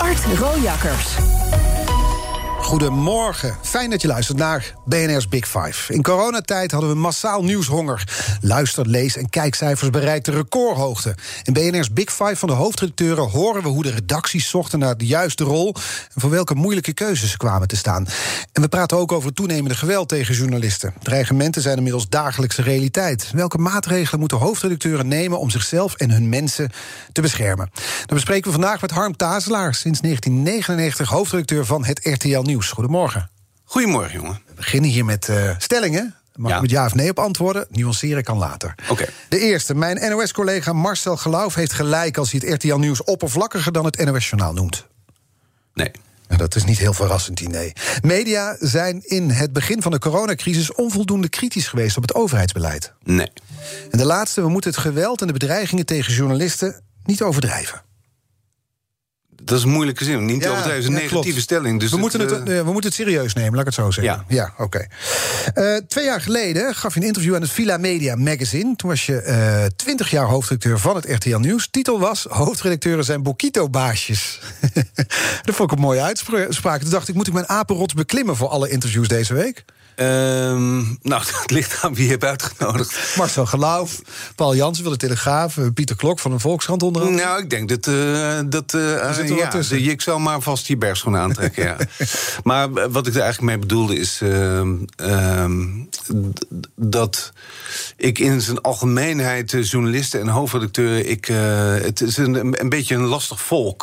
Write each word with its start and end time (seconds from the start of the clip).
Art 0.00 0.24
Rojakkers. 0.38 1.43
Goedemorgen. 2.64 3.56
Fijn 3.62 3.90
dat 3.90 4.02
je 4.02 4.08
luistert 4.08 4.38
naar 4.38 4.74
BNR's 4.84 5.28
Big 5.28 5.48
Five. 5.48 5.92
In 5.92 6.02
coronatijd 6.02 6.70
hadden 6.70 6.90
we 6.90 6.96
massaal 6.96 7.44
nieuwshonger. 7.44 8.04
Luister, 8.40 8.88
lees 8.88 9.16
en 9.16 9.30
kijkcijfers 9.30 9.90
bereikten 9.90 10.34
recordhoogte. 10.34 11.14
In 11.42 11.52
BNR's 11.52 11.92
Big 11.92 12.12
Five 12.12 12.36
van 12.36 12.48
de 12.48 12.54
hoofdredacteuren 12.54 13.30
horen 13.30 13.62
we 13.62 13.68
hoe 13.68 13.82
de 13.82 13.90
redacties 13.90 14.48
zochten 14.48 14.78
naar 14.78 14.96
de 14.96 15.06
juiste 15.06 15.44
rol 15.44 15.74
en 16.14 16.20
voor 16.20 16.30
welke 16.30 16.54
moeilijke 16.54 16.92
keuzes 16.92 17.30
ze 17.30 17.36
kwamen 17.36 17.68
te 17.68 17.76
staan. 17.76 18.06
En 18.52 18.62
we 18.62 18.68
praten 18.68 18.96
ook 18.96 19.12
over 19.12 19.32
toenemende 19.32 19.76
geweld 19.76 20.08
tegen 20.08 20.34
journalisten. 20.34 20.94
Dreigementen 21.02 21.62
zijn 21.62 21.76
inmiddels 21.76 22.08
dagelijkse 22.08 22.62
realiteit. 22.62 23.30
Welke 23.34 23.58
maatregelen 23.58 24.20
moeten 24.20 24.38
hoofdredacteuren 24.38 25.08
nemen 25.08 25.38
om 25.38 25.50
zichzelf 25.50 25.94
en 25.94 26.10
hun 26.10 26.28
mensen 26.28 26.70
te 27.12 27.20
beschermen? 27.20 27.70
Dat 27.98 28.14
bespreken 28.14 28.44
we 28.44 28.58
vandaag 28.60 28.80
met 28.80 28.90
Harm 28.90 29.16
Tazelaar, 29.16 29.74
sinds 29.74 30.00
1999 30.00 31.08
hoofdredacteur 31.08 31.66
van 31.66 31.84
het 31.84 32.00
RTL 32.02 32.40
Nieuws. 32.40 32.52
Goedemorgen. 32.62 33.30
Goedemorgen, 33.64 34.12
jongen. 34.12 34.40
We 34.46 34.54
beginnen 34.54 34.90
hier 34.90 35.04
met 35.04 35.28
uh, 35.28 35.50
stellingen. 35.58 36.14
Mag 36.34 36.50
Ja. 36.50 36.56
ik 36.56 36.62
met 36.62 36.70
ja 36.70 36.84
of 36.84 36.94
nee 36.94 37.10
op 37.10 37.18
antwoorden? 37.18 37.66
Nuanceren 37.70 38.24
kan 38.24 38.38
later. 38.38 38.74
Oké. 38.88 39.06
De 39.28 39.38
eerste. 39.38 39.74
Mijn 39.74 40.10
NOS-collega 40.10 40.72
Marcel 40.72 41.16
Geloof 41.16 41.54
heeft 41.54 41.72
gelijk... 41.72 42.16
als 42.16 42.30
hij 42.32 42.40
het 42.44 42.64
RTL 42.64 42.74
Nieuws 42.76 43.04
oppervlakkiger 43.04 43.72
dan 43.72 43.84
het 43.84 44.04
NOS-journaal 44.04 44.52
noemt. 44.52 44.86
Nee. 45.74 45.90
En 46.26 46.38
dat 46.38 46.54
is 46.54 46.64
niet 46.64 46.78
heel 46.78 46.92
verrassend, 46.92 47.36
die 47.38 47.48
nee. 47.48 47.72
Media 48.02 48.56
zijn 48.60 49.02
in 49.04 49.30
het 49.30 49.52
begin 49.52 49.82
van 49.82 49.92
de 49.92 49.98
coronacrisis... 49.98 50.72
onvoldoende 50.72 51.28
kritisch 51.28 51.68
geweest 51.68 51.96
op 51.96 52.02
het 52.02 52.14
overheidsbeleid. 52.14 52.92
Nee. 53.02 53.32
En 53.90 53.98
de 53.98 54.04
laatste. 54.04 54.40
We 54.40 54.48
moeten 54.48 54.70
het 54.70 54.80
geweld 54.80 55.20
en 55.20 55.26
de 55.26 55.32
bedreigingen 55.32 55.86
tegen 55.86 56.12
journalisten... 56.14 56.80
niet 57.04 57.22
overdrijven. 57.22 57.82
Dat 59.44 59.58
is 59.58 59.64
een 59.64 59.70
moeilijke 59.70 60.04
zin. 60.04 60.24
Niet 60.24 60.42
Ja, 60.42 60.50
overdrijven, 60.50 60.80
is 60.80 60.86
een 60.86 60.92
ja, 60.92 60.98
negatieve 60.98 61.28
klopt. 61.28 61.42
stelling. 61.42 61.80
Dus 61.80 61.90
we, 61.90 61.96
moeten 61.96 62.20
het, 62.20 62.30
eh, 62.30 62.58
eh, 62.58 62.64
we 62.64 62.72
moeten 62.72 62.90
het 62.90 62.94
serieus 62.94 63.32
nemen, 63.34 63.50
laat 63.50 63.60
ik 63.60 63.66
het 63.66 63.74
zo 63.74 63.90
zeggen. 63.90 64.24
Ja. 64.28 64.54
oké. 64.58 64.86
Eh, 65.54 65.76
twee 65.88 66.04
jaar 66.04 66.20
geleden 66.20 66.74
gaf 66.74 66.94
je 66.94 67.00
een 67.00 67.06
interview 67.06 67.34
aan 67.34 67.40
het 67.40 67.50
Villa 67.50 67.76
Media 67.76 68.16
Magazine. 68.16 68.76
Toen 68.76 68.88
was 68.90 69.06
je 69.06 69.70
twintig 69.76 70.10
jaar 70.10 70.26
hoofdredacteur 70.26 70.78
van 70.78 70.96
het 70.96 71.04
RTL 71.08 71.36
Nieuws. 71.36 71.68
Titel 71.70 72.00
was: 72.00 72.26
Hoofdredacteuren 72.28 73.04
zijn 73.04 73.22
Bokito-baasjes. 73.22 74.40
dat 75.44 75.54
vond 75.54 75.70
ik 75.70 75.76
een 75.76 75.82
mooie 75.84 76.00
uitspraak. 76.02 76.80
Toen 76.80 76.90
dacht 76.90 77.08
ik: 77.08 77.14
moet 77.14 77.26
ik 77.26 77.32
mijn 77.32 77.48
apenrots 77.48 77.94
beklimmen 77.94 78.36
voor 78.36 78.48
alle 78.48 78.70
interviews 78.70 79.08
deze 79.08 79.34
week? 79.34 79.64
Ehm, 79.96 80.76
nou, 81.02 81.22
het 81.42 81.50
ligt 81.50 81.82
aan 81.82 81.94
wie 81.94 82.04
je 82.04 82.10
hebt 82.10 82.24
uitgenodigd. 82.24 83.16
Marcel 83.16 83.46
Geloof, 83.46 84.00
Paul 84.34 84.54
Jansen 84.56 84.82
van 84.82 84.92
de 84.92 84.98
Telegraaf, 84.98 85.56
eh, 85.58 85.64
Pieter 85.74 85.96
Klok 85.96 86.18
van 86.18 86.30
de 86.30 86.38
Volkskrant 86.38 86.82
onder 86.82 87.02
andere. 87.02 87.24
Nou, 87.24 87.42
ik 87.42 87.50
denk 87.50 87.68
dat... 87.68 87.86
eh 87.86 88.38
dat 88.46 88.70
zit 89.14 89.28
wat 89.28 89.38
ja, 89.38 89.48
tussen. 89.48 89.76
de- 89.76 89.82
ik 89.90 90.00
zou 90.00 90.20
maar 90.20 90.40
vast 90.40 90.66
die 90.66 90.76
bergschoenen 90.76 91.20
aantrekken, 91.20 91.64
ja. 91.64 91.76
maar 92.42 92.90
wat 92.90 93.06
ik 93.06 93.14
er 93.14 93.20
eigenlijk 93.20 93.50
mee 93.52 93.58
bedoelde 93.58 93.98
is... 93.98 94.20
ehm, 94.22 94.74
ehm, 94.96 95.66
dat 96.76 97.32
ik 97.96 98.18
in 98.18 98.40
zijn 98.40 98.60
algemeenheid 98.60 99.56
journalisten 99.60 100.20
en 100.20 100.28
hoofdredacteuren... 100.28 101.10
Ik, 101.10 101.26
het 101.84 102.00
is 102.00 102.16
een, 102.16 102.60
een 102.60 102.68
beetje 102.68 102.94
een 102.94 103.04
lastig 103.04 103.40
volk, 103.40 103.82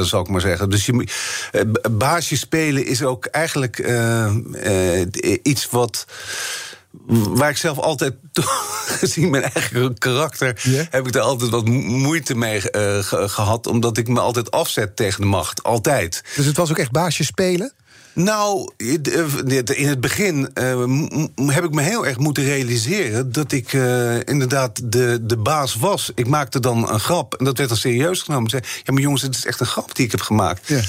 zal 0.00 0.20
ik 0.20 0.28
maar 0.28 0.40
zeggen. 0.40 0.70
Dus 0.70 0.86
je, 0.86 1.08
baasje 1.90 2.36
spelen 2.36 2.86
is 2.86 3.02
ook 3.02 3.26
eigenlijk 3.26 3.78
iets 5.42 5.70
wat... 5.70 6.04
Waar 7.08 7.50
ik 7.50 7.56
zelf 7.56 7.78
altijd, 7.78 8.14
gezien 9.00 9.30
mijn 9.30 9.42
eigen 9.42 9.98
karakter, 9.98 10.60
heb 10.90 11.06
ik 11.06 11.12
daar 11.12 11.22
altijd 11.22 11.50
wat 11.50 11.64
mo- 11.68 11.80
moeite 11.80 12.34
mee 12.34 12.70
eh, 12.70 12.98
ge- 13.04 13.28
gehad. 13.28 13.66
Omdat 13.66 13.96
ik 13.96 14.08
me 14.08 14.20
altijd 14.20 14.50
afzet 14.50 14.96
tegen 14.96 15.20
de 15.20 15.26
macht. 15.26 15.62
Altijd. 15.62 16.22
Dus 16.36 16.46
het 16.46 16.56
was 16.56 16.70
ook 16.70 16.78
echt 16.78 16.90
baasje 16.90 17.24
spelen? 17.24 17.72
Nou, 18.16 18.70
in 18.76 19.86
het 19.88 20.00
begin 20.00 20.48
eh, 20.54 20.84
heb 21.46 21.64
ik 21.64 21.70
me 21.70 21.82
heel 21.82 22.06
erg 22.06 22.18
moeten 22.18 22.44
realiseren 22.44 23.32
dat 23.32 23.52
ik 23.52 23.72
eh, 23.72 24.16
inderdaad 24.24 24.80
de, 24.92 25.18
de 25.22 25.36
baas 25.36 25.74
was. 25.74 26.10
Ik 26.14 26.26
maakte 26.26 26.60
dan 26.60 26.90
een 26.92 27.00
grap 27.00 27.34
en 27.34 27.44
dat 27.44 27.56
werd 27.56 27.68
dan 27.68 27.78
serieus 27.78 28.22
genomen. 28.22 28.44
Ik 28.44 28.50
zei, 28.50 28.62
ja, 28.84 28.92
maar 28.92 29.02
jongens, 29.02 29.22
het 29.22 29.34
is 29.34 29.44
echt 29.46 29.60
een 29.60 29.66
grap 29.66 29.94
die 29.94 30.04
ik 30.04 30.10
heb 30.10 30.20
gemaakt. 30.20 30.68
Ja. 30.68 30.80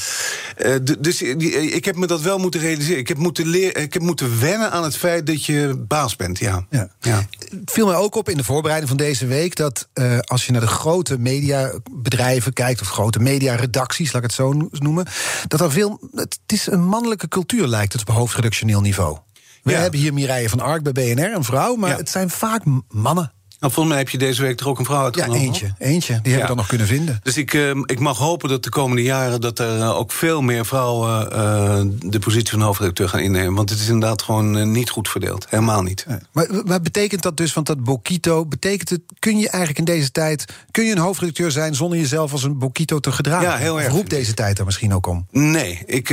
Eh, 0.56 0.76
dus 1.00 1.18
die- 1.18 1.52
ik 1.72 1.86
heb 1.86 1.96
me 1.96 2.08
dat 2.08 2.22
wel 2.22 2.38
moeten 2.38 2.60
realiseren. 2.60 2.98
Ik 3.00 3.08
heb 3.08 3.18
moeten, 3.18 3.48
leren, 3.48 3.82
ik 3.82 3.94
heb 3.94 4.02
moeten 4.02 4.40
wennen 4.40 4.72
aan 4.72 4.84
het 4.84 4.98
feit 4.98 5.28
dat 5.28 5.46
je 5.46 5.84
baas 5.88 6.16
bent, 6.16 6.40
ja. 6.40 6.66
Ja. 6.70 6.90
ja. 7.02 7.28
Het 7.50 7.72
viel 7.72 7.86
mij 7.86 7.96
ook 7.96 8.16
op 8.16 8.30
in 8.30 8.38
de 8.38 8.44
voorbereiding 8.44 8.90
van 8.90 8.98
deze 8.98 9.26
week 9.26 9.56
dat 9.56 9.88
eh, 9.94 10.20
als 10.20 10.46
je 10.46 10.52
naar 10.52 10.62
de 10.62 10.68
grote 10.68 11.18
mediabedrijven 11.20 12.54
kijkt, 12.54 12.82
of 12.82 12.90
grote 12.90 13.20
mediaredacties, 13.20 14.08
laat 14.14 14.24
ik 14.24 14.28
het 14.28 14.38
zo 14.38 14.54
no- 14.54 14.68
noemen, 14.72 15.06
dat 15.48 15.62
er 15.62 15.72
veel. 15.72 16.10
Het 16.16 16.40
is 16.46 16.68
een 16.68 16.84
mannelijke 16.84 17.28
cultuur, 17.28 17.68
lijkt 17.68 17.94
het 17.94 18.02
op 18.02 18.16
hoofdredactioneel 18.16 18.82
niveau. 18.82 19.18
We 19.64 19.72
Ja. 19.72 19.80
hebben 19.80 20.00
hier 20.00 20.14
Mireille 20.14 20.50
van 20.50 20.60
Ark 20.60 20.84
bij 20.84 20.92
BNR, 20.92 21.34
een 21.36 21.44
vrouw, 21.44 21.76
maar 21.76 21.90
Ja. 21.90 21.98
het 21.98 22.10
zijn 22.10 22.30
vaak 22.30 22.62
mannen. 22.88 23.32
Nou, 23.60 23.74
volgens 23.74 23.88
mij 23.96 23.98
heb 24.04 24.10
je 24.12 24.18
deze 24.18 24.42
week 24.42 24.60
er 24.60 24.68
ook 24.68 24.80
een 24.80 24.86
vrouw 24.86 25.00
Ja, 25.00 25.06
uitgenomen. 25.06 25.42
eentje. 25.42 25.74
Eentje. 25.78 26.14
Die 26.14 26.14
hebben 26.14 26.32
we 26.34 26.40
Ja. 26.40 26.48
dan 26.48 26.56
nog 26.58 26.68
kunnen 26.68 26.88
vinden. 26.88 27.20
Dus 27.24 27.38
ik, 27.38 27.54
eh, 27.54 27.70
ik 27.86 28.00
mag 28.00 28.18
hopen 28.18 28.50
dat 28.50 28.64
de 28.64 28.70
komende 28.70 29.02
jaren... 29.04 29.42
dat 29.42 29.60
er 29.60 29.80
eh, 29.80 29.98
ook 29.98 30.12
veel 30.12 30.42
meer 30.42 30.66
vrouwen 30.66 31.32
eh, 31.32 31.82
de 32.12 32.20
positie 32.20 32.50
van 32.50 32.62
hoofdredacteur 32.62 33.10
gaan 33.10 33.20
innemen. 33.20 33.54
Want 33.54 33.70
het 33.70 33.80
is 33.80 33.88
inderdaad 33.88 34.22
gewoon 34.22 34.58
eh, 34.58 34.66
niet 34.66 34.90
goed 34.90 35.10
verdeeld. 35.10 35.46
Helemaal 35.50 35.82
niet. 35.82 36.06
Maar 36.32 36.48
wat 36.66 36.84
betekent 36.84 37.22
dat 37.22 37.38
dus? 37.38 37.54
Want 37.54 37.68
dat 37.68 37.84
Bokito, 37.84 38.46
betekent 38.46 38.90
het, 38.90 39.02
kun 39.20 39.38
je 39.38 39.50
eigenlijk 39.50 39.78
in 39.80 39.96
deze 39.96 40.12
tijd, 40.12 40.46
kun 40.72 40.86
je 40.86 40.92
een 40.92 40.98
hoofdredacteur 40.98 41.52
zijn 41.52 41.76
zonder 41.76 42.00
jezelf 42.00 42.32
als 42.32 42.44
een 42.44 42.58
Bokito 42.58 43.00
te 43.00 43.12
gedragen? 43.12 43.48
Ja, 43.50 43.56
heel 43.58 43.74
Of 43.74 43.80
erg, 43.80 43.88
roept 43.92 44.00
vind 44.00 44.12
ik. 44.14 44.18
deze 44.20 44.34
tijd 44.34 44.60
er 44.60 44.66
misschien 44.66 44.94
ook 44.94 45.08
om? 45.08 45.26
Nee, 45.32 45.84
ik, 45.86 46.10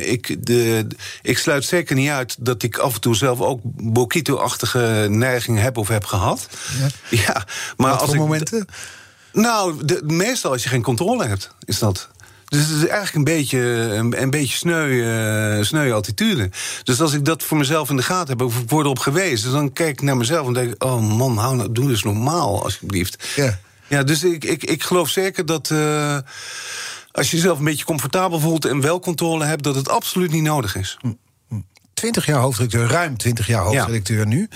ik, 0.00 0.46
de, 0.46 0.86
ik 1.22 1.38
sluit 1.38 1.64
zeker 1.64 1.96
niet 1.96 2.10
uit 2.10 2.36
dat 2.44 2.62
ik 2.62 2.78
af 2.78 2.94
en 2.94 3.00
toe 3.00 3.14
zelf 3.16 3.40
ook 3.40 3.60
Bokito-achtige 3.64 5.06
neigingen 5.10 5.62
heb 5.62 5.76
of 5.76 5.88
heb 5.88 6.04
gehad. 6.04 6.22
Ja, 7.10 7.46
maar 7.76 7.90
Wat 7.90 8.00
als 8.00 8.08
voor 8.08 8.14
ik, 8.14 8.20
momenten? 8.20 8.66
Nou, 9.32 9.84
de, 9.84 10.00
meestal 10.04 10.52
als 10.52 10.62
je 10.62 10.68
geen 10.68 10.82
controle 10.82 11.26
hebt, 11.26 11.50
is 11.64 11.78
dat. 11.78 12.08
Dus 12.44 12.60
het 12.60 12.70
is 12.70 12.86
eigenlijk 12.86 13.14
een 13.14 13.34
beetje, 13.36 13.58
een, 13.58 14.22
een 14.22 14.30
beetje 14.30 14.56
sneu, 14.56 15.02
eh, 15.02 15.64
sneu 15.64 15.92
attitude. 15.92 16.50
Dus 16.82 17.00
als 17.00 17.12
ik 17.12 17.24
dat 17.24 17.42
voor 17.42 17.56
mezelf 17.56 17.90
in 17.90 17.96
de 17.96 18.02
gaten 18.02 18.28
heb, 18.28 18.46
of 18.46 18.58
ik 18.58 18.70
word 18.70 18.84
erop 18.84 18.98
gewezen... 18.98 19.52
dan 19.52 19.72
kijk 19.72 19.90
ik 19.90 20.02
naar 20.02 20.16
mezelf 20.16 20.46
en 20.46 20.52
denk 20.52 20.72
ik... 20.72 20.84
oh 20.84 21.16
man, 21.16 21.36
hou 21.36 21.56
nou, 21.56 21.72
doe 21.72 21.88
dus 21.88 22.02
normaal, 22.02 22.62
alsjeblieft. 22.64 23.28
Ja. 23.36 23.58
Ja, 23.88 24.02
dus 24.02 24.24
ik, 24.24 24.44
ik, 24.44 24.64
ik 24.64 24.82
geloof 24.82 25.08
zeker 25.08 25.46
dat... 25.46 25.70
eh, 25.70 26.18
als 27.12 27.30
je 27.30 27.36
jezelf 27.36 27.58
een 27.58 27.64
beetje 27.64 27.84
comfortabel 27.84 28.40
voelt 28.40 28.64
en 28.64 28.80
wel 28.80 29.00
controle 29.00 29.44
hebt... 29.44 29.62
dat 29.62 29.74
het 29.74 29.88
absoluut 29.88 30.30
niet 30.30 30.42
nodig 30.42 30.76
is. 30.76 30.98
20 31.94 32.26
jaar 32.26 32.40
hoofdredacteur, 32.40 32.88
ruim 32.88 33.16
20 33.16 33.46
jaar 33.46 33.62
hoofdredacteur 33.62 34.26
nu. 34.26 34.48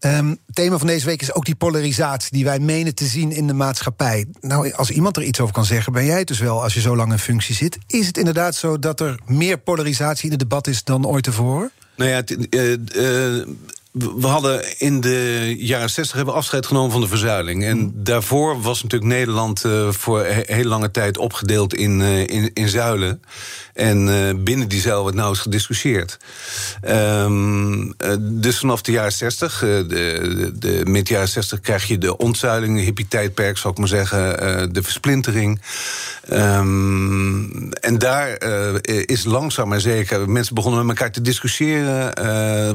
Het 0.00 0.38
thema 0.52 0.78
van 0.78 0.86
deze 0.86 1.06
week 1.06 1.22
is 1.22 1.34
ook 1.34 1.44
die 1.44 1.54
polarisatie 1.54 2.32
die 2.32 2.44
wij 2.44 2.58
menen 2.58 2.94
te 2.94 3.04
zien 3.04 3.32
in 3.32 3.46
de 3.46 3.52
maatschappij. 3.52 4.26
Nou, 4.40 4.72
als 4.72 4.90
iemand 4.90 5.16
er 5.16 5.22
iets 5.22 5.40
over 5.40 5.54
kan 5.54 5.64
zeggen, 5.64 5.92
ben 5.92 6.04
jij 6.04 6.18
het 6.18 6.28
dus 6.28 6.38
wel 6.38 6.62
als 6.62 6.74
je 6.74 6.80
zo 6.80 6.96
lang 6.96 7.12
in 7.12 7.18
functie 7.18 7.54
zit. 7.54 7.78
Is 7.86 8.06
het 8.06 8.18
inderdaad 8.18 8.54
zo 8.54 8.78
dat 8.78 9.00
er 9.00 9.20
meer 9.26 9.58
polarisatie 9.58 10.24
in 10.24 10.30
het 10.30 10.38
debat 10.38 10.66
is 10.66 10.84
dan 10.84 11.06
ooit 11.06 11.24
tevoren? 11.24 11.70
Nou 11.96 12.10
ja, 12.10 12.16
het, 12.16 12.48
eh, 12.48 13.38
eh, 13.38 13.48
we 13.92 14.26
hadden 14.26 14.78
in 14.78 15.00
de 15.00 15.54
jaren 15.58 15.90
60 15.90 16.16
hebben 16.16 16.34
afscheid 16.34 16.66
genomen 16.66 16.90
van 16.90 17.00
de 17.00 17.06
verzuiling. 17.08 17.64
En 17.64 17.92
daarvoor 17.94 18.60
was 18.60 18.82
natuurlijk 18.82 19.12
Nederland 19.12 19.64
eh, 19.64 19.88
voor 19.90 20.24
he- 20.24 20.54
heel 20.54 20.64
lange 20.64 20.90
tijd 20.90 21.18
opgedeeld 21.18 21.74
in, 21.74 22.00
eh, 22.00 22.20
in, 22.20 22.50
in 22.54 22.68
zuilen. 22.68 23.22
En 23.74 24.08
eh, 24.08 24.34
binnen 24.36 24.68
die 24.68 24.80
zuil 24.80 25.02
werd 25.02 25.14
nauwelijks 25.14 25.44
gediscussieerd. 25.46 26.16
Ehm, 26.80 27.90
eh, 27.96 28.14
dus 28.20 28.58
vanaf 28.58 28.82
de 28.82 28.92
jaren 28.92 29.12
60, 29.12 29.62
eh, 29.62 29.68
de, 29.68 29.84
de, 29.88 30.52
de 30.58 30.80
mid 30.84 31.08
jaren 31.08 31.28
60, 31.28 31.60
krijg 31.60 31.84
je 31.86 31.98
de 31.98 32.16
ontzuiling, 32.16 32.76
de 32.76 32.82
hippie-tijdperk, 32.82 33.58
zou 33.58 33.72
ik 33.72 33.78
maar 33.78 33.88
zeggen, 33.88 34.72
de 34.72 34.82
versplintering. 34.82 35.60
Ehm, 36.28 37.70
en 37.72 37.98
daar 37.98 38.42
is 39.04 39.24
langzaam 39.24 39.68
maar 39.68 39.80
zeker. 39.80 40.30
Mensen 40.30 40.54
begonnen 40.54 40.86
met 40.86 40.96
elkaar 40.96 41.12
te 41.12 41.20
discussiëren, 41.22 42.14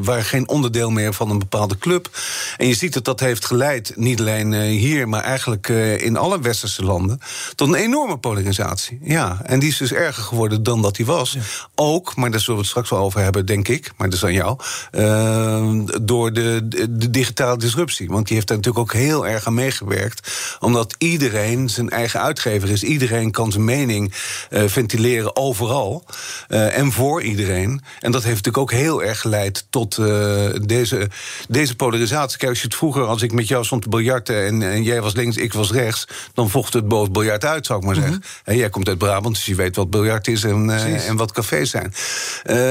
waren 0.04 0.24
geen 0.24 0.48
onderdeel 0.48 0.90
meer 0.92 1.05
meer 1.06 1.14
van 1.14 1.30
een 1.30 1.40
bepaalde 1.40 1.78
club. 1.78 2.10
En 2.58 2.68
je 2.68 2.74
ziet 2.74 2.94
dat 2.94 3.06
dat 3.06 3.20
heeft 3.20 3.46
geleid, 3.46 3.94
niet 3.96 4.20
alleen 4.20 4.54
hier, 4.54 5.10
maar 5.10 5.24
eigenlijk 5.24 5.68
in 5.98 6.18
alle 6.18 6.40
westerse 6.40 6.84
landen, 6.84 7.20
tot 7.56 7.68
een 7.68 7.76
enorme 7.76 8.18
polarisatie. 8.18 9.00
Ja, 9.02 9.42
en 9.44 9.60
die 9.60 9.70
is 9.70 9.78
dus 9.78 9.94
erger 9.94 10.24
geworden 10.24 10.64
dan 10.64 10.82
dat 10.82 10.96
die 10.96 11.06
was. 11.06 11.38
Ook, 11.76 12.16
maar 12.16 12.32
daar 12.32 12.40
zullen 12.40 12.56
we 12.56 12.62
het 12.62 12.70
straks 12.70 12.90
wel 12.90 13.00
over 13.00 13.22
hebben, 13.22 13.46
denk 13.46 13.68
ik, 13.68 13.92
maar 13.98 14.10
dat 14.10 14.18
is 14.18 14.26
aan 14.26 14.34
jou, 14.34 14.58
door 16.02 16.34
de, 16.34 16.68
de, 16.68 17.10
digitale 17.10 17.58
disruptie. 17.58 18.08
Want 18.08 18.26
die 18.26 18.36
heeft 18.36 18.48
daar 18.48 18.58
natuurlijk 18.58 18.86
ook 18.86 18.94
heel 18.94 19.28
erg 19.28 19.46
aan 19.46 19.54
meegewerkt, 19.54 20.32
omdat 20.60 20.96
iedereen 20.98 21.70
zijn 21.70 21.90
eigen 21.90 22.22
uitgever 22.22 22.70
is. 22.70 22.84
Iedereen 22.84 23.32
kan 23.32 23.52
zijn 23.52 23.64
mening 23.64 24.14
ventileren 24.50 25.36
overal. 25.36 26.06
Uh, 26.50 26.78
en 26.78 26.92
voor 26.92 27.22
iedereen. 27.22 27.82
En 28.00 28.12
dat 28.12 28.24
heeft 28.24 28.36
natuurlijk 28.36 28.74
ook 28.74 28.80
heel 28.80 29.04
erg 29.04 29.20
geleid 29.22 29.66
tot 29.70 29.96
deze, 30.68 30.95
deze 31.48 31.76
polarisatie. 31.76 32.38
Kijk, 32.38 32.50
als 32.50 32.60
je 32.60 32.68
het 32.68 32.76
vroeger, 32.76 33.04
als 33.04 33.22
ik 33.22 33.32
met 33.32 33.48
jou 33.48 33.66
stond 33.66 33.82
te 33.82 33.90
biljarten 33.90 34.46
en, 34.46 34.62
en 34.62 34.84
jij 34.84 35.02
was 35.02 35.14
links, 35.14 35.38
ik 35.38 35.54
was 35.54 35.72
rechts, 35.72 36.08
dan 36.34 36.50
vocht 36.50 36.74
het 36.74 36.88
boven 36.88 37.14
biljart 37.14 37.46
uit, 37.46 37.66
zou 37.66 37.80
ik 37.80 37.86
maar 37.86 37.96
zeggen. 37.96 38.14
Mm 38.14 38.24
jij 38.56 38.70
komt 38.70 38.88
uit 38.88 38.98
Brabant, 38.98 39.36
dus 39.36 39.46
je 39.46 39.56
weet 39.56 39.76
wat 39.76 39.90
biljart 39.90 40.28
is 40.28 40.44
en, 40.44 40.68
uh, 40.68 41.08
en 41.10 41.16
wat 41.16 41.32
cafés 41.32 41.70
zijn. 41.70 41.94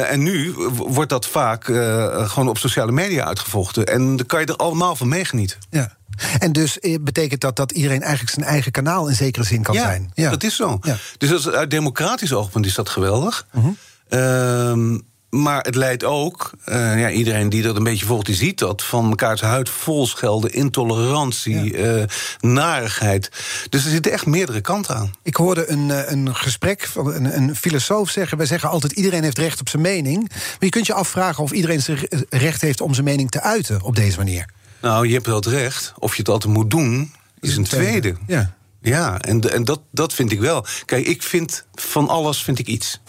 en 0.08 0.22
nu 0.22 0.54
wordt 0.76 1.10
dat 1.10 1.26
vaak 1.26 1.64
gewoon 1.64 2.48
op 2.48 2.58
sociale 2.58 2.92
media 2.92 3.24
uitgevochten. 3.24 3.86
En 3.86 4.16
dan 4.16 4.26
kan 4.26 4.40
je 4.40 4.46
er 4.46 4.56
allemaal 4.56 4.96
van 4.96 5.08
meegenieten. 5.08 5.58
Ja. 5.70 5.96
En 6.38 6.52
dus 6.52 6.78
betekent 7.00 7.40
dat 7.40 7.56
dat 7.56 7.72
iedereen 7.72 8.02
eigenlijk 8.02 8.34
zijn 8.34 8.46
eigen 8.46 8.72
kanaal 8.72 9.08
in 9.08 9.14
zekere 9.14 9.44
zin 9.44 9.62
kan 9.62 9.74
zijn? 9.74 10.10
Ja, 10.14 10.30
dat 10.30 10.42
is 10.42 10.56
zo. 10.56 10.78
Ja. 10.80 10.96
Dus 11.18 11.48
uit 11.48 11.70
democratisch 11.70 12.32
oogpunt 12.32 12.66
is 12.66 12.74
dat 12.74 12.88
geweldig. 12.88 13.46
Mm 13.52 13.76
Ehm, 14.08 14.98
maar 15.42 15.62
het 15.62 15.74
leidt 15.74 16.04
ook, 16.04 16.50
uh, 16.66 17.00
ja, 17.00 17.10
iedereen 17.10 17.48
die 17.48 17.62
dat 17.62 17.76
een 17.76 17.82
beetje 17.82 18.06
volgt, 18.06 18.26
die 18.26 18.34
ziet 18.34 18.58
dat, 18.58 18.84
van 18.84 19.08
elkaars 19.08 19.40
huid 19.40 19.68
vol 19.68 20.06
schelden, 20.06 20.52
intolerantie, 20.52 21.78
ja. 21.78 21.96
uh, 21.96 22.04
narigheid. 22.40 23.30
Dus 23.68 23.84
er 23.84 23.90
zitten 23.90 24.12
echt 24.12 24.26
meerdere 24.26 24.60
kanten 24.60 24.96
aan. 24.96 25.12
Ik 25.22 25.36
hoorde 25.36 25.70
een, 25.70 25.90
eh, 25.90 26.10
een 26.10 26.34
gesprek 26.34 26.86
van 26.86 27.14
een, 27.14 27.36
een 27.36 27.56
filosoof 27.56 28.10
zeggen: 28.10 28.38
wij 28.38 28.46
zeggen 28.46 28.68
altijd 28.68 28.92
iedereen 28.92 29.22
heeft 29.22 29.38
recht 29.38 29.60
op 29.60 29.68
zijn 29.68 29.82
mening. 29.82 30.28
Maar 30.28 30.56
je 30.58 30.68
kunt 30.68 30.86
je 30.86 30.94
afvragen 30.94 31.42
of 31.42 31.52
iedereen 31.52 31.82
zijn 31.82 31.98
recht 32.28 32.60
heeft 32.60 32.80
om 32.80 32.94
zijn 32.94 33.06
mening 33.06 33.30
te 33.30 33.40
uiten 33.40 33.82
op 33.82 33.96
deze 33.96 34.16
manier. 34.16 34.48
Nou, 34.80 35.06
je 35.06 35.14
hebt 35.14 35.26
wel 35.26 35.36
het 35.36 35.46
recht. 35.46 35.92
Of 35.98 36.12
je 36.12 36.18
het 36.18 36.28
altijd 36.28 36.54
moet 36.54 36.70
doen, 36.70 37.12
is 37.40 37.56
een 37.56 37.64
tweede. 37.64 38.14
Ja. 38.26 38.54
Ja, 38.80 39.20
en, 39.20 39.52
en 39.52 39.64
dat, 39.64 39.80
dat 39.90 40.12
vind 40.12 40.32
ik 40.32 40.40
wel. 40.40 40.66
Kijk, 40.84 41.06
ik 41.06 41.22
vind 41.22 41.64
van 41.74 42.08
alles 42.08 42.42
vind 42.42 42.58
ik 42.58 42.66
iets. 42.66 43.00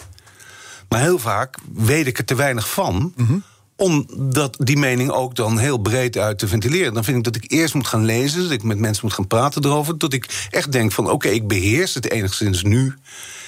Maar 0.90 1.02
heel 1.02 1.20
vaak 1.20 1.58
weet 1.74 2.08
ik 2.08 2.18
er 2.18 2.26
te 2.26 2.36
weinig 2.36 2.70
van. 2.70 3.14
Mm 3.16 3.44
om 3.78 4.06
dat, 4.18 4.58
die 4.60 4.78
mening 4.78 5.10
ook 5.10 5.36
dan 5.36 5.58
heel 5.58 5.78
breed 5.78 6.18
uit 6.18 6.40
te 6.40 6.48
ventileren. 6.48 6.94
Dan 6.94 7.04
vind 7.04 7.18
ik 7.18 7.24
dat 7.24 7.36
ik 7.36 7.52
eerst 7.52 7.74
moet 7.74 7.88
gaan 7.88 8.06
lezen, 8.06 8.42
dat 8.42 8.52
ik 8.52 8.64
met 8.64 8.80
mensen 8.80 9.06
moet 9.06 9.14
gaan 9.14 9.28
praten 9.28 9.66
erover. 9.66 9.98
Dat 9.98 10.14
ik 10.14 10.48
echt 10.50 10.72
denk 10.72 10.92
van 10.92 11.10
oké, 11.10 11.28
ik 11.28 11.48
beheers 11.48 11.94
het 11.94 12.12
enigszins 12.12 12.64
nu. 12.64 12.94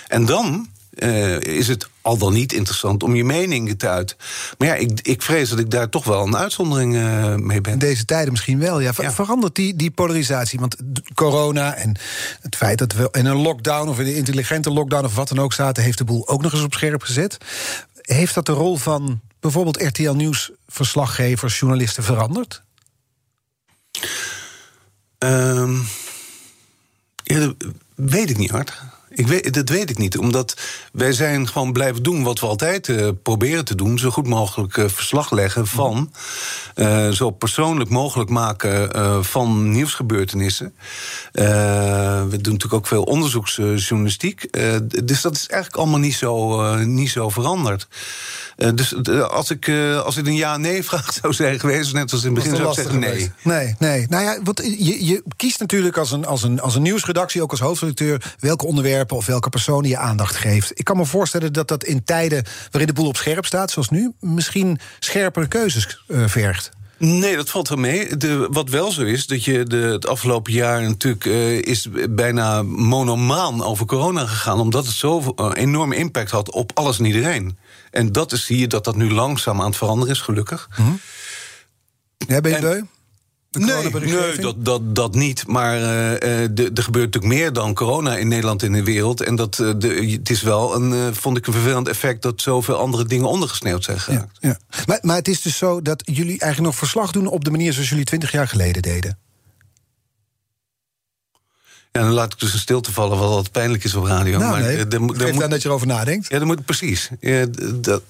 En 0.07 0.25
dan 0.25 0.67
uh, 0.99 1.39
is 1.39 1.67
het 1.67 1.89
al 2.01 2.17
dan 2.17 2.33
niet 2.33 2.53
interessant 2.53 3.03
om 3.03 3.15
je 3.15 3.23
mening 3.23 3.79
te 3.79 3.87
uiten. 3.87 4.17
Maar 4.57 4.67
ja, 4.67 4.73
ik, 4.73 4.99
ik 5.01 5.21
vrees 5.21 5.49
dat 5.49 5.59
ik 5.59 5.71
daar 5.71 5.89
toch 5.89 6.03
wel 6.03 6.25
een 6.25 6.37
uitzondering 6.37 6.95
uh, 6.95 7.35
mee 7.35 7.61
ben. 7.61 7.73
In 7.73 7.79
deze 7.79 8.05
tijden 8.05 8.31
misschien 8.31 8.59
wel, 8.59 8.79
ja. 8.79 8.93
Verandert 8.93 9.55
die, 9.55 9.75
die 9.75 9.91
polarisatie? 9.91 10.59
Want 10.59 10.75
corona 11.13 11.75
en 11.75 11.95
het 12.41 12.55
feit 12.55 12.77
dat 12.77 12.93
we 12.93 13.07
in 13.11 13.25
een 13.25 13.41
lockdown... 13.41 13.89
of 13.89 13.99
in 13.99 14.05
een 14.05 14.15
intelligente 14.15 14.71
lockdown 14.71 15.05
of 15.05 15.15
wat 15.15 15.27
dan 15.27 15.39
ook 15.39 15.53
zaten... 15.53 15.83
heeft 15.83 15.97
de 15.97 16.03
boel 16.03 16.27
ook 16.27 16.41
nog 16.41 16.53
eens 16.53 16.63
op 16.63 16.73
scherp 16.73 17.01
gezet. 17.01 17.37
Heeft 18.01 18.33
dat 18.33 18.45
de 18.45 18.51
rol 18.51 18.77
van 18.77 19.21
bijvoorbeeld 19.39 19.81
RTL 19.81 20.11
Nieuws... 20.11 20.51
verslaggevers, 20.67 21.59
journalisten 21.59 22.03
veranderd? 22.03 22.61
Um, 25.19 25.87
ja, 27.23 27.39
dat 27.39 27.55
weet 27.95 28.29
ik 28.29 28.37
niet, 28.37 28.51
hard. 28.51 28.81
Ik 29.17 29.27
weet, 29.27 29.53
dat 29.53 29.69
weet 29.69 29.89
ik 29.89 29.97
niet, 29.97 30.17
omdat 30.17 30.57
wij 30.91 31.11
zijn 31.11 31.47
gewoon 31.47 31.73
blijven 31.73 32.03
doen 32.03 32.23
wat 32.23 32.39
we 32.39 32.45
altijd 32.45 32.87
uh, 32.87 33.09
proberen 33.23 33.65
te 33.65 33.75
doen. 33.75 33.99
Zo 33.99 34.09
goed 34.09 34.27
mogelijk 34.27 34.77
uh, 34.77 34.85
verslag 34.87 35.31
leggen 35.31 35.67
van, 35.67 36.11
uh, 36.75 37.09
zo 37.09 37.29
persoonlijk 37.29 37.89
mogelijk 37.89 38.29
maken 38.29 39.25
van 39.25 39.71
nieuwsgebeurtenissen. 39.71 40.73
we 41.31 42.27
doen 42.29 42.53
natuurlijk 42.53 42.73
ook 42.73 42.87
veel 42.87 43.03
onderzoeksjournalistiek. 43.03 44.47
dus 45.05 45.21
dat 45.21 45.35
is 45.35 45.47
eigenlijk 45.47 45.81
allemaal 45.81 45.99
niet 45.99 46.15
zo, 46.15 46.75
niet 46.75 47.09
zo 47.09 47.29
veranderd. 47.29 47.87
Dus 48.73 48.95
als, 49.29 49.51
ik, 49.51 49.69
als 50.03 50.15
het 50.15 50.27
een 50.27 50.35
ja-nee-vraag 50.35 51.13
zou 51.21 51.33
zijn 51.33 51.59
geweest, 51.59 51.93
net 51.93 52.11
als 52.11 52.23
in 52.23 52.35
het 52.35 52.43
begin, 52.43 52.55
zou 52.55 52.69
ik 52.69 52.75
zeggen 52.75 52.99
nee. 52.99 53.31
Nee, 53.41 53.75
nee. 53.79 54.05
Nou 54.09 54.23
ja, 54.23 54.37
want 54.43 54.61
je, 54.77 55.05
je 55.05 55.23
kiest 55.35 55.59
natuurlijk 55.59 55.97
als 55.97 56.11
een, 56.11 56.25
als, 56.25 56.43
een, 56.43 56.61
als 56.61 56.75
een 56.75 56.81
nieuwsredactie, 56.81 57.41
ook 57.41 57.51
als 57.51 57.59
hoofdredacteur, 57.59 58.35
welke 58.39 58.65
onderwerpen 58.65 59.06
of 59.15 59.25
welke 59.25 59.49
personen 59.49 59.89
je 59.89 59.97
aandacht 59.97 60.35
geeft. 60.35 60.79
Ik 60.79 60.85
kan 60.85 60.97
me 60.97 61.05
voorstellen 61.05 61.53
dat 61.53 61.67
dat 61.67 61.83
in 61.83 62.03
tijden 62.03 62.43
waarin 62.71 62.87
de 62.87 62.93
boel 62.93 63.07
op 63.07 63.17
scherp 63.17 63.45
staat, 63.45 63.71
zoals 63.71 63.89
nu, 63.89 64.11
misschien 64.19 64.79
scherpere 64.99 65.47
keuzes 65.47 66.03
vergt. 66.07 66.71
Nee, 66.99 67.35
dat 67.35 67.49
valt 67.49 67.69
wel 67.69 67.77
mee. 67.77 68.17
De, 68.17 68.47
wat 68.51 68.69
wel 68.69 68.91
zo 68.91 69.01
is, 69.01 69.27
dat 69.27 69.43
je 69.43 69.63
de, 69.63 69.77
het 69.77 70.07
afgelopen 70.07 70.53
jaar 70.53 70.81
natuurlijk 70.81 71.25
uh, 71.25 71.61
is 71.61 71.87
bijna 72.09 72.63
monomaan 72.63 73.63
over 73.63 73.85
corona 73.85 74.25
gegaan, 74.25 74.59
omdat 74.59 74.85
het 74.85 74.95
zo 74.95 75.33
uh, 75.35 75.51
enorme 75.53 75.95
impact 75.95 76.31
had 76.31 76.51
op 76.51 76.71
alles 76.73 76.99
en 76.99 77.05
iedereen. 77.05 77.57
En 77.91 78.11
dat 78.11 78.31
is, 78.31 78.45
zie 78.45 78.59
je 78.59 78.67
dat 78.67 78.83
dat 78.83 78.95
nu 78.95 79.11
langzaam 79.11 79.59
aan 79.59 79.67
het 79.67 79.77
veranderen 79.77 80.13
is, 80.13 80.21
gelukkig. 80.21 80.69
Mm 80.77 80.85
-hmm. 80.85 80.99
Ja, 82.27 82.41
ben 82.41 82.51
je 82.51 82.59
beu? 82.59 82.81
Nee, 83.51 83.89
nee 83.91 84.37
dat, 84.37 84.65
dat, 84.65 84.95
dat 84.95 85.15
niet. 85.15 85.47
Maar 85.47 85.77
uh, 85.77 86.41
er 86.41 86.83
gebeurt 86.83 87.05
natuurlijk 87.05 87.33
meer 87.33 87.53
dan 87.53 87.73
corona 87.73 88.17
in 88.17 88.27
Nederland 88.27 88.61
en 88.61 88.67
in 88.67 88.73
de 88.73 88.83
wereld. 88.83 89.21
En 89.21 89.35
dat, 89.35 89.59
uh, 89.59 89.73
de, 89.77 89.87
het 89.87 90.29
is 90.29 90.41
wel 90.41 90.75
een, 90.75 90.91
uh, 90.91 91.07
vond 91.11 91.37
ik 91.37 91.47
een 91.47 91.53
vervelend 91.53 91.87
effect... 91.87 92.21
dat 92.21 92.41
zoveel 92.41 92.75
andere 92.75 93.05
dingen 93.05 93.29
ondergesneeuwd 93.29 93.83
zijn 93.83 93.99
geraakt. 93.99 94.37
Ja, 94.39 94.49
ja. 94.49 94.81
Maar, 94.85 94.99
maar 95.01 95.15
het 95.15 95.27
is 95.27 95.41
dus 95.41 95.57
zo 95.57 95.81
dat 95.81 96.01
jullie 96.05 96.39
eigenlijk 96.39 96.61
nog 96.61 96.75
verslag 96.75 97.11
doen... 97.11 97.27
op 97.27 97.43
de 97.43 97.51
manier 97.51 97.73
zoals 97.73 97.89
jullie 97.89 98.05
twintig 98.05 98.31
jaar 98.31 98.47
geleden 98.47 98.81
deden? 98.81 99.17
Ja, 101.91 102.03
dan 102.03 102.11
laat 102.11 102.33
ik 102.33 102.39
dus 102.39 102.53
een 102.53 102.59
stilte 102.59 102.91
vallen, 102.91 103.17
wat 103.17 103.29
altijd 103.29 103.51
pijnlijk 103.51 103.83
is 103.83 103.95
op 103.95 104.03
radio. 104.03 104.37
Nou, 104.37 104.51
maar 104.51 104.61
nee, 104.61 104.99
moet, 104.99 105.19
dat 105.49 105.61
je 105.61 105.67
erover 105.67 105.87
nadenkt. 105.87 106.29
Ja, 106.29 106.37
dat 106.37 106.47
moet 106.47 106.65
precies. 106.65 107.09
Ja, 107.19 107.45
dat, 107.73 108.01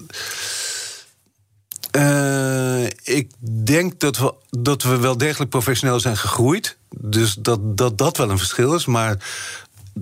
uh, 1.98 2.84
ik 3.02 3.30
denk 3.64 4.00
dat 4.00 4.18
we, 4.18 4.34
dat 4.50 4.82
we 4.82 4.98
wel 4.98 5.16
degelijk 5.16 5.50
professioneel 5.50 6.00
zijn 6.00 6.16
gegroeid. 6.16 6.76
Dus 7.00 7.34
dat, 7.34 7.76
dat 7.76 7.98
dat 7.98 8.16
wel 8.16 8.30
een 8.30 8.38
verschil 8.38 8.74
is. 8.74 8.86
Maar 8.86 9.16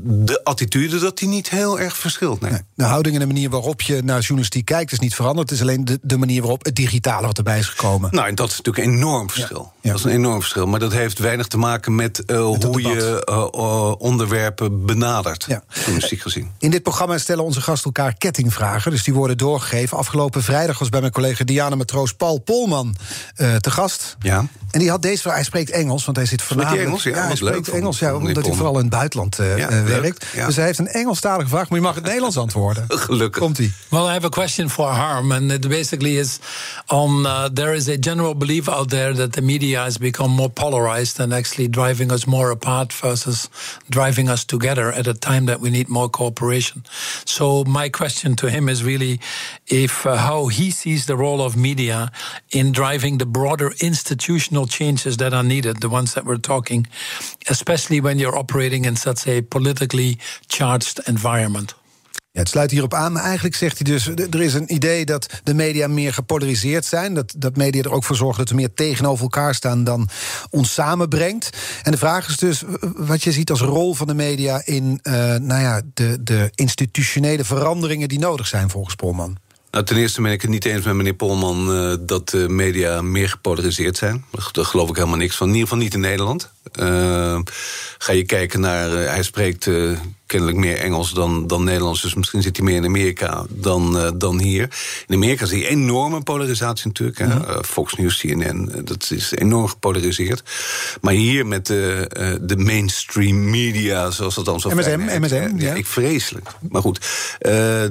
de 0.03 0.45
attitude 0.45 0.99
dat 0.99 1.19
die 1.19 1.29
niet 1.29 1.51
heel 1.51 1.81
erg 1.81 1.97
verschilt. 1.97 2.41
Nee. 2.41 2.61
de 2.75 2.85
houding 2.85 3.15
en 3.15 3.21
de 3.21 3.27
manier 3.27 3.51
waarop 3.51 3.83
je 3.83 4.03
naar 4.05 4.21
journalistiek 4.21 4.65
kijkt 4.65 4.93
is 4.93 4.99
niet 4.99 5.15
veranderd. 5.15 5.51
Het 5.51 5.59
is 5.59 5.65
alleen 5.65 5.85
de, 5.85 5.99
de 6.03 6.17
manier 6.17 6.41
waarop 6.41 6.65
het 6.65 6.75
digitale 6.75 7.27
wat 7.27 7.39
erbij 7.39 7.59
is 7.59 7.69
gekomen. 7.69 8.11
Nou, 8.13 8.29
en 8.29 8.35
dat 8.35 8.51
is 8.51 8.57
natuurlijk 8.57 8.87
een 8.87 8.93
enorm 8.93 9.31
verschil. 9.31 9.73
Ja. 9.81 9.91
Dat 9.91 9.99
is 9.99 10.05
een 10.05 10.11
enorm 10.11 10.41
verschil. 10.41 10.67
Maar 10.67 10.81
dat 10.81 10.93
heeft 10.93 11.19
weinig 11.19 11.47
te 11.47 11.59
maken 11.59 11.95
met, 11.95 12.23
uh, 12.27 12.39
hoe 12.39 12.83
je 12.83 13.27
uh, 13.29 13.95
onderwerpen 13.99 14.87
benadert. 14.87 15.45
Ja. 15.49 15.63
Journalistiek 15.69 16.21
gezien. 16.21 16.51
In 16.59 16.71
dit 16.71 16.83
programma 16.83 17.19
stellen 17.19 17.45
onze 17.45 17.61
gasten 17.61 17.85
elkaar 17.85 18.15
kettingvragen. 18.15 18.91
Dus 18.91 19.05
die 19.05 19.15
worden 19.15 19.39
doorgegeven. 19.39 19.99
Afgelopen 19.99 20.43
vrijdag 20.43 20.79
was 20.79 20.89
bij 20.89 21.01
mijn 21.01 21.13
collega 21.13 21.45
Diana 21.45 21.77
Matroos 21.77 22.15
Paul 22.15 22.39
Polman 22.39 22.97
uh, 23.37 23.57
te 23.57 23.71
gast. 23.71 24.17
Ja. 24.21 24.47
En 24.77 24.83
die 24.83 24.91
had 24.91 25.03
deze 25.03 25.23
vraag. 25.23 25.35
Hij 25.35 25.45
spreekt 25.45 25.71
Engels, 25.71 26.05
want 26.05 26.17
hij 26.17 26.27
zit 26.27 26.43
voornamelijk... 26.43 26.87
Engels? 26.87 27.03
Ja, 27.03 27.11
ja 27.11 27.27
hij 27.27 27.37
spreekt 27.37 27.69
Engels, 27.69 27.99
ja, 27.99 28.15
omdat 28.15 28.47
hij 28.47 28.55
vooral 28.55 28.75
in 28.75 28.81
het 28.81 28.91
buitenland 28.91 29.37
ja 29.57 29.85
werkt. 29.85 30.27
Ja. 30.35 30.47
Dus 30.47 30.57
hij 30.57 30.65
heeft 30.65 30.79
een 30.79 30.89
Engelstalige 30.89 31.49
vraag, 31.49 31.69
maar 31.69 31.79
je 31.79 31.85
mag 31.85 31.95
het 31.95 32.05
Nederlands 32.13 32.37
antwoorden. 32.37 32.85
Gelukkig. 32.89 33.43
Komt 33.43 33.59
ie. 33.59 33.73
Well, 33.89 34.01
I 34.01 34.11
have 34.11 34.27
a 34.27 34.29
question 34.29 34.71
for 34.71 34.87
Harm, 34.87 35.33
and 35.33 35.53
it 35.53 35.69
basically 35.69 36.19
is 36.19 36.39
on 36.87 37.27
uh, 37.27 37.45
there 37.45 37.75
is 37.75 37.89
a 37.89 37.97
general 38.01 38.37
belief 38.37 38.69
out 38.69 38.89
there 38.89 39.15
that 39.15 39.33
the 39.33 39.43
media 39.43 39.83
has 39.83 39.99
become 39.99 40.35
more 40.35 40.51
polarized 40.51 41.21
and 41.21 41.33
actually 41.33 41.71
driving 41.71 42.13
us 42.13 42.25
more 42.25 42.51
apart 42.51 42.93
versus 42.93 43.49
driving 43.89 44.29
us 44.29 44.45
together 44.45 44.93
at 44.93 45.07
a 45.07 45.15
time 45.15 45.47
that 45.47 45.61
we 45.61 45.71
need 45.71 45.89
more 45.89 46.11
cooperation. 46.11 46.85
So 47.25 47.65
my 47.65 47.91
question 47.91 48.35
to 48.35 48.47
him 48.47 48.69
is 48.69 48.83
really 48.83 49.21
if 49.67 50.05
uh, 50.05 50.17
how 50.17 50.49
he 50.49 50.71
sees 50.71 51.05
the 51.05 51.17
role 51.17 51.45
of 51.45 51.57
media 51.57 52.11
in 52.47 52.73
driving 52.73 53.19
the 53.19 53.27
broader 53.27 53.73
institutional 53.77 54.67
changes 54.67 55.17
that 55.17 55.33
are 55.33 55.45
needed, 55.45 55.81
the 55.81 55.89
ones 55.89 56.13
that 56.13 56.25
we're 56.25 56.41
talking, 56.41 56.87
especially 57.49 58.01
when 58.01 58.19
you're 58.19 58.39
operating 58.39 58.85
in 58.85 58.97
such 58.97 59.27
a 59.27 59.43
politically 59.43 60.19
charged 60.47 61.01
environment. 61.07 61.75
Ja, 62.37 62.43
het 62.43 62.51
sluit 62.51 62.71
hierop 62.71 62.95
aan, 62.95 63.19
eigenlijk 63.19 63.57
zegt 63.57 63.79
hij 63.79 63.93
dus... 63.93 64.07
er 64.07 64.41
is 64.41 64.55
een 64.55 64.75
idee 64.75 65.05
dat 65.05 65.41
de 65.45 65.55
media 65.55 65.89
meer 65.89 66.13
gepolariseerd 66.13 66.85
zijn... 66.85 67.15
dat, 67.15 67.35
dat 67.37 67.57
media 67.57 67.83
er 67.83 67.93
ook 67.93 68.05
voor 68.05 68.17
zorgen 68.17 68.39
dat 68.39 68.49
we 68.49 68.55
meer 68.55 68.75
tegenover 68.75 69.23
elkaar 69.23 69.55
staan... 69.55 69.85
dan 69.85 70.09
ons 70.51 70.73
samenbrengt. 70.73 71.51
En 71.83 71.91
de 71.93 71.99
vraag 71.99 72.29
is 72.29 72.37
dus 72.37 72.63
wat 72.97 73.23
je 73.23 73.33
ziet 73.33 73.51
als 73.51 73.61
rol 73.61 73.95
van 73.95 74.07
de 74.07 74.15
media... 74.15 74.63
in 74.65 75.01
uh, 75.03 75.13
nou 75.37 75.61
ja, 75.61 75.81
de, 75.95 76.23
de 76.23 76.51
institutionele 76.55 77.45
veranderingen 77.45 78.09
die 78.09 78.19
nodig 78.19 78.47
zijn 78.47 78.71
volgens 78.71 78.95
Polman. 78.95 79.37
Nou, 79.77 79.89
ten 79.89 79.97
eerste 79.97 80.23
ben 80.23 80.33
ik 80.33 80.43
het 80.43 80.51
niet 80.51 80.65
eens 80.65 80.85
met 80.85 80.95
meneer 80.95 81.15
Polman 81.15 81.71
uh, 81.71 81.95
dat 82.01 82.29
de 82.29 82.49
media 82.49 83.03
meer 83.03 83.29
gepolariseerd 83.29 83.97
zijn. 83.97 84.25
Daar 84.53 84.65
geloof 84.65 84.89
ik 84.89 84.97
helemaal 84.97 85.19
niks 85.19 85.37
van. 85.37 85.47
In 85.47 85.53
ieder 85.53 85.69
geval 85.69 85.85
niet 85.85 85.95
in 85.95 86.01
Nederland. 86.01 86.53
Uh, 86.81 87.39
ga 87.99 88.13
je 88.13 88.25
kijken 88.25 88.61
naar. 88.61 89.03
Uh, 89.03 89.09
hij 89.09 89.23
spreekt 89.23 89.69
kennelijk 90.27 90.59
meer 90.59 90.77
Engels 90.77 91.13
dan, 91.13 91.47
dan 91.47 91.65
Nederlands. 91.65 92.03
Dus 92.03 92.15
misschien 92.15 92.43
zit 92.43 92.57
hij 92.57 92.67
meer 92.67 92.77
in 92.77 92.85
Amerika 92.85 93.45
dan, 93.49 93.97
uh, 93.97 94.11
dan 94.15 94.39
hier. 94.39 94.69
In 95.07 95.15
Amerika 95.15 95.47
zie 95.47 95.59
je 95.59 95.69
enorme 95.69 96.21
polarisatie 96.21 96.87
natuurlijk. 96.87 97.19
Hè? 97.19 97.27
Uh, 97.27 97.63
Fox 97.63 97.95
News, 97.95 98.19
CNN, 98.19 98.81
dat 98.85 99.11
is 99.11 99.33
enorm 99.35 99.69
gepolariseerd. 99.69 100.43
Maar 101.01 101.13
hier 101.13 101.47
met 101.47 101.67
de, 101.67 102.39
de 102.43 102.57
mainstream 102.57 103.51
media, 103.51 104.11
zoals 104.11 104.35
dat 104.35 104.45
dan 104.45 104.61
zo 104.61 104.71
MSM, 104.75 105.01
MSM, 105.21 105.53
ja. 105.57 105.75
Ik 105.75 105.87
vreselijk. 105.87 106.49
Maar 106.71 106.83
goed, 106.83 107.07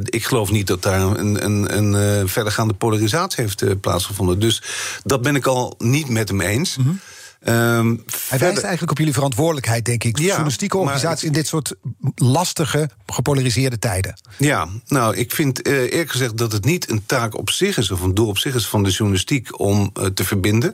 ik 0.05 0.25
geloof 0.25 0.51
niet 0.51 0.67
dat 0.67 0.81
daar 0.81 1.01
een, 1.01 1.45
een, 1.45 1.77
een 1.77 2.29
verdergaande 2.29 2.73
polarisatie 2.73 3.43
heeft 3.43 3.81
plaatsgevonden. 3.81 4.39
Dus 4.39 4.61
dat 5.03 5.21
ben 5.21 5.35
ik 5.35 5.45
al 5.45 5.75
niet 5.77 6.09
met 6.09 6.27
hem 6.29 6.41
eens. 6.41 6.77
Mm 6.77 6.83
-hmm. 6.83 6.99
Um, 7.47 8.03
Hij 8.27 8.39
wijst 8.39 8.61
eigenlijk 8.61 8.91
op 8.91 8.97
jullie 8.97 9.13
verantwoordelijkheid, 9.13 9.85
denk 9.85 10.03
ik. 10.03 10.19
Ja, 10.19 10.25
journalistieke 10.25 10.77
organisatie 10.77 11.27
in 11.27 11.33
dit 11.33 11.47
soort 11.47 11.73
lastige, 12.15 12.89
gepolariseerde 13.05 13.79
tijden. 13.79 14.19
Ja, 14.37 14.67
nou, 14.87 15.15
ik 15.15 15.31
vind 15.31 15.67
uh, 15.67 15.73
eerlijk 15.73 16.11
gezegd 16.11 16.37
dat 16.37 16.51
het 16.51 16.65
niet 16.65 16.89
een 16.89 17.05
taak 17.05 17.37
op 17.37 17.49
zich 17.49 17.77
is, 17.77 17.91
of 17.91 18.01
een 18.01 18.13
doel 18.13 18.27
op 18.27 18.37
zich 18.37 18.55
is 18.55 18.67
van 18.67 18.83
de 18.83 18.89
journalistiek 18.89 19.59
om 19.59 19.91
uh, 19.99 20.05
te 20.05 20.23
verbinden. 20.23 20.73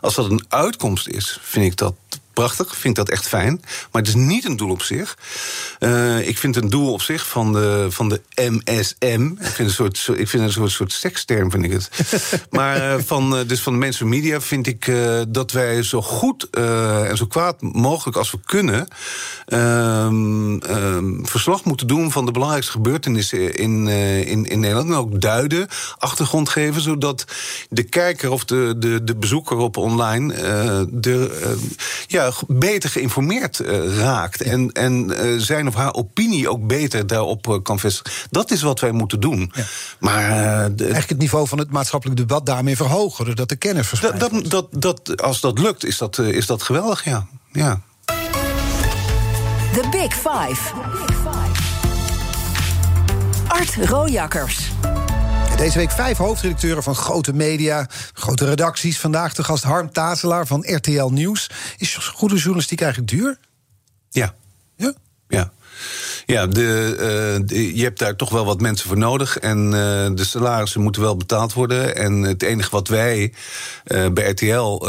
Als 0.00 0.14
dat 0.14 0.30
een 0.30 0.44
uitkomst 0.48 1.08
is, 1.08 1.38
vind 1.42 1.66
ik 1.66 1.76
dat 1.76 1.94
prachtig, 2.32 2.76
vind 2.76 2.98
ik 2.98 3.04
dat 3.04 3.14
echt 3.14 3.28
fijn. 3.28 3.60
Maar 3.92 4.02
het 4.02 4.08
is 4.08 4.14
niet 4.14 4.44
een 4.44 4.56
doel 4.56 4.70
op 4.70 4.82
zich. 4.82 5.16
Uh, 5.80 6.28
ik 6.28 6.38
vind 6.38 6.56
een 6.56 6.70
doel 6.70 6.92
op 6.92 7.02
zich 7.02 7.28
van 7.28 7.52
de, 7.52 7.86
van 7.90 8.08
de 8.08 8.20
MSM. 8.34 9.30
Ik 9.40 9.46
vind 9.46 9.68
een 9.68 9.74
soort, 9.74 10.08
ik 10.14 10.28
vind 10.28 10.42
een 10.42 10.52
soort, 10.52 10.70
soort 10.70 10.92
seksterm, 10.92 11.50
vind 11.50 11.64
ik 11.64 11.72
het. 11.72 11.90
maar 12.50 12.76
uh, 12.76 12.94
van, 13.04 13.38
uh, 13.38 13.46
dus 13.46 13.60
van 13.60 13.72
de 13.72 13.78
mensen 13.78 14.08
media 14.08 14.40
vind 14.40 14.66
ik 14.66 14.92
dat 15.28 15.52
wij 15.52 15.82
zo 15.82 16.02
goed 16.02 16.50
en 16.50 17.16
zo 17.16 17.26
kwaad 17.26 17.60
mogelijk 17.60 18.16
als 18.16 18.30
we 18.30 18.38
kunnen. 18.44 18.88
Ehm, 19.46 20.58
ehm, 20.58 21.24
verslag 21.24 21.64
moeten 21.64 21.86
doen 21.86 22.12
van 22.12 22.26
de 22.26 22.32
belangrijkste 22.32 22.72
gebeurtenissen 22.72 23.54
in, 23.54 23.88
in, 23.88 24.46
in 24.46 24.60
Nederland. 24.60 24.88
En 24.88 24.94
ook 24.94 25.20
duiden, 25.20 25.68
achtergrond 25.98 26.48
geven, 26.48 26.82
zodat 26.82 27.24
de 27.68 27.82
kijker 27.82 28.30
of 28.30 28.44
de, 28.44 28.74
de, 28.78 29.04
de 29.04 29.16
bezoeker 29.16 29.56
op 29.56 29.76
online 29.76 30.34
de, 30.90 31.50
ja, 32.06 32.21
beter 32.46 32.90
geïnformeerd 32.90 33.60
uh, 33.60 33.96
raakt. 33.98 34.40
En, 34.42 34.72
en 34.72 35.10
uh, 35.10 35.40
zijn 35.40 35.68
of 35.68 35.74
haar 35.74 35.94
opinie 35.94 36.48
ook 36.48 36.66
beter 36.66 37.06
daarop 37.06 37.46
uh, 37.46 37.56
kan 37.62 37.78
vestigen. 37.78 38.12
Dat 38.30 38.50
is 38.50 38.62
wat 38.62 38.80
wij 38.80 38.92
moeten 38.92 39.20
doen. 39.20 39.52
Ja. 39.54 39.64
Maar, 39.98 40.28
de, 40.74 40.82
Eigenlijk 40.82 41.08
het 41.08 41.18
niveau 41.18 41.48
van 41.48 41.58
het 41.58 41.70
maatschappelijk 41.70 42.18
debat 42.18 42.46
daarmee 42.46 42.76
verhogen, 42.76 43.24
doordat 43.24 43.48
de 43.48 43.56
kennis 43.56 43.86
verspreidt. 43.86 44.20
Dat, 44.20 44.30
dat, 44.50 44.68
dat, 44.70 45.06
dat, 45.06 45.22
als 45.22 45.40
dat 45.40 45.58
lukt, 45.58 45.84
is 45.84 45.98
dat, 45.98 46.18
is 46.18 46.46
dat 46.46 46.62
geweldig, 46.62 47.04
ja. 47.04 47.26
ja. 47.52 47.80
The 49.72 49.88
Big 49.90 50.14
Five. 50.14 50.70
Art 53.48 53.76
Rojakkers. 53.88 54.70
Deze 55.62 55.78
week 55.78 55.90
vijf 55.90 56.16
hoofdredacteuren 56.16 56.82
van 56.82 56.94
grote 56.94 57.32
media, 57.32 57.86
grote 58.12 58.44
redacties. 58.44 58.98
Vandaag 59.00 59.34
de 59.34 59.44
gast 59.44 59.62
Harm 59.62 59.92
Tazelaar 59.92 60.46
van 60.46 60.64
RTL 60.66 61.08
Nieuws. 61.08 61.50
Is 61.76 61.96
goede 61.96 62.36
journalistiek 62.36 62.80
eigenlijk 62.80 63.10
duur? 63.12 63.38
Ja. 64.10 64.34
Ja? 64.76 64.92
Ja. 65.32 65.52
Ja, 66.26 66.46
de, 66.46 66.92
uh, 67.38 67.46
de, 67.46 67.76
je 67.76 67.82
hebt 67.82 67.98
daar 67.98 68.16
toch 68.16 68.30
wel 68.30 68.44
wat 68.44 68.60
mensen 68.60 68.88
voor 68.88 68.98
nodig. 68.98 69.38
En 69.38 69.64
uh, 69.64 69.72
de 70.14 70.24
salarissen 70.24 70.80
moeten 70.80 71.02
wel 71.02 71.16
betaald 71.16 71.52
worden. 71.52 71.96
En 71.96 72.22
het 72.22 72.42
enige 72.42 72.70
wat 72.70 72.88
wij 72.88 73.32
uh, 73.86 74.08
bij 74.08 74.30
RTL 74.30 74.86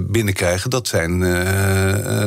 binnenkrijgen, 0.00 0.70
dat 0.70 0.88
zijn, 0.88 1.20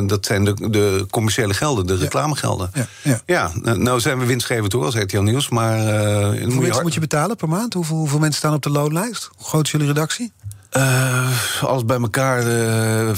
dat 0.06 0.26
zijn 0.26 0.44
de, 0.44 0.70
de, 0.70 1.06
commerciële 1.10 1.54
gelden, 1.54 1.86
de 1.86 1.96
reclamegelden. 1.96 2.70
Ja, 2.74 2.86
ja. 3.02 3.20
ja, 3.26 3.74
nou 3.74 4.00
zijn 4.00 4.18
we 4.18 4.26
winstgevend 4.26 4.72
hoor 4.72 4.84
als 4.84 4.94
RTL 4.94 5.20
Nieuws. 5.20 5.48
Maar, 5.48 5.78
hoeveel 5.78 6.46
moet 6.46 6.62
mensen 6.62 6.82
moet 6.82 6.94
je 6.94 7.00
betalen 7.00 7.36
per 7.36 7.48
maand? 7.48 7.74
Hoeveel, 7.74 7.96
hoeveel 7.96 8.18
mensen 8.18 8.38
staan 8.38 8.54
op 8.54 8.62
de 8.62 8.70
loonlijst? 8.70 9.30
Hoe 9.36 9.46
groot 9.46 9.64
is 9.64 9.70
jullie 9.70 9.86
redactie? 9.86 10.32
Uh, 10.76 11.62
alles 11.62 11.84
bij 11.84 12.00
elkaar, 12.00 12.46
uh, 12.46 13.10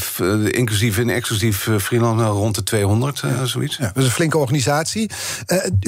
inclusief 0.46 0.98
en 0.98 1.10
exclusief 1.10 1.66
uh, 1.66 1.78
freelance, 1.78 2.22
nou, 2.22 2.36
rond 2.36 2.54
de 2.54 2.62
200, 2.62 3.18
ja. 3.18 3.44
zoiets. 3.44 3.76
Ja, 3.76 3.84
dat 3.84 3.96
is 3.96 4.04
een 4.04 4.10
flinke 4.10 4.38
organisatie. 4.38 5.10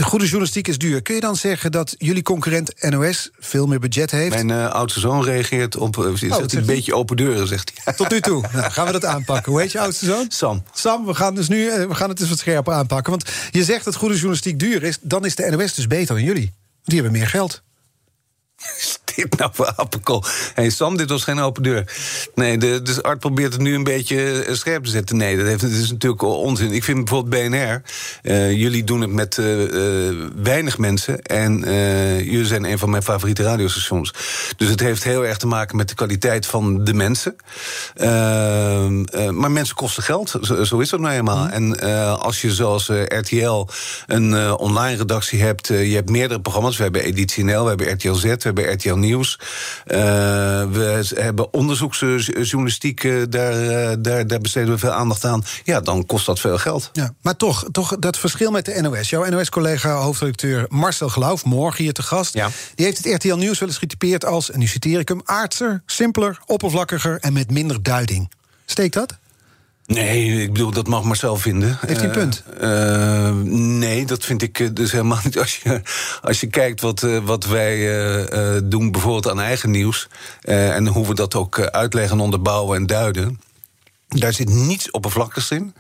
goede 0.03 0.25
journalistiek 0.25 0.69
is 0.69 0.79
duur. 0.79 1.03
Kun 1.03 1.15
je 1.15 1.21
dan 1.21 1.37
zeggen 1.37 1.73
dat 1.73 1.95
jullie 1.99 2.23
concurrent 2.23 2.91
NOS 2.91 3.31
veel 3.39 3.67
meer 3.67 3.79
budget 3.79 4.11
heeft? 4.11 4.45
Mijn 4.45 4.71
oudste 4.71 5.01
zoon 5.01 5.25
reageert 5.25 5.77
op 5.77 5.97
oh, 5.97 6.15
zegt 6.15 6.53
een 6.53 6.67
beetje 6.67 6.95
open 6.95 7.17
deuren, 7.17 7.47
zegt 7.47 7.73
hij. 7.75 7.95
Tot 7.95 8.11
nu 8.11 8.21
toe. 8.21 8.45
nou, 8.53 8.71
gaan 8.71 8.87
we 8.87 8.93
dat 8.93 9.05
aanpakken. 9.05 9.53
Hoe 9.53 9.61
heet 9.61 9.73
je 9.73 9.81
oudste 9.81 10.05
zoon? 10.05 10.27
Sam. 10.29 10.63
Sam, 10.73 11.07
we 11.07 11.15
gaan, 11.15 11.35
dus 11.35 11.49
nu, 11.49 11.71
we 11.89 11.95
gaan 11.95 12.09
het 12.09 12.21
eens 12.21 12.29
wat 12.29 12.39
scherper 12.39 12.73
aanpakken. 12.73 13.11
Want 13.11 13.31
je 13.51 13.65
zegt 13.65 13.85
dat 13.85 13.95
goede 13.95 14.15
journalistiek 14.15 14.59
duur 14.59 14.83
is. 14.83 14.99
Dan 15.01 15.25
is 15.25 15.35
de 15.35 15.51
NOS 15.51 15.75
dus 15.75 15.87
beter 15.87 16.15
dan 16.15 16.25
jullie. 16.25 16.53
Die 16.85 17.01
hebben 17.01 17.19
meer 17.19 17.29
geld. 17.29 17.63
Dit 19.19 19.39
nou 19.39 19.51
voor 19.55 19.73
Appelkool? 19.77 20.25
Hey 20.55 20.71
Sam, 20.71 20.97
dit 20.97 21.11
was 21.11 21.25
geen 21.25 21.41
open 21.41 21.63
deur. 21.63 21.93
Nee, 22.35 22.59
de, 22.59 22.83
dus 22.83 23.03
Art 23.03 23.19
probeert 23.19 23.53
het 23.53 23.63
nu 23.63 23.75
een 23.75 23.85
beetje 23.85 24.43
eh, 24.43 24.55
scherp 24.55 24.85
te 24.85 24.91
zetten. 24.91 25.17
Nee, 25.17 25.37
dat, 25.37 25.47
heeft, 25.47 25.61
dat 25.61 25.71
is 25.71 25.91
natuurlijk 25.91 26.23
onzin. 26.23 26.73
Ik 26.73 26.85
vind 26.85 27.05
bijvoorbeeld 27.05 27.51
BNR... 27.51 27.83
Uh, 28.23 28.53
jullie 28.53 28.85
doen 28.85 29.01
het 29.01 29.13
met 29.13 29.37
uh, 29.37 29.73
uh, 29.73 30.27
weinig 30.43 30.79
mensen... 30.79 31.23
en 31.23 31.61
jullie 32.25 32.47
zijn 32.47 32.65
een 32.65 32.79
van 32.79 32.91
mijn 32.91 33.03
favoriete 33.03 33.43
radiostations. 33.43 34.13
Dus 34.57 34.69
het 34.69 34.81
heeft 34.81 35.05
heel 35.05 35.27
erg 35.27 35.37
te 35.37 35.47
maken 35.47 35.77
met 35.77 35.89
de 35.89 35.95
kwaliteit 35.95 36.47
van 36.47 36.85
de 36.85 36.95
mensen. 36.95 37.37
Ehm, 37.95 39.05
maar 39.39 39.51
mensen 39.51 39.75
kosten 39.75 40.03
geld, 40.03 40.35
zo, 40.43 40.65
zo 40.65 40.79
is 40.79 40.89
dat 40.89 41.01
nou 41.01 41.15
eenmaal. 41.15 41.45
Mm. 41.45 41.51
En 41.51 41.81
als 42.21 42.41
je 42.41 42.53
zoals 42.53 42.91
RTL 43.09 43.67
een 44.07 44.53
online 44.53 44.97
redactie 44.97 45.43
hebt... 45.43 45.67
je 45.67 45.95
hebt 45.95 46.11
meerdere 46.11 46.41
programma's. 46.41 46.77
We 46.77 46.83
hebben 46.83 47.03
Editie 47.03 47.45
NL, 47.45 47.63
we 47.63 47.69
hebben 47.69 47.93
RTL 47.93 48.13
Z 48.13 48.35
bij 48.55 48.73
RTL 48.73 48.95
Nieuws. 48.95 49.08
Uh, 49.11 49.97
we 50.71 51.07
hebben 51.15 51.53
onderzoeksjournalistiek, 51.53 53.05
uh, 53.05 53.23
daar, 53.29 53.63
uh, 53.63 53.91
daar, 53.99 54.27
daar 54.27 54.41
besteden 54.41 54.71
we 54.71 54.79
veel 54.79 54.93
aandacht 54.93 55.25
aan. 55.25 55.45
Ja, 55.65 55.81
dan 55.81 56.07
kost 56.07 56.27
dat 56.27 56.41
veel 56.41 56.59
geld. 56.59 56.91
Ja, 56.93 57.15
maar 57.23 57.37
toch, 57.37 57.65
toch 57.73 57.97
dat 57.99 58.19
verschil 58.19 58.51
met 58.51 58.65
de 58.65 58.81
NOS. 58.81 59.11
Jouw 59.11 59.29
NOS-collega, 59.29 59.95
hoofdredacteur 59.95 60.67
Marcel 60.69 61.09
Geloof, 61.09 61.45
morgen 61.45 61.85
hier 61.85 61.93
te 61.93 62.03
gast... 62.03 62.35
Ja. 62.35 62.51
die 62.75 62.85
heeft 62.85 63.05
het 63.05 63.15
RTL 63.15 63.35
Nieuws 63.35 63.59
wel 63.59 63.69
eens 63.69 63.79
getypeerd 63.79 64.25
als, 64.25 64.51
en 64.51 64.59
nu 64.59 64.67
citeer 64.67 65.01
ik 65.01 65.09
hem... 65.09 65.21
aardser, 65.25 65.83
simpeler, 65.87 66.39
oppervlakkiger 66.47 67.19
en 67.21 67.33
met 67.33 67.51
minder 67.51 67.83
duiding. 67.83 68.31
Steekt 68.65 68.95
dat? 68.95 69.19
Nee, 69.95 70.43
ik 70.43 70.53
bedoel, 70.53 70.71
dat 70.71 70.87
mag 70.87 71.03
Marcel 71.03 71.37
vinden. 71.37 71.79
Heeft 71.87 72.01
hij 72.01 72.09
een 72.09 72.15
punt? 72.15 72.43
Uh, 72.63 73.31
nee, 73.79 74.07
dat 74.07 74.25
vind 74.25 74.43
ik 74.43 74.77
dus 74.77 74.93
helemaal 74.93 75.19
niet. 75.25 75.39
Als 75.39 75.57
je, 75.57 75.81
als 76.23 76.41
je 76.41 76.47
kijkt 76.47 76.81
wat, 76.81 77.01
wat 77.23 77.47
wij 77.47 77.77
uh, 77.77 78.61
doen, 78.65 78.93
bijvoorbeeld 78.93 79.29
aan 79.29 79.41
eigen 79.41 79.71
nieuws... 79.71 80.09
en 80.41 80.87
hoe 80.87 81.07
we 81.07 81.15
dat 81.15 81.35
ook 81.35 81.61
uitleggen, 81.61 82.21
onderbouwen 82.21 82.77
en 82.77 82.87
duiden... 82.87 83.41
Daar 84.09 84.33
zit 84.33 84.49
niets 84.49 84.91
oppervlakkigs 84.91 85.51
in. 85.51 85.75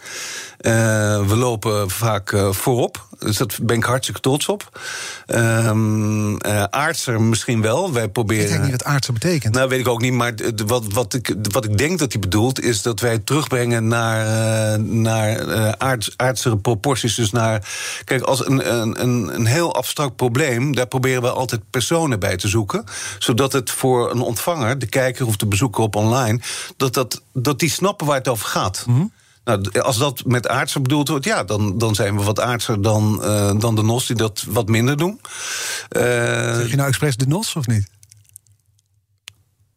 we 1.26 1.34
lopen 1.36 1.90
vaak 1.90 2.36
voorop. 2.50 3.08
Dus 3.18 3.36
dat 3.36 3.58
ben 3.62 3.76
ik 3.76 3.84
hartstikke 3.84 4.20
trots 4.20 4.48
op. 4.48 4.80
Um, 5.26 6.30
uh, 6.30 6.62
aardser 6.62 7.22
misschien 7.22 7.62
wel. 7.62 7.92
Wij 7.92 8.08
proberen. 8.08 8.44
Ik 8.44 8.50
weet 8.50 8.60
niet 8.62 8.70
wat 8.70 8.84
aardser 8.84 9.12
betekent. 9.12 9.54
Nou, 9.54 9.68
weet 9.68 9.80
ik 9.80 9.88
ook 9.88 10.00
niet. 10.00 10.12
Maar 10.12 10.34
wat, 10.66 10.92
wat, 10.92 11.14
ik, 11.14 11.34
wat 11.42 11.64
ik 11.64 11.78
denk 11.78 11.98
dat 11.98 12.12
hij 12.12 12.20
bedoelt, 12.20 12.60
is 12.60 12.82
dat 12.82 13.00
wij 13.00 13.18
terugbrengen 13.18 13.86
naar, 13.86 14.26
uh, 14.78 14.84
naar 14.84 15.48
uh, 15.48 15.68
aards, 15.68 16.12
aardsere 16.16 16.56
proporties. 16.56 17.14
Dus 17.14 17.30
naar. 17.30 17.68
Kijk, 18.04 18.22
als 18.22 18.46
een, 18.46 18.74
een, 18.74 19.02
een, 19.02 19.34
een 19.34 19.46
heel 19.46 19.74
abstract 19.74 20.16
probleem, 20.16 20.74
daar 20.74 20.86
proberen 20.86 21.22
we 21.22 21.30
altijd 21.30 21.60
personen 21.70 22.20
bij 22.20 22.36
te 22.36 22.48
zoeken. 22.48 22.84
Zodat 23.18 23.52
het 23.52 23.70
voor 23.70 24.10
een 24.10 24.20
ontvanger, 24.20 24.78
de 24.78 24.86
kijker 24.86 25.26
of 25.26 25.36
de 25.36 25.46
bezoeker 25.46 25.82
op 25.82 25.96
online, 25.96 26.40
dat, 26.76 26.94
dat, 26.94 27.22
dat 27.32 27.58
die 27.58 27.70
snappen 27.70 28.06
waar 28.06 28.17
het 28.18 28.28
over 28.28 28.46
gaat. 28.46 28.84
Mm 28.86 28.94
-hmm. 28.94 29.12
Nou, 29.44 29.80
als 29.80 29.98
dat 29.98 30.24
met 30.24 30.48
aardser 30.48 30.82
bedoeld 30.82 31.08
wordt, 31.08 31.24
ja, 31.24 31.44
dan, 31.44 31.78
dan 31.78 31.94
zijn 31.94 32.16
we 32.16 32.22
wat 32.22 32.40
aardser 32.40 32.82
dan, 32.82 33.20
uh, 33.22 33.58
dan 33.58 33.74
de 33.74 33.82
NOS, 33.82 34.06
die 34.06 34.16
dat 34.16 34.44
wat 34.48 34.68
minder 34.68 34.96
doen. 34.96 35.20
Uh, 35.96 36.02
zeg 36.54 36.70
je 36.70 36.76
nou 36.76 36.88
expres 36.88 37.16
de 37.16 37.26
NOS 37.26 37.56
of 37.56 37.66
niet? 37.66 37.88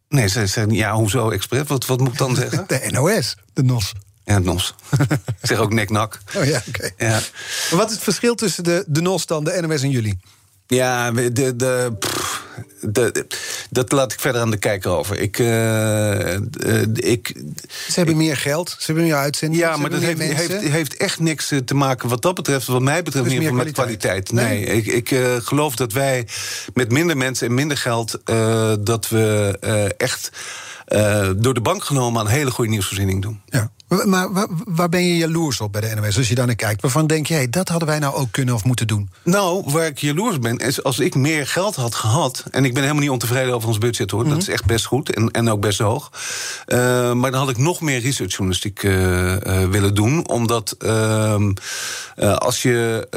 Nee, 0.09 0.27
ze 0.27 0.47
zeggen, 0.47 0.73
ja, 0.73 0.93
hoezo 0.93 1.29
expres? 1.29 1.67
Wat, 1.67 1.85
wat 1.85 1.99
moet 1.99 2.11
ik 2.11 2.17
dan 2.17 2.35
zeggen? 2.35 2.63
De 2.67 2.87
NOS, 2.91 3.35
de 3.53 3.63
NOS. 3.63 3.93
Ja, 4.23 4.39
de 4.39 4.45
NOS. 4.45 4.75
ik 4.99 5.17
zeg 5.41 5.57
ook 5.57 5.73
nek-nak. 5.73 6.19
Oh 6.37 6.45
ja, 6.45 6.61
oké. 6.67 6.91
Okay. 6.91 7.09
Ja. 7.09 7.19
Wat 7.69 7.87
is 7.87 7.95
het 7.95 8.03
verschil 8.03 8.35
tussen 8.35 8.63
de, 8.63 8.83
de 8.87 9.01
NOS 9.01 9.25
dan, 9.25 9.43
de 9.43 9.61
NOS 9.61 9.81
en 9.81 9.89
jullie? 9.89 10.19
Ja, 10.67 11.11
de, 11.11 11.55
de, 11.55 11.95
pff, 11.99 12.45
de, 12.81 13.25
dat 13.73 13.91
laat 13.91 14.13
ik 14.13 14.19
verder 14.19 14.41
aan 14.41 14.51
de 14.51 14.57
kijker 14.57 14.91
over. 14.91 15.19
Ik, 15.19 15.39
uh, 15.39 16.33
ik, 16.93 17.27
ze 17.87 17.93
hebben 17.93 18.17
meer 18.17 18.37
geld, 18.37 18.69
ze 18.69 18.85
hebben 18.85 19.03
meer 19.03 19.15
uitzendingen. 19.15 19.67
Ja, 19.67 19.77
maar 19.77 19.89
dat 19.89 20.01
heeft, 20.01 20.19
heeft, 20.19 20.61
heeft, 20.61 20.97
echt 20.97 21.19
niks 21.19 21.53
te 21.65 21.75
maken 21.75 22.09
wat 22.09 22.21
dat 22.21 22.35
betreft, 22.35 22.67
wat 22.67 22.81
mij 22.81 23.03
betreft, 23.03 23.29
dus 23.29 23.37
meer 23.37 23.53
met 23.53 23.71
kwaliteit. 23.71 24.31
Nee, 24.31 24.45
nee 24.45 24.65
ik, 24.65 24.85
ik 24.85 25.11
uh, 25.11 25.35
geloof 25.35 25.75
dat 25.75 25.93
wij 25.93 26.27
met 26.73 26.91
minder 26.91 27.17
mensen 27.17 27.47
en 27.47 27.53
minder 27.53 27.77
geld, 27.77 28.19
dat 28.79 29.09
we 29.09 29.57
echt 29.97 30.31
door 31.37 31.53
de 31.53 31.61
bank 31.61 31.83
genomen 31.83 32.19
aan 32.19 32.25
een 32.25 32.31
hele 32.31 32.51
goede 32.51 32.69
nieuwsvoorziening 32.69 33.21
doen. 33.21 33.41
Ja. 33.45 33.71
Maar 34.05 34.33
waar, 34.33 34.47
waar, 34.65 34.89
ben 34.89 35.03
je 35.03 35.17
jaloers 35.17 35.61
op 35.61 35.71
bij 35.71 35.81
de 35.81 35.95
NOS 35.95 36.17
als 36.17 36.27
je 36.27 36.35
daar 36.35 36.45
naar 36.45 36.55
kijkt? 36.55 36.81
Waarvan 36.81 37.07
denk 37.07 37.27
je, 37.27 37.33
hey, 37.33 37.49
dat 37.49 37.69
hadden 37.69 37.87
wij 37.87 37.99
nou 37.99 38.15
ook 38.15 38.31
kunnen 38.31 38.55
of 38.55 38.63
moeten 38.63 38.87
doen? 38.87 39.09
Nou, 39.23 39.63
waar 39.65 39.85
ik 39.85 39.97
jaloers 39.97 40.39
ben, 40.39 40.57
is 40.57 40.83
als 40.83 40.99
ik 40.99 41.15
meer 41.15 41.47
geld 41.47 41.75
had 41.75 41.95
gehad... 41.95 42.43
en 42.51 42.65
ik 42.65 42.73
ben 42.73 42.81
helemaal 42.81 43.01
niet 43.01 43.11
ontevreden 43.11 43.53
over 43.53 43.67
ons 43.67 43.77
budget, 43.77 44.11
hoor. 44.11 44.23
Dat 44.23 44.31
mhm. 44.31 44.39
is 44.39 44.49
echt 44.49 44.65
best 44.65 44.85
goed 44.85 45.15
en, 45.15 45.31
en 45.31 45.49
ook 45.49 45.61
best 45.61 45.79
hoog. 45.79 46.11
Uh, 46.67 47.13
maar 47.13 47.31
dan 47.31 47.39
had 47.39 47.49
ik 47.49 47.57
nog 47.57 47.81
meer 47.81 47.99
researchjournalistiek 47.99 48.83
uh, 48.83 49.35
uh, 49.35 49.67
willen 49.69 49.95
doen. 49.95 50.27
Omdat 50.27 50.75
ehm, 50.79 51.53
als 52.37 52.61
je 52.61 53.07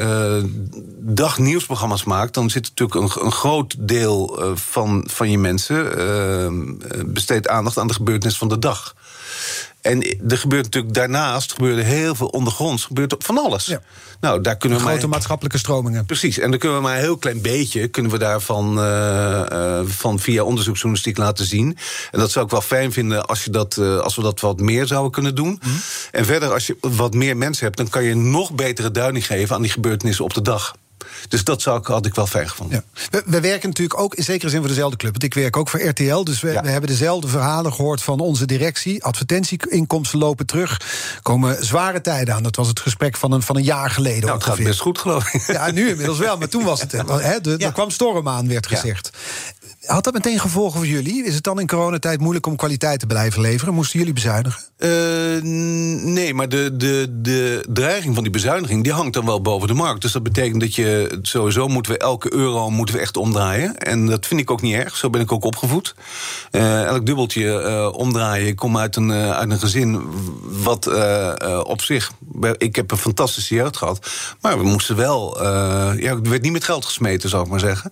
dagnieuwsprogramma's 0.99 2.03
maakt... 2.03 2.33
dan 2.33 2.49
zit 2.49 2.71
natuurlijk 2.75 3.15
een, 3.15 3.25
een 3.25 3.31
groot 3.31 3.75
deel 3.79 4.39
van, 4.53 5.07
van 5.11 5.31
je 5.31 5.37
mensen... 5.37 5.97
Ehm, 5.97 6.63
besteedt 7.05 7.47
aandacht 7.65 7.77
aan 7.77 7.87
de 7.87 7.93
gebeurtenis 7.93 8.37
van 8.37 8.49
de 8.49 8.59
dag. 8.59 8.95
En 9.81 10.01
er 10.29 10.37
gebeurt 10.37 10.63
natuurlijk 10.63 10.93
daarnaast 10.93 11.53
gebeurde 11.53 11.81
heel 11.81 12.15
veel 12.15 12.27
ondergronds. 12.27 12.85
Gebeurt 12.85 13.15
van 13.17 13.37
alles. 13.37 13.65
Ja. 13.65 13.81
Nou, 14.19 14.41
daar 14.41 14.57
kunnen 14.57 14.77
we 14.77 14.83
grote 14.83 14.99
maar, 14.99 15.09
maatschappelijke 15.09 15.57
stromingen. 15.57 16.05
Precies. 16.05 16.39
En 16.39 16.49
dan 16.49 16.59
kunnen 16.59 16.77
we 16.77 16.83
maar 16.83 16.95
een 16.95 17.01
heel 17.01 17.17
klein 17.17 17.41
beetje 17.41 17.87
kunnen 17.87 18.11
we 18.11 18.17
daarvan 18.17 18.77
uh, 18.79 19.81
van 19.85 20.19
via 20.19 20.43
onderzoeksjournalistiek 20.43 21.17
laten 21.17 21.45
zien. 21.45 21.77
En 22.11 22.19
dat 22.19 22.31
zou 22.31 22.45
ik 22.45 22.51
wel 22.51 22.61
fijn 22.61 22.91
vinden 22.91 23.25
als, 23.25 23.43
je 23.43 23.49
dat, 23.49 23.77
uh, 23.77 23.97
als 23.97 24.15
we 24.15 24.21
dat 24.21 24.39
wat 24.39 24.59
meer 24.59 24.87
zouden 24.87 25.11
kunnen 25.11 25.35
doen. 25.35 25.59
Mhm. 25.61 25.73
En 26.11 26.25
verder, 26.25 26.53
als 26.53 26.67
je 26.67 26.77
wat 26.79 27.13
meer 27.13 27.37
mensen 27.37 27.65
hebt, 27.65 27.77
dan 27.77 27.89
kan 27.89 28.03
je 28.03 28.15
nog 28.15 28.53
betere 28.53 28.91
duiding 28.91 29.25
geven 29.25 29.55
aan 29.55 29.61
die 29.61 29.71
gebeurtenissen 29.71 30.23
op 30.23 30.33
de 30.33 30.41
dag. 30.41 30.75
Dus 31.27 31.43
dat 31.43 31.61
zou 31.61 31.79
ik, 31.79 31.85
had 31.85 32.05
ik 32.05 32.15
wel 32.15 32.27
fijn 32.27 32.49
gevonden. 32.49 32.83
Ja. 33.11 33.21
We, 33.25 33.39
werken 33.39 33.69
natuurlijk 33.69 33.99
ook 33.99 34.15
in 34.15 34.23
zekere 34.23 34.49
zin 34.49 34.59
voor 34.59 34.67
dezelfde 34.67 34.97
club. 34.97 35.11
Want 35.11 35.23
ik 35.23 35.33
werk 35.33 35.57
ook 35.57 35.69
voor 35.69 35.81
RTL. 35.81 36.23
Dus 36.23 36.41
we, 36.41 36.59
we, 36.61 36.69
hebben 36.69 36.89
dezelfde 36.89 37.27
verhalen 37.27 37.73
gehoord 37.73 38.01
van 38.01 38.19
onze 38.19 38.45
directie. 38.45 39.03
Advertentieinkomsten 39.03 40.19
lopen 40.19 40.45
terug. 40.45 40.81
Komen 41.21 41.65
zware 41.65 42.01
tijden 42.01 42.35
aan. 42.35 42.43
Dat 42.43 42.55
was 42.55 42.67
het 42.67 42.79
gesprek 42.79 43.17
van 43.17 43.31
een, 43.31 43.41
van 43.41 43.55
een 43.55 43.63
jaar 43.63 43.89
geleden. 43.89 44.21
Nou, 44.21 44.33
het 44.33 44.43
gaat 44.43 44.63
best 44.63 44.79
goed, 44.79 44.99
geloof 44.99 45.33
ik. 45.33 45.47
Ja, 45.47 45.71
nu 45.71 45.89
inmiddels 45.89 46.17
wel. 46.17 46.37
Maar 46.37 46.49
toen 46.49 46.63
was 46.63 46.81
het. 46.81 46.91
Hè, 47.25 47.57
er 47.57 47.71
kwam 47.71 47.89
storm 47.89 48.27
aan, 48.27 48.47
werd 48.47 48.67
gezegd. 48.67 49.09
Had 49.85 50.03
dat 50.03 50.13
meteen 50.13 50.39
gevolgen 50.39 50.79
voor 50.79 50.87
jullie? 50.87 51.25
Is 51.25 51.35
het 51.35 51.43
dan 51.43 51.59
in 51.59 51.67
coronatijd 51.67 52.19
moeilijk 52.19 52.45
om 52.45 52.55
kwaliteit 52.55 52.99
te 52.99 53.07
blijven 53.07 53.41
leveren? 53.41 53.73
Moesten 53.73 53.99
jullie 53.99 54.13
bezuinigen? 54.13 54.63
Uh, 54.77 54.89
nee, 56.03 56.33
maar 56.33 56.49
de, 56.49 56.75
de, 56.75 57.07
de 57.11 57.65
dreiging 57.73 58.13
van 58.13 58.23
die 58.23 58.31
bezuiniging 58.31 58.83
die 58.83 58.93
hangt 58.93 59.13
dan 59.13 59.25
wel 59.25 59.41
boven 59.41 59.67
de 59.67 59.73
markt. 59.73 60.01
Dus 60.01 60.11
dat 60.11 60.23
betekent 60.23 60.61
dat 60.61 60.75
je 60.75 61.19
sowieso 61.21 61.67
moeten 61.67 61.91
we 61.91 61.97
elke 61.97 62.33
euro 62.33 62.69
moeten 62.69 62.95
we 62.95 63.01
echt 63.01 63.17
omdraaien. 63.17 63.77
En 63.77 64.05
dat 64.05 64.25
vind 64.25 64.39
ik 64.39 64.51
ook 64.51 64.61
niet 64.61 64.73
erg. 64.73 64.97
Zo 64.97 65.09
ben 65.09 65.21
ik 65.21 65.31
ook 65.31 65.43
opgevoed. 65.43 65.95
Uh, 66.51 66.83
elk 66.83 67.05
dubbeltje 67.05 67.43
uh, 67.43 67.97
omdraaien. 67.97 68.47
Ik 68.47 68.55
kom 68.55 68.77
uit 68.77 68.95
een, 68.95 69.11
uit 69.11 69.51
een 69.51 69.59
gezin 69.59 70.03
wat 70.41 70.87
op 71.63 71.81
zich. 71.81 72.11
Ik 72.57 72.75
heb 72.75 72.91
een 72.91 72.97
fantastische 72.97 73.55
jeugd 73.55 73.77
gehad. 73.77 74.09
Maar 74.41 74.57
we 74.57 74.63
moesten 74.63 74.95
wel. 74.95 75.43
ja, 75.43 76.09
er 76.09 76.21
werd 76.21 76.41
niet 76.41 76.51
met 76.51 76.63
geld 76.63 76.85
gesmeten, 76.85 77.29
zou 77.29 77.43
ik 77.43 77.49
maar 77.49 77.59
zeggen. 77.59 77.91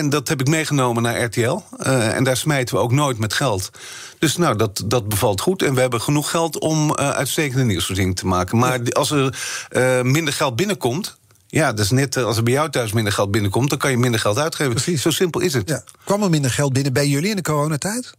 En 0.00 0.10
dat 0.10 0.28
heb 0.28 0.40
ik 0.40 0.46
meegenomen 0.46 1.02
naar 1.02 1.22
RTL. 1.22 1.58
Uh, 1.78 2.16
en 2.16 2.24
daar 2.24 2.36
smijten 2.36 2.74
we 2.74 2.80
ook 2.80 2.92
nooit 2.92 3.18
met 3.18 3.32
geld. 3.32 3.70
Dus 4.18 4.36
nou, 4.36 4.56
dat, 4.56 4.82
dat 4.86 5.08
bevalt 5.08 5.40
goed. 5.40 5.62
En 5.62 5.74
we 5.74 5.80
hebben 5.80 6.00
genoeg 6.00 6.30
geld 6.30 6.58
om 6.58 6.90
uh, 6.90 7.10
uitstekende 7.10 7.64
nieuwsvoorziening 7.64 8.16
te 8.16 8.26
maken. 8.26 8.58
Maar 8.58 8.80
als 8.92 9.10
er 9.10 9.38
uh, 9.70 10.02
minder 10.02 10.34
geld 10.34 10.56
binnenkomt. 10.56 11.18
Ja, 11.46 11.72
dat 11.72 11.84
is 11.84 11.90
net 11.90 12.16
als 12.16 12.36
er 12.36 12.42
bij 12.42 12.52
jou 12.52 12.70
thuis 12.70 12.92
minder 12.92 13.12
geld 13.12 13.30
binnenkomt, 13.30 13.70
dan 13.70 13.78
kan 13.78 13.90
je 13.90 13.96
minder 13.96 14.20
geld 14.20 14.38
uitgeven. 14.38 14.72
Precies. 14.72 15.02
Zo 15.02 15.10
simpel 15.10 15.40
is 15.40 15.54
het. 15.54 15.68
Ja. 15.68 15.82
Kwam 16.04 16.22
er 16.22 16.30
minder 16.30 16.50
geld 16.50 16.72
binnen 16.72 16.92
bij 16.92 17.06
jullie 17.06 17.30
in 17.30 17.36
de 17.36 17.42
coronatijd? 17.42 18.12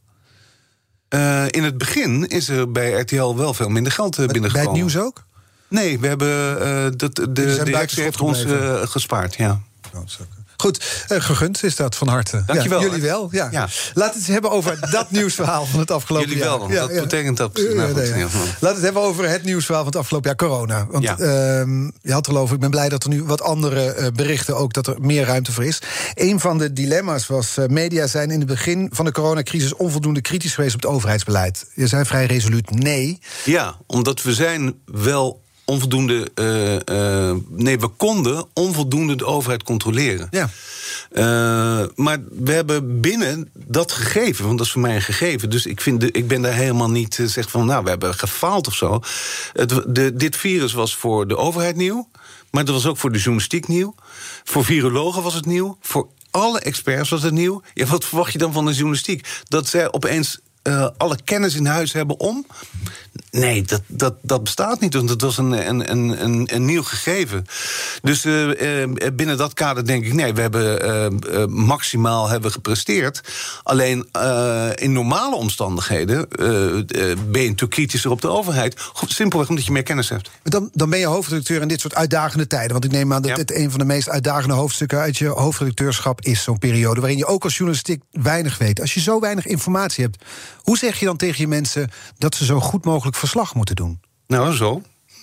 Uh, 1.09 1.45
in 1.47 1.63
het 1.63 1.77
begin 1.77 2.27
is 2.27 2.49
er 2.49 2.71
bij 2.71 2.91
RTL 2.91 3.35
wel 3.35 3.53
veel 3.53 3.69
minder 3.69 3.91
geld 3.91 4.15
binnengekomen. 4.15 4.53
Bij 4.53 4.63
het 4.63 4.73
nieuws 4.73 4.97
ook? 4.97 5.23
Nee, 5.67 5.99
we 5.99 6.07
hebben 6.07 6.97
dat, 6.97 7.15
de, 7.15 7.31
de 7.31 7.61
directie 7.63 8.03
heeft 8.03 8.21
ons 8.21 8.45
gespaard, 8.83 9.35
ja. 9.35 9.61
Goed, 10.61 11.05
uh, 11.11 11.21
gegund 11.21 11.63
is 11.63 11.75
dat 11.75 11.95
van 11.95 12.07
harte. 12.07 12.43
Dankjewel. 12.45 12.79
Ja, 12.79 12.85
jullie 12.85 13.01
wel, 13.01 13.27
ja. 13.31 13.47
ja. 13.51 13.69
Laten 13.93 14.13
we 14.13 14.19
het 14.19 14.27
hebben 14.27 14.51
over 14.51 14.91
dat 14.91 15.11
nieuwsverhaal 15.19 15.65
van 15.65 15.79
het 15.79 15.91
afgelopen 15.91 16.27
jullie 16.29 16.43
jaar. 16.43 16.59
Jullie 16.59 16.75
wel, 16.75 16.87
dat 16.87 17.01
betekent 17.01 17.37
dat. 17.37 17.55
Nou, 17.55 17.93
Laten 17.93 18.33
we 18.59 18.67
het 18.67 18.81
hebben 18.81 19.01
over 19.01 19.29
het 19.29 19.43
nieuwsverhaal 19.43 19.83
van 19.83 19.91
het 19.91 20.01
afgelopen 20.01 20.27
jaar, 20.29 20.37
corona. 20.37 20.87
Want 20.89 21.03
uh, 21.03 21.17
je 22.01 22.11
had 22.11 22.27
geloof 22.27 22.47
ik, 22.47 22.53
ik 22.53 22.59
ben 22.59 22.69
blij 22.69 22.89
dat 22.89 23.03
er 23.03 23.09
nu 23.09 23.23
wat 23.23 23.41
andere 23.41 23.95
uh, 23.97 24.07
berichten 24.15 24.57
ook, 24.57 24.73
dat 24.73 24.87
er 24.87 24.95
meer 24.99 25.25
ruimte 25.25 25.51
voor 25.51 25.65
is. 25.65 25.81
Een 26.13 26.39
van 26.39 26.57
de 26.57 26.73
dilemma's 26.73 27.27
was, 27.27 27.57
uh, 27.57 27.65
media 27.65 28.07
zijn 28.07 28.31
in 28.31 28.39
het 28.39 28.47
begin 28.47 28.89
van 28.93 29.05
de 29.05 29.11
coronacrisis 29.11 29.73
onvoldoende 29.73 30.21
kritisch 30.21 30.53
geweest 30.53 30.75
op 30.75 30.81
het 30.81 30.91
overheidsbeleid. 30.91 31.65
Je 31.73 31.87
zei 31.87 32.05
vrij 32.05 32.25
resoluut 32.25 32.69
nee. 32.69 33.19
Ja, 33.45 33.75
omdat 33.87 34.21
we 34.21 34.33
zijn 34.33 34.73
wel 34.85 35.41
onvoldoende. 35.71 36.31
Uh, 36.35 37.29
uh, 37.29 37.35
nee, 37.49 37.79
we 37.79 37.87
konden 37.87 38.45
onvoldoende 38.53 39.15
de 39.15 39.25
overheid 39.25 39.63
controleren. 39.63 40.27
Ja. 40.29 40.49
Uh, 41.11 41.87
maar 41.95 42.17
we 42.29 42.51
hebben 42.51 43.01
binnen 43.01 43.49
dat 43.53 43.91
gegeven, 43.91 44.45
want 44.45 44.57
dat 44.57 44.65
is 44.67 44.71
voor 44.71 44.81
mij 44.81 44.95
een 44.95 45.01
gegeven. 45.01 45.49
Dus 45.49 45.65
ik, 45.65 45.81
vind 45.81 46.01
de, 46.01 46.11
ik 46.11 46.27
ben 46.27 46.41
daar 46.41 46.53
helemaal 46.53 46.89
niet 46.89 47.19
zeg 47.25 47.49
van, 47.49 47.65
nou, 47.65 47.83
we 47.83 47.89
hebben 47.89 48.13
gefaald 48.13 48.67
of 48.67 48.75
zo. 48.75 48.99
Het, 49.53 49.83
de, 49.87 50.15
dit 50.15 50.35
virus 50.35 50.73
was 50.73 50.95
voor 50.95 51.27
de 51.27 51.37
overheid 51.37 51.75
nieuw, 51.75 52.09
maar 52.51 52.65
dat 52.65 52.75
was 52.75 52.85
ook 52.85 52.97
voor 52.97 53.11
de 53.11 53.17
journalistiek 53.17 53.67
nieuw. 53.67 53.95
Voor 54.43 54.65
virologen 54.65 55.23
was 55.23 55.33
het 55.33 55.45
nieuw. 55.45 55.77
Voor 55.81 56.07
alle 56.31 56.59
experts 56.59 57.09
was 57.09 57.23
het 57.23 57.33
nieuw. 57.33 57.61
Ja, 57.73 57.85
wat 57.85 58.05
verwacht 58.05 58.31
je 58.31 58.37
dan 58.37 58.53
van 58.53 58.65
de 58.65 58.71
journalistiek? 58.71 59.27
Dat 59.47 59.67
zij 59.67 59.93
opeens 59.93 60.39
uh, 60.63 60.87
alle 60.97 61.17
kennis 61.23 61.55
in 61.55 61.65
huis 61.65 61.93
hebben 61.93 62.19
om. 62.19 62.45
Nee, 63.31 63.61
dat, 63.61 63.81
dat, 63.87 64.15
dat 64.21 64.43
bestaat 64.43 64.79
niet. 64.79 64.93
Want 64.93 65.09
het 65.09 65.21
was 65.21 65.37
een, 65.37 65.67
een, 65.69 65.91
een, 65.91 66.55
een, 66.55 66.65
nieuw 66.65 66.83
gegeven. 66.83 67.45
Dus 68.01 68.25
uh, 68.25 68.47
uh, 68.81 68.87
binnen 69.13 69.37
dat 69.37 69.53
kader 69.53 69.85
denk 69.85 70.05
ik, 70.05 70.13
nee, 70.13 70.33
we 70.33 70.41
hebben 70.41 71.55
maximaal 71.65 72.29
hebben 72.29 72.51
gepresteerd. 72.51 73.21
Alleen 73.63 74.09
in 74.75 74.91
normale 74.91 75.35
omstandigheden 75.35 76.27
ben 76.29 77.41
je 77.41 77.49
natuurlijk 77.49 77.71
kritischer 77.71 78.11
op 78.11 78.21
de 78.21 78.27
overheid. 78.27 78.81
Simpelweg 79.07 79.49
omdat 79.49 79.65
je 79.65 79.71
meer 79.71 79.83
kennis 79.83 80.09
hebt. 80.09 80.29
Dan, 80.43 80.69
dan 80.73 80.89
ben 80.89 80.99
je 80.99 81.05
hoofdredacteur 81.05 81.61
in 81.61 81.67
dit 81.67 81.81
soort 81.81 81.95
uitdagende 81.95 82.47
tijden. 82.47 82.71
Want 82.71 82.85
ik 82.85 82.91
neem 82.91 83.13
aan 83.13 83.21
dat 83.21 83.35
dit 83.35 83.55
een 83.55 83.69
van 83.69 83.79
de 83.79 83.85
meest 83.85 84.09
uitdagende 84.09 84.53
hoofdstukken 84.53 84.99
uit 84.99 85.17
je 85.17 85.27
hoofdredacteurschap 85.27 86.21
is. 86.21 86.43
Zo'n 86.43 86.59
periode 86.59 86.99
waarin 86.99 87.17
je 87.17 87.25
ook 87.25 87.43
als 87.43 87.53
journalistiek 87.53 88.01
weinig 88.11 88.57
weet. 88.57 88.81
Als 88.81 88.93
je 88.93 88.99
zo 88.99 89.19
weinig 89.19 89.45
informatie 89.45 90.03
hebt, 90.03 90.23
hoe 90.61 90.77
zeg 90.77 90.99
je 90.99 91.05
dan 91.05 91.17
tegen 91.17 91.41
je 91.41 91.47
mensen 91.47 91.89
dat 92.17 92.35
ze 92.35 92.45
zo 92.45 92.59
goed 92.59 92.85
mogelijk 92.85 93.17
verslag 93.17 93.55
moeten 93.55 93.75
doen? 93.75 93.99
Nou, 94.27 94.55
zo. 94.55 94.81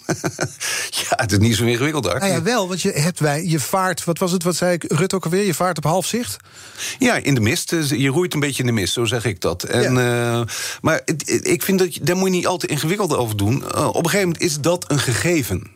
ja, 1.00 1.16
het 1.16 1.32
is 1.32 1.38
niet 1.38 1.56
zo 1.56 1.64
ingewikkeld, 1.64 2.04
daar. 2.04 2.18
Nou 2.18 2.32
ja, 2.32 2.42
wel, 2.42 2.68
want 2.68 2.82
je 2.82 2.90
hebt 2.90 3.20
wij, 3.20 3.44
je 3.44 3.60
vaart, 3.60 4.04
wat 4.04 4.18
was 4.18 4.32
het, 4.32 4.42
wat 4.42 4.56
zei 4.56 4.72
ik, 4.72 4.84
Rut 4.92 5.14
ook 5.14 5.24
alweer, 5.24 5.44
je 5.44 5.54
vaart 5.54 5.76
op 5.76 5.84
half 5.84 6.06
zicht? 6.06 6.36
Ja, 6.98 7.16
in 7.16 7.34
de 7.34 7.40
mist. 7.40 7.68
Dus 7.68 7.88
je 7.88 8.08
roeit 8.08 8.34
een 8.34 8.40
beetje 8.40 8.60
in 8.60 8.66
de 8.66 8.72
mist, 8.72 8.92
zo 8.92 9.04
zeg 9.04 9.24
ik 9.24 9.40
dat. 9.40 9.62
En, 9.62 9.94
ja. 9.94 10.38
uh, 10.38 10.46
maar 10.80 11.02
ik 11.42 11.62
vind 11.62 11.78
dat, 11.78 11.98
daar 12.02 12.16
moet 12.16 12.28
je 12.28 12.34
niet 12.34 12.46
al 12.46 12.58
te 12.58 12.66
ingewikkeld 12.66 13.16
over 13.16 13.36
doen. 13.36 13.64
Uh, 13.74 13.86
op 13.86 13.96
een 13.96 14.10
gegeven 14.10 14.28
moment 14.28 14.42
is 14.42 14.60
dat 14.60 14.90
een 14.90 14.98
gegeven. 14.98 15.70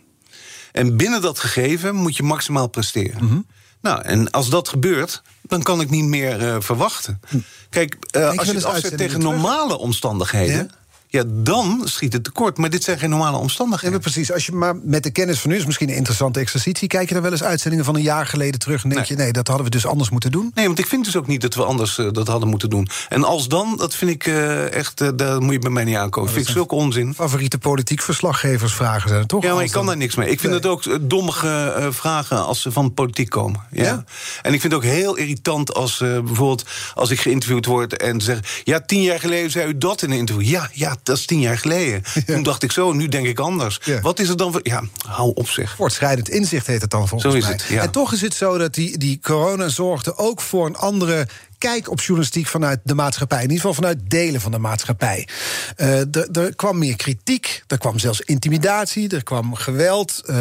En 0.73 0.97
binnen 0.97 1.21
dat 1.21 1.39
gegeven 1.39 1.95
moet 1.95 2.17
je 2.17 2.23
maximaal 2.23 2.69
presteren. 2.69 3.23
Mm 3.23 3.29
-hmm. 3.29 3.47
Nou, 3.83 4.03
en 4.03 4.31
als 4.31 4.49
dat 4.49 4.69
gebeurt, 4.69 5.23
dan 5.43 5.63
kan 5.63 5.81
ik 5.81 5.91
niet 5.91 6.05
meer 6.05 6.43
uh, 6.43 6.57
verwachten. 6.59 7.21
Hm. 7.29 7.39
Kijk, 7.71 7.97
uh, 8.17 8.29
als 8.39 8.49
je 8.49 8.55
het 8.55 8.65
afzet 8.65 8.97
tegen 8.97 9.21
normale 9.21 9.79
omstandigheden... 9.79 10.71
Ja? 11.13 11.23
dan 11.27 11.81
schiet 11.85 12.13
het 12.13 12.25
tekort. 12.25 12.59
Maar 12.59 12.71
dit 12.71 12.85
zijn 12.85 12.99
geen 12.99 13.11
normale 13.11 13.37
omstandigheden. 13.37 13.97
Ja, 13.97 14.03
precies. 14.03 14.33
Als 14.33 14.47
je 14.47 14.53
maar 14.53 14.77
met 14.83 15.03
de 15.03 15.11
kennis 15.11 15.41
van 15.41 15.51
nu 15.51 15.57
is 15.57 15.67
misschien 15.67 15.89
een 15.89 15.95
interessante 15.95 16.41
exercitie. 16.41 16.89
Kijk 16.89 17.09
je 17.09 17.15
dan 17.15 17.23
wel 17.23 17.33
eens 17.33 17.43
uitzendingen 17.43 17.85
van 17.85 17.95
een 17.95 18.03
jaar 18.03 18.27
geleden 18.27 18.61
terug 18.61 18.83
en 18.85 18.91
denk 18.91 19.05
je, 19.05 19.15
nee, 19.15 19.33
dat 19.33 19.47
hadden 19.47 19.65
we 19.65 19.71
dus 19.71 19.87
anders 19.87 20.11
moeten 20.11 20.31
doen? 20.31 20.51
Nee, 20.55 20.67
want 20.67 20.79
ik 20.79 20.87
vind 20.87 21.05
dus 21.05 21.17
ook 21.17 21.27
niet 21.27 21.41
dat 21.41 21.55
we 21.55 21.65
anders 21.65 21.99
uh, 21.99 22.13
dat 22.13 22.29
hadden 22.29 22.49
moeten 22.49 22.71
doen. 22.71 22.89
En 23.09 23.25
als 23.25 23.49
dan, 23.49 23.77
dat 23.77 23.95
vind 23.95 24.11
ik 24.11 24.27
uh, 24.27 24.73
echt, 24.73 25.01
uh, 25.01 25.09
daar 25.17 25.43
moet 25.43 25.53
je 25.53 25.59
bij 25.59 25.71
mij 25.71 25.85
niet 25.85 25.97
aankomen. 25.97 26.29
Dat 26.29 26.39
vind 26.39 26.49
ik 26.49 26.55
zulke 26.55 26.75
onzin. 26.75 27.15
Favoriete 27.15 27.59
politiek 27.59 28.03
verslaggeversvragen 28.03 29.09
zijn 29.09 29.27
toch? 29.27 29.43
Ja, 29.43 29.55
maar 29.55 29.65
ik 29.65 29.71
kan 29.71 29.87
daar 29.87 29.97
niks 29.97 30.15
mee. 30.15 30.31
Ik 30.31 30.41
vind 30.41 30.53
nee. 30.53 30.61
het 30.61 30.71
ook 30.71 31.11
dommige 31.11 31.89
vragen 31.91 32.45
als 32.45 32.61
ze 32.61 32.73
van 32.73 32.95
politiek 32.95 33.31
komen. 33.31 33.61
Ja? 33.71 33.85
ja? 33.85 34.05
En 34.43 34.55
ik 34.55 34.61
vind 34.61 34.73
het 34.73 34.83
ook 34.83 34.89
heel 34.89 35.17
irritant 35.17 35.75
als 35.75 35.99
bijvoorbeeld 35.99 36.65
als 36.95 37.11
ik 37.11 37.21
geïnterviewd 37.21 37.67
word 37.67 37.97
en 37.97 38.21
zeg, 38.21 38.63
ja, 38.65 38.81
tien 38.81 39.03
jaar 39.03 39.21
geleden 39.21 39.51
zei 39.51 39.69
u 39.69 39.79
dat 39.79 40.03
in 40.03 40.11
een 40.11 40.19
interview. 40.19 40.49
Ja, 40.49 40.71
ja, 40.73 40.97
dat 41.03 41.17
is 41.17 41.27
tien 41.27 41.41
jaar 41.41 41.59
geleden. 41.59 42.03
Toen 42.27 42.43
dacht 42.43 42.63
ik 42.63 42.73
zo, 42.73 42.93
nu 42.93 43.09
denk 43.09 43.27
ik 43.27 43.39
anders. 43.39 43.81
Wat 44.03 44.19
is 44.19 44.29
het 44.29 44.39
dan 44.39 44.53
voor... 44.53 44.61
Ja, 44.63 44.83
hou 45.07 45.33
op 45.35 45.49
zich. 45.49 45.75
Voortschrijdend 45.77 46.29
inzicht 46.29 46.67
heet 46.67 46.81
het 46.81 46.91
dan 46.91 47.09
volgens 47.09 47.33
zo 47.33 47.39
is 47.39 47.45
mij. 47.45 47.53
Het, 47.53 47.65
ja. 47.69 47.83
En 47.83 47.91
toch 47.91 48.13
is 48.13 48.21
het 48.21 48.35
zo 48.35 48.59
dat 48.59 48.75
die, 48.75 48.99
die 48.99 49.19
corona 49.23 49.69
zorgde 49.69 50.17
ook 50.17 50.41
voor 50.41 50.67
een 50.67 50.77
andere 50.77 51.27
kijk 51.59 51.91
op 51.91 52.01
journalistiek 52.01 52.47
vanuit 52.47 52.81
de 52.85 52.95
maatschappij. 52.95 53.37
In 53.37 53.43
ieder 53.43 53.57
geval 53.57 53.75
vanuit 53.75 54.11
delen 54.11 54.41
van 54.41 54.51
de 54.51 54.59
maatschappij. 54.59 55.29
Uh, 55.77 56.15
er 56.37 56.55
kwam 56.57 56.79
meer 56.79 56.97
kritiek, 56.97 57.63
er 57.67 57.79
kwam 57.79 57.99
zelfs 57.99 58.21
intimidatie, 58.21 59.09
er 59.09 59.23
kwam 59.23 59.55
geweld. 59.55 60.23
Uh, 60.27 60.37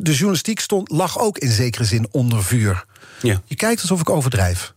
de 0.00 0.12
journalistiek 0.12 0.60
stond, 0.60 0.90
lag 0.90 1.18
ook 1.18 1.38
in 1.38 1.50
zekere 1.50 1.84
zin 1.84 2.08
onder 2.10 2.44
vuur. 2.44 2.84
Ja. 3.22 3.42
Je 3.44 3.54
kijkt 3.54 3.80
alsof 3.80 4.00
ik 4.00 4.10
overdrijf. 4.10 4.72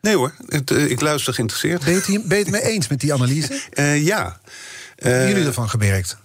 Nee 0.00 0.16
hoor, 0.16 0.34
het, 0.46 0.70
uh, 0.70 0.90
ik 0.90 1.00
luister 1.00 1.34
geïnteresseerd. 1.34 1.84
Ben 1.84 1.94
je, 1.94 2.20
ben 2.24 2.38
je 2.38 2.44
het 2.44 2.52
mee 2.52 2.62
eens 2.62 2.88
met 2.88 3.00
die 3.00 3.12
analyse? 3.12 3.60
Uh, 3.72 4.04
ja. 4.12 4.40
Hebben 4.96 5.28
jullie 5.28 5.46
ervan 5.46 5.68
gemerkt? 5.68 6.16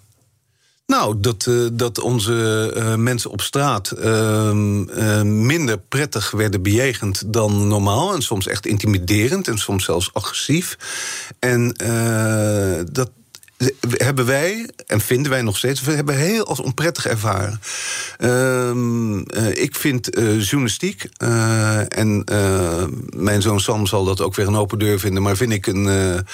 Nou, 0.85 1.19
dat, 1.19 1.45
uh, 1.45 1.67
dat 1.73 1.99
onze 1.99 2.71
uh, 2.75 2.95
mensen 2.95 3.31
op 3.31 3.41
straat 3.41 3.93
uh, 3.99 4.51
minder 5.21 5.77
prettig 5.77 6.31
werden 6.31 6.61
bejegend 6.61 7.33
dan 7.33 7.67
normaal. 7.67 8.13
En 8.13 8.21
soms 8.21 8.47
echt 8.47 8.65
intimiderend 8.65 9.47
en 9.47 9.57
soms 9.57 9.83
zelfs 9.83 10.13
agressief. 10.13 10.77
En 11.39 11.73
dat, 12.91 13.11
hebben 13.89 14.25
wij, 14.25 14.69
en 14.87 15.01
vinden 15.01 15.31
wij 15.31 15.41
nog 15.41 15.57
steeds, 15.57 15.81
we 15.81 15.91
hebben 15.91 16.17
heel 16.17 16.45
als 16.45 16.59
onprettig 16.59 17.05
ervaren. 17.05 17.61
Uh, 18.19 18.71
ik 19.53 19.75
vind 19.75 20.17
uh, 20.17 20.41
journalistiek, 20.41 21.09
uh, 21.23 21.97
en 21.97 22.23
mijn 23.15 23.41
zoon 23.41 23.59
Sam 23.59 23.87
zal 23.87 24.03
dat 24.03 24.21
ook 24.21 24.35
weer 24.35 24.47
een 24.47 24.55
open 24.55 24.79
deur 24.79 24.99
vinden, 24.99 25.23
maar 25.23 25.35
vind 25.35 25.51
ik 25.51 25.67
een 25.67 26.25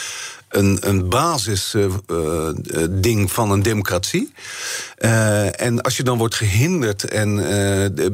een, 0.49 0.77
een 0.81 1.09
basisding 1.09 2.01
van 3.31 3.51
een 3.51 3.61
democratie. 3.61 4.33
En 5.51 5.81
als 5.81 5.97
je 5.97 6.03
dan 6.03 6.17
wordt 6.17 6.35
gehinderd 6.35 7.03
en, 7.03 7.35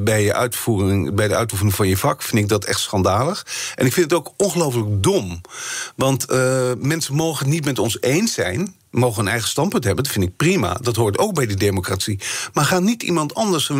bij, 0.04 0.24
je 0.24 0.34
uitvoering, 0.34 1.14
bij 1.14 1.28
de 1.28 1.36
uitvoering 1.36 1.76
van 1.76 1.88
je 1.88 1.98
vak, 1.98 2.22
vind 2.22 2.42
ik 2.42 2.50
dat 2.50 2.66
echt 2.66 2.80
schandalig. 2.80 3.46
En 3.76 3.86
ik 3.86 3.94
vind 3.94 4.12
het 4.12 4.20
ook 4.20 4.34
ongelooflijk 4.38 5.04
dom. 5.04 5.42
Want 5.96 6.26
mensen 6.80 7.16
mogen 7.16 7.46
het 7.46 7.54
niet 7.54 7.66
met 7.66 7.80
ons 7.80 8.02
eens 8.02 8.34
zijn 8.34 8.76
mogen 8.96 9.22
een 9.22 9.32
eigen 9.32 9.50
standpunt 9.50 9.84
hebben. 9.84 10.04
Dat 10.04 10.14
vind 10.14 10.26
ik 10.26 10.36
prima. 10.36 10.78
Dat 10.82 10.96
hoort 10.96 11.18
ook 11.18 11.34
bij 11.34 11.46
die 11.46 11.56
democratie. 11.56 12.20
Maar 12.54 12.66
ga 12.66 12.80
niet 12.80 13.04
iemand 13.04 13.36
anders 13.36 13.72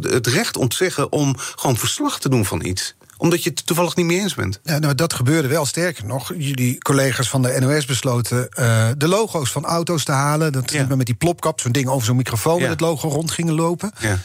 het 0.00 0.26
recht 0.26 0.56
ontzeggen 0.56 1.12
om 1.12 1.34
gewoon 1.36 1.76
verslag 1.76 2.20
te 2.20 2.28
doen 2.28 2.44
van 2.44 2.64
iets 2.64 2.94
omdat 3.22 3.42
je 3.42 3.50
het 3.50 3.66
toevallig 3.66 3.96
niet 3.96 4.06
mee 4.06 4.18
eens 4.18 4.34
bent. 4.34 4.60
Ja, 4.62 4.78
nou, 4.78 4.94
dat 4.94 5.12
gebeurde 5.12 5.48
wel. 5.48 5.66
Sterker 5.66 6.06
nog, 6.06 6.32
jullie 6.36 6.78
collega's 6.78 7.28
van 7.28 7.42
de 7.42 7.56
NOS 7.60 7.84
besloten 7.84 8.48
uh, 8.58 8.88
de 8.96 9.08
logo's 9.08 9.50
van 9.50 9.64
auto's 9.64 10.04
te 10.04 10.12
halen. 10.12 10.52
Dat 10.52 10.72
ja. 10.72 10.86
met 10.96 11.06
die 11.06 11.14
plopkap, 11.14 11.60
zo'n 11.60 11.72
ding 11.72 11.88
over 11.88 12.06
zo'n 12.06 12.16
microfoon 12.16 12.54
ja. 12.54 12.60
met 12.60 12.70
het 12.70 12.80
logo 12.80 13.08
rond 13.08 13.30
gingen 13.30 13.54
lopen. 13.54 13.92
Ja. 13.98 14.18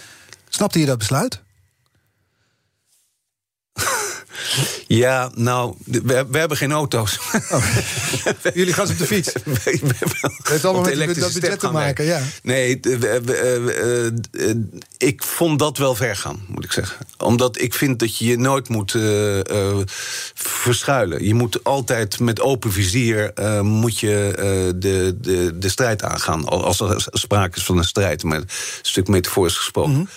Snapte 0.49 0.79
je 0.79 0.85
dat 0.85 0.97
besluit? 0.97 1.41
Ja, 4.87 5.31
nou, 5.35 5.75
we, 5.85 6.25
we, 6.29 6.37
hebben 6.37 6.57
geen 6.57 6.71
auto's. 6.71 7.19
Oh. 7.49 7.65
Jullie 8.53 8.73
gaan 8.73 8.89
op 8.89 8.97
de 8.97 9.05
fiets. 9.05 9.33
Het 9.33 9.63
heeft 10.43 10.65
allemaal 10.65 10.95
met 10.95 11.19
dat 11.19 11.33
budget 11.33 11.59
te 11.59 11.71
maken, 11.71 12.05
ja. 12.05 12.21
Nee, 12.43 12.79
we, 12.81 14.13
uh, 14.33 14.55
ik 14.97 15.23
vond 15.23 15.59
dat 15.59 15.77
wel 15.77 15.95
ver 15.95 16.15
gaan, 16.15 16.39
moet 16.47 16.63
ik 16.63 16.71
zeggen. 16.71 16.97
Omdat 17.17 17.61
ik 17.61 17.73
vind 17.73 17.99
dat 17.99 18.17
je 18.17 18.25
je 18.25 18.37
nooit 18.37 18.69
moet 18.69 18.93
uh, 18.93 19.77
verschuilen. 20.33 21.23
Je 21.23 21.33
moet 21.33 21.63
altijd 21.63 22.19
met 22.19 22.41
open 22.41 22.71
vizier 22.71 23.31
moet 23.61 23.99
je, 23.99 24.33
de, 24.75 25.17
de, 25.21 25.57
de 25.57 25.69
strijd 25.69 26.03
aangaan. 26.03 26.45
Als 26.45 26.79
er 26.79 27.07
sprake 27.11 27.57
is 27.57 27.63
van 27.63 27.77
een 27.77 27.83
strijd, 27.83 28.23
maar 28.23 28.37
een 28.37 28.49
stuk 28.81 29.07
metaforisch 29.07 29.57
gesproken. 29.57 29.91
Mm 29.91 29.97
-hmm. 29.97 30.07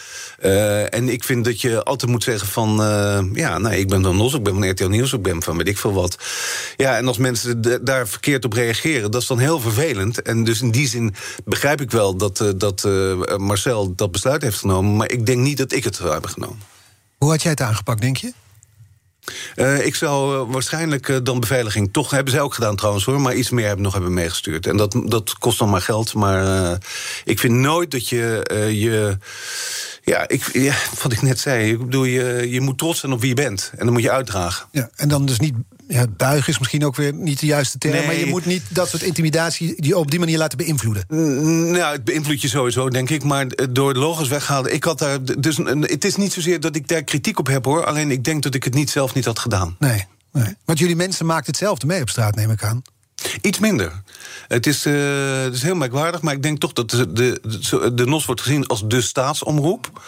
Uh, 0.43 0.95
en 0.95 1.09
ik 1.09 1.25
vind 1.25 1.45
dat 1.45 1.61
je 1.61 1.83
altijd 1.83 2.11
moet 2.11 2.23
zeggen 2.23 2.49
van... 2.49 2.81
Uh, 2.81 3.21
nou, 3.59 3.75
ik 3.75 3.89
ben 3.89 4.03
dan 4.03 4.17
NOS, 4.17 4.35
ik 4.35 4.43
ben 4.43 4.55
van 4.55 4.71
RTL 4.71 4.89
Nieuws, 4.89 5.13
ik 5.13 5.23
ben 5.23 5.43
van 5.43 5.57
weet 5.57 5.69
ik 5.69 5.79
veel 5.79 5.93
wat. 5.93 6.19
Ja, 6.77 6.97
en 6.97 7.07
als 7.07 7.19
mensen 7.19 7.85
daar 7.85 8.09
verkeerd 8.09 8.45
op 8.45 8.53
reageren, 8.53 9.11
dat 9.11 9.23
is 9.23 9.29
dan 9.29 9.39
heel 9.39 9.61
vervelend. 9.61 10.23
En 10.23 10.45
dus 10.45 10.61
in 10.61 10.71
die 10.71 10.89
zin 10.89 11.15
begrijp 11.45 11.81
ik 11.81 11.91
wel 11.91 12.17
dat, 12.17 12.41
uh, 12.41 12.51
dat 12.57 12.89
Marcel 13.39 13.95
dat 13.95 14.13
besluit 14.13 14.43
heeft 14.43 14.59
genomen. 14.59 14.97
Maar 14.97 15.11
ik 15.11 15.27
denk 15.27 15.39
niet 15.39 15.59
dat 15.59 15.73
ik 15.73 15.85
het 15.85 15.97
zou 15.97 16.13
hebben 16.13 16.31
genomen. 16.31 16.61
Hoe 17.19 17.31
had 17.31 17.43
jij 17.43 17.51
het 17.51 17.61
aangepakt, 17.61 18.01
denk 18.01 18.17
je? 18.17 18.33
Uh, 19.57 19.87
ik 19.87 19.95
zou 19.95 20.35
uh, 20.35 20.53
waarschijnlijk 20.53 21.09
uh, 21.09 21.17
dan 21.23 21.41
beveiliging 21.41 21.93
toch 21.93 22.11
hebben 22.11 22.33
zij 22.33 22.43
ook 22.43 22.55
gedaan 22.55 22.77
trouwens 22.77 23.05
hoor, 23.05 23.21
maar 23.21 23.35
iets 23.35 23.51
meer 23.51 23.67
hebben 23.67 23.85
nog 23.85 23.93
hebben 23.93 24.15
meegestuurd. 24.15 24.67
En 24.67 24.77
dat, 24.77 25.03
dat 25.05 25.39
kost 25.39 25.59
dan 25.59 25.71
maar 25.71 25.81
geld. 25.81 26.15
Maar 26.15 26.79
ik 27.25 27.39
vind 27.39 27.55
nooit 27.55 27.91
dat 27.91 28.09
je 28.09 28.45
je. 28.73 29.19
Ja, 30.03 30.29
ik, 30.29 30.73
wat 31.03 31.13
ik 31.13 31.23
net 31.23 31.41
zei. 31.41 31.73
Ik 31.73 31.79
bedoel, 31.79 32.05
je, 32.05 32.51
je 32.51 32.61
moet 32.61 32.79
trots 32.79 33.01
zijn 33.01 33.13
op 33.13 33.21
wie 33.21 33.29
je 33.29 33.35
bent. 33.35 33.71
En 33.77 33.85
dan 33.85 33.93
moet 33.93 34.03
je 34.03 34.11
uitdragen. 34.11 34.67
Ja, 34.73 34.91
en 34.95 35.09
dan 35.09 35.27
dus 35.27 35.39
niet. 35.39 35.55
Ja, 35.93 36.07
buigen 36.17 36.53
is 36.53 36.59
misschien 36.59 36.85
ook 36.85 36.97
weer 36.97 37.15
niet 37.15 37.41
de 37.41 37.47
juiste 37.47 37.79
term. 37.79 37.95
Nee. 37.95 38.07
Maar 38.07 38.15
je 38.15 38.27
moet 38.27 38.45
niet 38.45 38.63
dat 38.69 38.89
soort 38.89 39.03
intimidatie 39.03 39.83
die 39.83 39.99
op 39.99 40.11
die 40.11 40.19
manier 40.19 40.39
laten 40.39 40.59
beïnvloeden. 40.59 41.05
Nou, 41.73 41.93
het 41.93 42.05
beïnvloedt 42.05 42.41
je 42.41 42.49
sowieso, 42.49 42.89
denk 42.89 43.11
ik. 43.11 43.25
Maar 43.25 43.47
door 43.71 43.95
logos 43.95 44.29
weghalen. 44.29 44.75
Ik 44.75 44.85
had 44.85 44.99
daar. 44.99 45.25
Dus, 45.25 45.57
het 45.81 46.05
is 46.05 46.17
niet 46.17 46.33
zozeer 46.33 46.61
dat 46.61 46.77
ik 46.77 46.89
daar 46.89 47.03
kritiek 47.03 47.39
op 47.39 47.47
heb 47.47 47.65
hoor. 47.65 47.85
Alleen 47.85 48.11
ik 48.11 48.25
denk 48.25 48.43
dat 48.43 48.55
ik 48.55 48.65
het 48.65 48.75
niet 48.75 48.91
zelf 48.91 49.15
niet 49.15 49.25
had 49.25 49.39
gedaan. 49.39 49.77
Nee. 49.79 50.07
nee. 50.33 50.57
Want 50.65 50.79
jullie 50.79 50.97
mensen 50.97 51.27
maakten 51.27 51.47
hetzelfde 51.47 51.87
mee 51.87 52.01
op 52.01 52.09
straat, 52.09 52.35
neem 52.35 52.51
ik 52.51 52.63
aan. 52.63 52.83
Iets 53.41 53.59
minder. 53.59 54.03
Het 54.49 54.67
is, 54.67 54.87
uh, 54.87 55.43
het 55.43 55.55
is 55.55 55.63
heel 55.63 55.75
merkwaardig, 55.75 56.23
maar 56.23 56.35
ik 56.35 56.43
denk 56.43 56.59
toch 56.59 56.73
dat 56.73 56.91
de, 56.91 57.13
de, 57.13 57.41
de, 57.43 57.95
de 57.95 58.07
NOS 58.07 58.25
wordt 58.25 58.41
gezien 58.41 58.67
als 58.67 58.83
de 58.87 59.01
staatsomroep. 59.01 60.01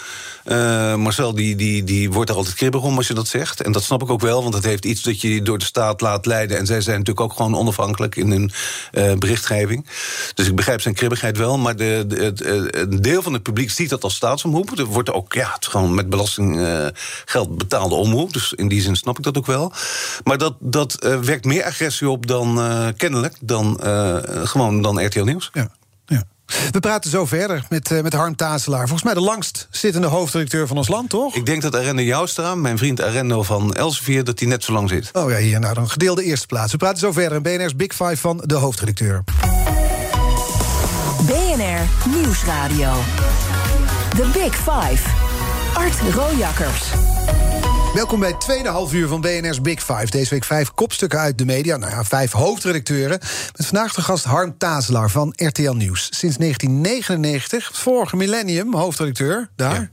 Uh, 0.44 0.94
Marcel 0.94 1.34
die, 1.34 1.56
die, 1.56 1.84
die 1.84 2.10
wordt 2.10 2.30
er 2.30 2.36
altijd 2.36 2.54
kribbig 2.54 2.82
om 2.82 2.96
als 2.96 3.06
je 3.06 3.14
dat 3.14 3.28
zegt. 3.28 3.62
En 3.62 3.72
dat 3.72 3.82
snap 3.82 4.02
ik 4.02 4.10
ook 4.10 4.20
wel, 4.20 4.42
want 4.42 4.54
het 4.54 4.64
heeft 4.64 4.84
iets 4.84 5.02
dat 5.02 5.20
je 5.20 5.42
door 5.42 5.58
de 5.58 5.64
staat 5.64 6.00
laat 6.00 6.26
leiden. 6.26 6.58
En 6.58 6.66
zij 6.66 6.80
zijn 6.80 6.98
natuurlijk 6.98 7.26
ook 7.26 7.36
gewoon 7.36 7.56
onafhankelijk 7.56 8.16
in 8.16 8.30
hun 8.30 8.50
uh, 8.92 9.12
berichtgeving. 9.14 9.86
Dus 10.34 10.46
ik 10.46 10.54
begrijp 10.54 10.80
zijn 10.80 10.94
kribbigheid 10.94 11.36
wel. 11.36 11.58
Maar 11.58 11.76
de, 11.76 12.06
het, 12.08 12.44
een 12.76 13.02
deel 13.02 13.22
van 13.22 13.32
het 13.32 13.42
publiek 13.42 13.70
ziet 13.70 13.90
dat 13.90 14.04
als 14.04 14.14
staatsomroep. 14.14 14.78
Er 14.78 14.84
wordt 14.84 15.12
ook 15.12 15.32
ja, 15.32 15.56
gewoon 15.60 15.94
met 15.94 16.10
belastinggeld 16.10 17.58
betaalde 17.58 17.94
omroep. 17.94 18.32
Dus 18.32 18.52
in 18.52 18.68
die 18.68 18.82
zin 18.82 18.96
snap 18.96 19.18
ik 19.18 19.24
dat 19.24 19.38
ook 19.38 19.46
wel. 19.46 19.72
Maar 20.24 20.38
dat, 20.38 20.54
dat 20.58 21.06
wekt 21.22 21.44
meer 21.44 21.64
agressie 21.64 22.08
op 22.08 22.26
dan 22.26 22.60
kennelijk 22.96 23.36
dan 23.40 23.80
gewoon 24.44 24.82
dan 24.82 25.04
RTL 25.04 25.24
Nieuws. 25.24 25.50
Ja. 25.52 25.70
We 26.70 26.80
praten 26.80 27.10
zo 27.10 27.26
verder 27.26 27.64
met, 27.68 27.90
uh, 27.90 28.00
met 28.00 28.12
Harm 28.12 28.36
Tazelaar. 28.36 28.80
Volgens 28.80 29.02
mij 29.02 29.14
de 29.14 29.20
langst 29.20 29.68
zittende 29.70 30.06
hoofdredacteur 30.06 30.66
van 30.66 30.76
ons 30.76 30.88
land, 30.88 31.08
toch? 31.08 31.34
Ik 31.34 31.46
denk 31.46 31.62
dat 31.62 31.76
Arendo 31.76 32.02
Joustra, 32.02 32.54
mijn 32.54 32.78
vriend 32.78 33.02
Arendo 33.02 33.42
van 33.42 33.74
Elsevier... 33.74 34.24
dat 34.24 34.38
hij 34.38 34.48
net 34.48 34.64
zo 34.64 34.72
lang 34.72 34.88
zit. 34.88 35.10
Oh 35.12 35.30
ja, 35.30 35.36
hier, 35.36 35.60
nou 35.60 35.74
dan 35.74 35.90
gedeelde 35.90 36.22
eerste 36.22 36.46
plaats. 36.46 36.72
We 36.72 36.78
praten 36.78 36.98
zo 36.98 37.12
verder 37.12 37.36
in 37.36 37.42
BNR's 37.42 37.76
Big 37.76 37.92
Five 37.92 38.16
van 38.16 38.42
de 38.44 38.54
hoofdredacteur. 38.54 39.24
BNR 41.26 42.10
Nieuwsradio. 42.16 42.92
The 44.16 44.26
Big 44.32 44.54
Five. 44.54 45.08
Art 45.74 46.14
Rojakkers. 46.14 47.11
Welkom 47.94 48.20
bij 48.20 48.28
het 48.28 48.40
tweede 48.40 48.68
halfuur 48.68 49.08
van 49.08 49.20
BNR's 49.20 49.60
Big 49.60 49.80
Five. 49.80 50.06
Deze 50.10 50.30
week 50.30 50.44
vijf 50.44 50.70
kopstukken 50.74 51.18
uit 51.18 51.38
de 51.38 51.44
media. 51.44 51.76
Nou 51.76 51.92
ja, 51.92 52.04
vijf 52.04 52.32
hoofdredacteuren. 52.32 53.18
Met 53.56 53.66
vandaag 53.66 53.94
de 53.94 54.02
gast 54.02 54.24
Harm 54.24 54.58
Tazelaar 54.58 55.10
van 55.10 55.32
RTL 55.36 55.72
Nieuws. 55.72 56.08
Sinds 56.10 56.36
1999, 56.36 57.68
het 57.68 57.78
vorige 57.78 58.16
millennium, 58.16 58.74
hoofdredacteur 58.74 59.50
daar. 59.56 59.80
Ja. 59.80 59.90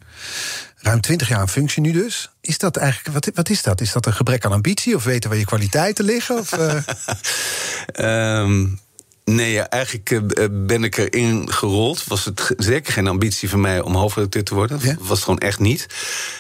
Ruim 0.75 1.01
twintig 1.01 1.27
jaar 1.27 1.41
in 1.41 1.47
functie 1.47 1.81
nu 1.81 1.91
dus. 1.91 2.29
Is 2.41 2.57
dat 2.57 2.77
eigenlijk, 2.77 3.13
wat, 3.13 3.35
wat 3.35 3.49
is 3.49 3.63
dat? 3.63 3.81
Is 3.81 3.91
dat 3.91 4.05
een 4.05 4.13
gebrek 4.13 4.45
aan 4.45 4.51
ambitie? 4.51 4.95
Of 4.95 5.03
weten 5.03 5.29
waar 5.29 5.39
je 5.39 5.45
kwaliteiten 5.45 6.05
liggen? 6.05 6.37
Of, 6.37 6.57
uh... 6.57 8.39
um... 8.41 8.79
Nee, 9.35 9.51
ja, 9.51 9.69
eigenlijk 9.69 10.09
uh, 10.09 10.45
ben 10.51 10.83
ik 10.83 10.97
erin 10.97 11.51
gerold. 11.51 12.03
Was 12.07 12.25
het 12.25 12.53
zeker 12.57 12.93
geen 12.93 13.07
ambitie 13.07 13.49
van 13.49 13.61
mij 13.61 13.81
om 13.81 13.95
hoofdredacteur 13.95 14.43
te 14.43 14.53
worden. 14.53 14.79
Ja? 14.81 14.95
Was 14.99 15.09
het 15.09 15.19
gewoon 15.19 15.39
echt 15.39 15.59
niet. 15.59 15.85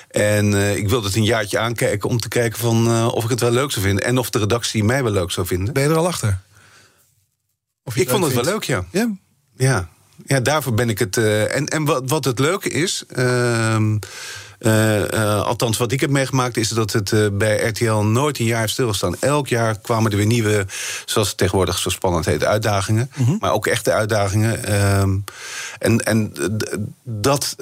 En 0.09 0.51
uh, 0.51 0.75
ik 0.75 0.89
wilde 0.89 1.07
het 1.07 1.15
een 1.15 1.23
jaartje 1.23 1.59
aankijken 1.59 2.09
om 2.09 2.19
te 2.19 2.27
kijken 2.27 2.59
van, 2.59 2.87
uh, 2.87 3.07
of 3.13 3.23
ik 3.23 3.29
het 3.29 3.39
wel 3.39 3.51
leuk 3.51 3.71
zou 3.71 3.85
vinden. 3.85 4.05
En 4.05 4.17
of 4.17 4.29
de 4.29 4.39
redactie 4.39 4.83
mij 4.83 5.03
wel 5.03 5.11
leuk 5.11 5.31
zou 5.31 5.47
vinden. 5.47 5.73
Ben 5.73 5.83
je 5.83 5.89
er 5.89 5.97
al 5.97 6.07
achter? 6.07 6.39
Of 7.83 7.95
ik 7.95 8.09
vond 8.09 8.23
het 8.23 8.33
vindt? 8.33 8.47
wel 8.47 8.55
leuk, 8.55 8.63
ja. 8.63 8.85
Ja? 8.91 9.15
Ja, 9.57 9.89
ja 10.25 10.39
daarvoor 10.39 10.73
ben 10.73 10.89
ik 10.89 10.99
het. 10.99 11.17
en 11.17 11.67
en 11.67 11.85
wat, 11.85 12.09
wat 12.09 12.25
het 12.25 12.39
leuke 12.39 12.69
is. 12.69 13.03
Ehm, 14.59 14.77
Uh, 14.79 14.99
uh, 15.13 15.41
althans, 15.41 15.77
wat 15.77 15.91
ik 15.91 15.99
heb 15.99 16.09
meegemaakt 16.09 16.57
is 16.57 16.69
dat 16.69 16.93
het 16.93 17.11
uh, 17.11 17.27
bij 17.31 17.67
RTL 17.67 17.93
nooit 17.93 18.39
een 18.39 18.45
jaar 18.45 18.69
stilgestaan. 18.69 19.15
Elk 19.19 19.47
jaar 19.47 19.79
kwamen 19.79 20.11
er 20.11 20.17
weer 20.17 20.25
nieuwe, 20.25 20.65
zoals 21.05 21.27
het 21.27 21.37
tegenwoordig 21.37 21.77
zo 21.77 21.89
spannend 21.89 22.25
heet, 22.25 22.43
uitdagingen. 22.43 23.11
Mm 23.15 23.25
-hmm. 23.25 23.37
Maar 23.39 23.53
ook 23.53 23.67
echte 23.67 23.91
uitdagingen. 23.93 24.63
en 25.79 25.99
en 25.99 26.33
dat 27.03 27.55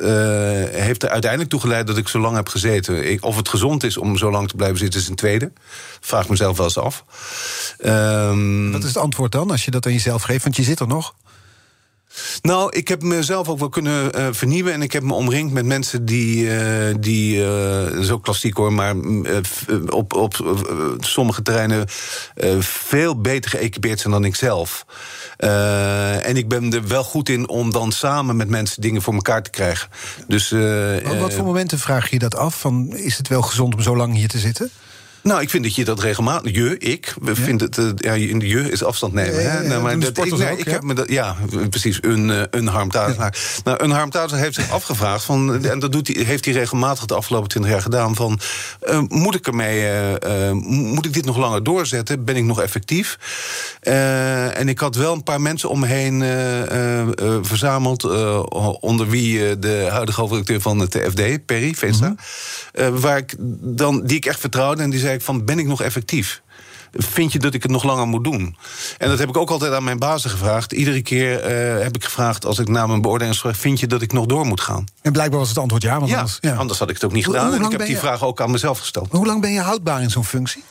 heeft 0.71 1.03
er 1.03 1.09
uiteindelijk 1.09 1.49
toe 1.49 1.59
geleid 1.59 1.87
dat 1.87 1.97
ik 1.97 2.07
zo 2.07 2.19
lang 2.19 2.35
heb 2.35 2.49
gezeten. 2.49 3.09
Ik, 3.11 3.23
of 3.23 3.35
het 3.35 3.49
gezond 3.49 3.83
is 3.83 3.97
om 3.97 4.17
zo 4.17 4.31
lang 4.31 4.47
te 4.47 4.55
blijven 4.55 4.77
zitten, 4.77 4.99
is 4.99 5.07
een 5.07 5.15
tweede. 5.15 5.51
Vraag 6.01 6.29
mezelf 6.29 6.57
wel 6.57 6.65
eens 6.65 6.77
af. 6.77 7.03
Um, 7.85 8.71
wat 8.71 8.81
is 8.81 8.87
het 8.87 8.97
antwoord 8.97 9.31
dan, 9.31 9.51
als 9.51 9.65
je 9.65 9.71
dat 9.71 9.85
aan 9.85 9.93
jezelf 9.93 10.21
geeft? 10.21 10.43
Want 10.43 10.55
je 10.55 10.63
zit 10.63 10.79
er 10.79 10.87
nog. 10.87 11.13
Nou, 12.41 12.69
ik 12.75 12.87
heb 12.87 13.03
mezelf 13.03 13.49
ook 13.49 13.59
wel 13.59 13.69
kunnen 13.69 14.19
uh, 14.19 14.27
vernieuwen. 14.31 14.73
En 14.73 14.81
ik 14.81 14.91
heb 14.91 15.03
me 15.03 15.13
omringd 15.13 15.53
met 15.53 15.65
mensen 15.65 16.05
die, 16.05 16.43
uh, 16.43 16.95
die 16.99 17.37
uh, 17.37 17.99
zo 18.01 18.19
klassiek 18.19 18.57
hoor, 18.57 18.73
maar 18.73 18.95
op, 19.89 20.13
op 20.13 20.55
sommige 20.99 21.41
terreinen 21.41 21.85
veel 22.59 23.21
beter 23.21 23.51
geëquipeerd 23.51 23.99
zijn 23.99 24.13
dan 24.13 24.23
ik 24.23 24.35
zelf. 24.35 24.85
en 25.37 26.37
ik 26.37 26.47
ben 26.47 26.73
er 26.73 26.87
wel 26.87 27.03
goed 27.03 27.29
in 27.29 27.49
om 27.49 27.71
dan 27.71 27.91
samen 27.91 28.35
met 28.35 28.49
mensen 28.49 28.81
dingen 28.81 29.01
voor 29.01 29.13
elkaar 29.13 29.43
te 29.43 29.49
krijgen. 29.49 29.89
Dus, 30.27 30.49
wat, 31.03 31.17
wat 31.17 31.33
voor 31.33 31.45
momenten 31.45 31.79
vraag 31.79 32.09
je 32.09 32.19
dat 32.19 32.35
af? 32.35 32.59
Van, 32.59 32.95
is 32.95 33.17
het 33.17 33.27
wel 33.27 33.41
gezond 33.41 33.75
om 33.75 33.81
zo 33.81 33.95
lang 33.95 34.15
hier 34.15 34.27
te 34.27 34.39
zitten? 34.39 34.71
Nou, 35.27 35.41
ik 35.41 35.49
vind 35.49 35.63
dat 35.63 35.75
je 35.75 35.85
dat 35.85 35.99
regelmatig. 35.99 36.55
Je, 36.55 36.77
ik, 36.77 37.13
we 37.21 37.29
ja. 37.29 37.35
vinden 37.35 37.67
het. 37.67 37.77
Uh, 37.77 37.89
ja, 37.95 38.13
in 38.13 38.39
de 38.39 38.47
je 38.47 38.71
is 38.71 38.83
afstand 38.83 39.13
nemen. 39.13 39.41
Ja, 39.41 39.49
hè? 39.49 39.67
nou, 39.67 39.81
maar 39.81 39.99
dat, 39.99 40.25
ik, 40.25 40.37
nee, 40.37 40.51
ook, 40.51 40.59
ik 40.59 40.65
heb 40.65 40.83
me 40.83 40.93
dat. 40.93 41.09
Ja, 41.09 41.35
precies. 41.69 41.97
Een, 42.01 42.29
uh, 42.29 42.41
een 42.49 42.67
harmthuizer. 42.67 43.33
Nou, 43.63 43.83
een 43.83 43.91
harmthuizer 43.91 44.37
heeft 44.37 44.55
zich 44.55 44.71
afgevraagd. 44.71 45.23
Van, 45.23 45.65
en 45.65 45.79
dat 45.79 45.91
doet 45.91 46.07
hij, 46.07 46.23
heeft 46.23 46.45
hij 46.45 46.53
regelmatig 46.53 47.05
de 47.05 47.15
afgelopen 47.15 47.49
twintig 47.49 47.71
jaar 47.71 47.81
gedaan. 47.81 48.15
Van, 48.15 48.39
uh, 48.89 48.99
moet 49.07 49.35
ik 49.35 49.47
ermee. 49.47 49.85
moet 50.61 51.05
ik 51.05 51.13
dit 51.13 51.25
nog 51.25 51.37
langer 51.37 51.63
doorzetten? 51.63 52.25
Ben 52.25 52.35
ik 52.35 52.43
nog 52.43 52.61
effectief? 52.61 53.17
en 53.81 54.69
ik 54.69 54.79
had 54.79 54.95
wel 54.95 55.13
een 55.13 55.23
paar 55.23 55.41
mensen 55.41 55.69
om 55.69 55.79
me 55.79 55.87
heen 55.87 56.23
verzameld. 57.45 58.03
onder 58.79 59.09
wie 59.09 59.59
de 59.59 59.87
huidige 59.91 60.19
hoofdredacteur 60.19 60.61
van 60.61 60.79
het 60.79 60.99
FD, 61.09 61.45
Perry 61.45 61.73
Vesta. 61.73 62.07
Mm 62.07 62.17
-hmm. 62.73 62.99
waar 62.99 63.17
ik 63.17 63.35
dan, 63.59 64.05
die 64.05 64.17
ik 64.17 64.25
echt 64.25 64.39
vertrouwde. 64.39 64.83
En 64.83 64.89
die 64.89 64.99
zei 64.99 65.16
van, 65.21 65.45
ben 65.45 65.59
ik 65.59 65.67
nog 65.67 65.81
effectief? 65.81 66.41
Vind 66.91 67.31
je 67.31 67.39
dat 67.39 67.53
ik 67.53 67.63
het 67.63 67.71
nog 67.71 67.83
langer 67.83 68.07
moet 68.07 68.23
doen? 68.23 68.55
En 68.97 69.09
dat 69.09 69.19
heb 69.19 69.29
ik 69.29 69.37
ook 69.37 69.49
altijd 69.49 69.73
aan 69.73 69.83
mijn 69.83 69.99
bazen 69.99 70.29
gevraagd. 70.29 70.71
Iedere 70.71 71.01
keer 71.01 71.39
uh, 71.39 71.83
heb 71.83 71.95
ik 71.95 72.03
gevraagd, 72.03 72.45
als 72.45 72.59
ik 72.59 72.67
na 72.67 72.87
mijn 72.87 73.01
beoordeling 73.01 73.37
vraag... 73.37 73.57
vind 73.57 73.79
je 73.79 73.87
dat 73.87 74.01
ik 74.01 74.13
nog 74.13 74.25
door 74.25 74.45
moet 74.45 74.61
gaan? 74.61 74.85
En 75.01 75.11
blijkbaar 75.11 75.39
was 75.39 75.49
het 75.49 75.57
antwoord 75.57 75.83
ja. 75.83 75.97
Want 75.99 76.09
ja, 76.11 76.17
anders, 76.17 76.37
ja. 76.41 76.55
anders 76.55 76.79
had 76.79 76.89
ik 76.89 76.95
het 76.95 77.03
ook 77.03 77.11
niet 77.11 77.25
gedaan. 77.25 77.53
En 77.53 77.61
ik 77.61 77.71
heb 77.71 77.79
die 77.79 77.89
je... 77.89 77.97
vraag 77.97 78.23
ook 78.23 78.41
aan 78.41 78.51
mezelf 78.51 78.79
gesteld. 78.79 79.11
Hoe 79.11 79.25
lang 79.25 79.41
ben 79.41 79.51
je 79.51 79.59
houdbaar 79.59 80.01
in 80.01 80.09
zo'n 80.09 80.25
functie? 80.25 80.63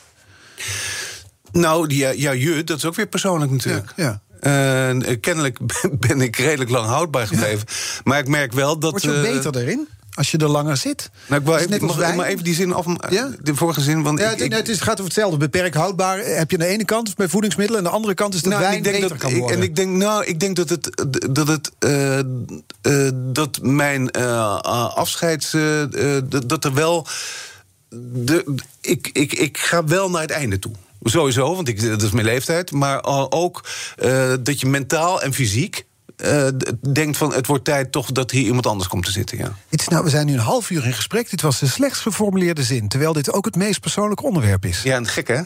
Nou, 1.51 1.87
die, 1.87 2.19
ja, 2.19 2.31
je, 2.31 2.63
dat 2.63 2.77
is 2.77 2.85
ook 2.85 2.95
weer 2.95 3.07
persoonlijk 3.07 3.51
natuurlijk. 3.51 3.93
Ja, 3.95 4.03
ja. 4.03 4.21
Uh, 4.41 5.15
kennelijk 5.21 5.59
ben 6.07 6.21
ik 6.21 6.35
redelijk 6.35 6.69
lang 6.69 6.85
houdbaar 6.85 7.27
gebleven. 7.27 7.65
Ja. 7.67 8.01
Maar 8.03 8.19
ik 8.19 8.27
merk 8.27 8.53
wel 8.53 8.79
dat... 8.79 8.91
Word 8.91 9.03
je 9.03 9.09
uh, 9.09 9.21
beter 9.21 9.57
erin? 9.57 9.87
Als 10.17 10.31
je 10.31 10.37
er 10.37 10.47
langer 10.47 10.77
zit. 10.77 11.09
Nou, 11.27 11.41
ik 11.41 11.47
wil 11.47 11.57
even, 11.57 11.85
mag, 11.85 12.15
maar 12.15 12.25
even 12.25 12.43
die 12.43 12.53
zin 12.53 12.73
af. 12.73 12.85
Ja? 13.09 13.29
De 13.41 13.55
vorige 13.55 13.81
zin. 13.81 14.03
Want 14.03 14.19
ja, 14.19 14.31
ik, 14.31 14.53
het, 14.53 14.81
gaat 14.81 14.93
over 14.93 15.03
hetzelfde. 15.03 15.37
Beperkt 15.37 15.75
houdbaar 15.75 16.17
heb 16.17 16.51
je 16.51 16.57
aan 16.57 16.65
de 16.65 16.71
ene 16.71 16.85
kant 16.85 17.15
bij 17.15 17.27
voedingsmiddelen. 17.27 17.81
En 17.81 17.85
aan 17.85 17.91
de 17.91 17.97
andere 17.97 18.13
kant 18.13 18.33
is 18.33 18.41
dat 18.41 18.51
nou, 18.51 18.63
wijn 18.63 18.77
ik 18.77 18.83
denk 18.83 18.95
beter 18.95 19.09
dat, 19.09 19.17
kan 19.17 19.33
worden. 19.39 19.57
En 19.57 19.63
ik 19.63 19.75
denk, 19.75 19.95
nou, 19.95 20.25
ik 20.25 20.39
denk 20.39 20.55
dat 20.55 20.69
het. 20.69 21.05
Dat, 21.29 21.47
het, 21.47 21.71
uh, 21.79 22.17
uh, 22.81 23.09
dat 23.13 23.59
mijn 23.61 24.09
uh, 24.17 24.59
afscheids. 24.95 25.51
dat, 26.29 26.49
dat 26.49 26.65
er 26.65 26.73
wel. 26.73 27.07
De, 27.89 28.55
ik, 28.81 29.09
ik, 29.13 29.33
ik 29.33 29.57
ga 29.57 29.83
wel 29.83 30.09
naar 30.09 30.21
het 30.21 30.31
einde 30.31 30.59
toe. 30.59 30.71
Sowieso, 31.03 31.55
want 31.55 31.67
ik, 31.67 31.81
dat 31.81 32.01
is 32.01 32.11
mijn 32.11 32.25
leeftijd. 32.25 32.71
Maar 32.71 33.03
ook 33.29 33.65
dat 34.39 34.59
je 34.59 34.67
mentaal 34.67 35.21
en 35.21 35.33
fysiek 35.33 35.85
uh, 36.25 36.47
denkt 36.91 37.17
van 37.17 37.33
het 37.33 37.47
wordt 37.47 37.65
tijd 37.65 37.91
toch 37.91 38.11
dat 38.11 38.31
hier 38.31 38.45
iemand 38.45 38.65
anders 38.65 38.89
komt 38.89 39.05
te 39.05 39.11
zitten. 39.11 39.37
Ja. 39.37 39.55
Het 39.69 39.81
is 39.81 39.87
nou, 39.87 40.03
we 40.03 40.09
zijn 40.09 40.25
nu 40.25 40.33
een 40.33 40.39
half 40.39 40.69
uur 40.69 40.85
in 40.85 40.93
gesprek. 40.93 41.29
Dit 41.29 41.41
was 41.41 41.59
de 41.59 41.67
slechts 41.67 41.99
geformuleerde 41.99 42.63
zin. 42.63 42.87
Terwijl 42.87 43.13
dit 43.13 43.33
ook 43.33 43.45
het 43.45 43.55
meest 43.55 43.79
persoonlijke 43.79 44.23
onderwerp 44.23 44.65
is. 44.65 44.81
Ja, 44.83 44.95
en 44.95 45.07
gek 45.07 45.27
hè? 45.27 45.35
Het 45.35 45.45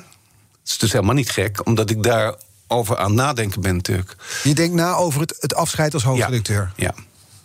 is 0.65 0.77
dus 0.77 0.91
helemaal 0.91 1.15
niet 1.15 1.29
gek, 1.29 1.65
omdat 1.65 1.89
ik 1.89 2.03
daar 2.03 2.36
over 2.67 2.97
aan 2.97 3.13
nadenken 3.13 3.62
ben 3.62 3.75
natuurlijk. 3.75 4.15
Je 4.43 4.53
denkt 4.53 4.75
na 4.75 4.93
over 4.93 5.21
het, 5.21 5.36
het 5.39 5.55
afscheid 5.55 5.93
als 5.93 6.03
hoofdredacteur? 6.03 6.71
Ja. 6.75 6.93
ja. 6.95 7.03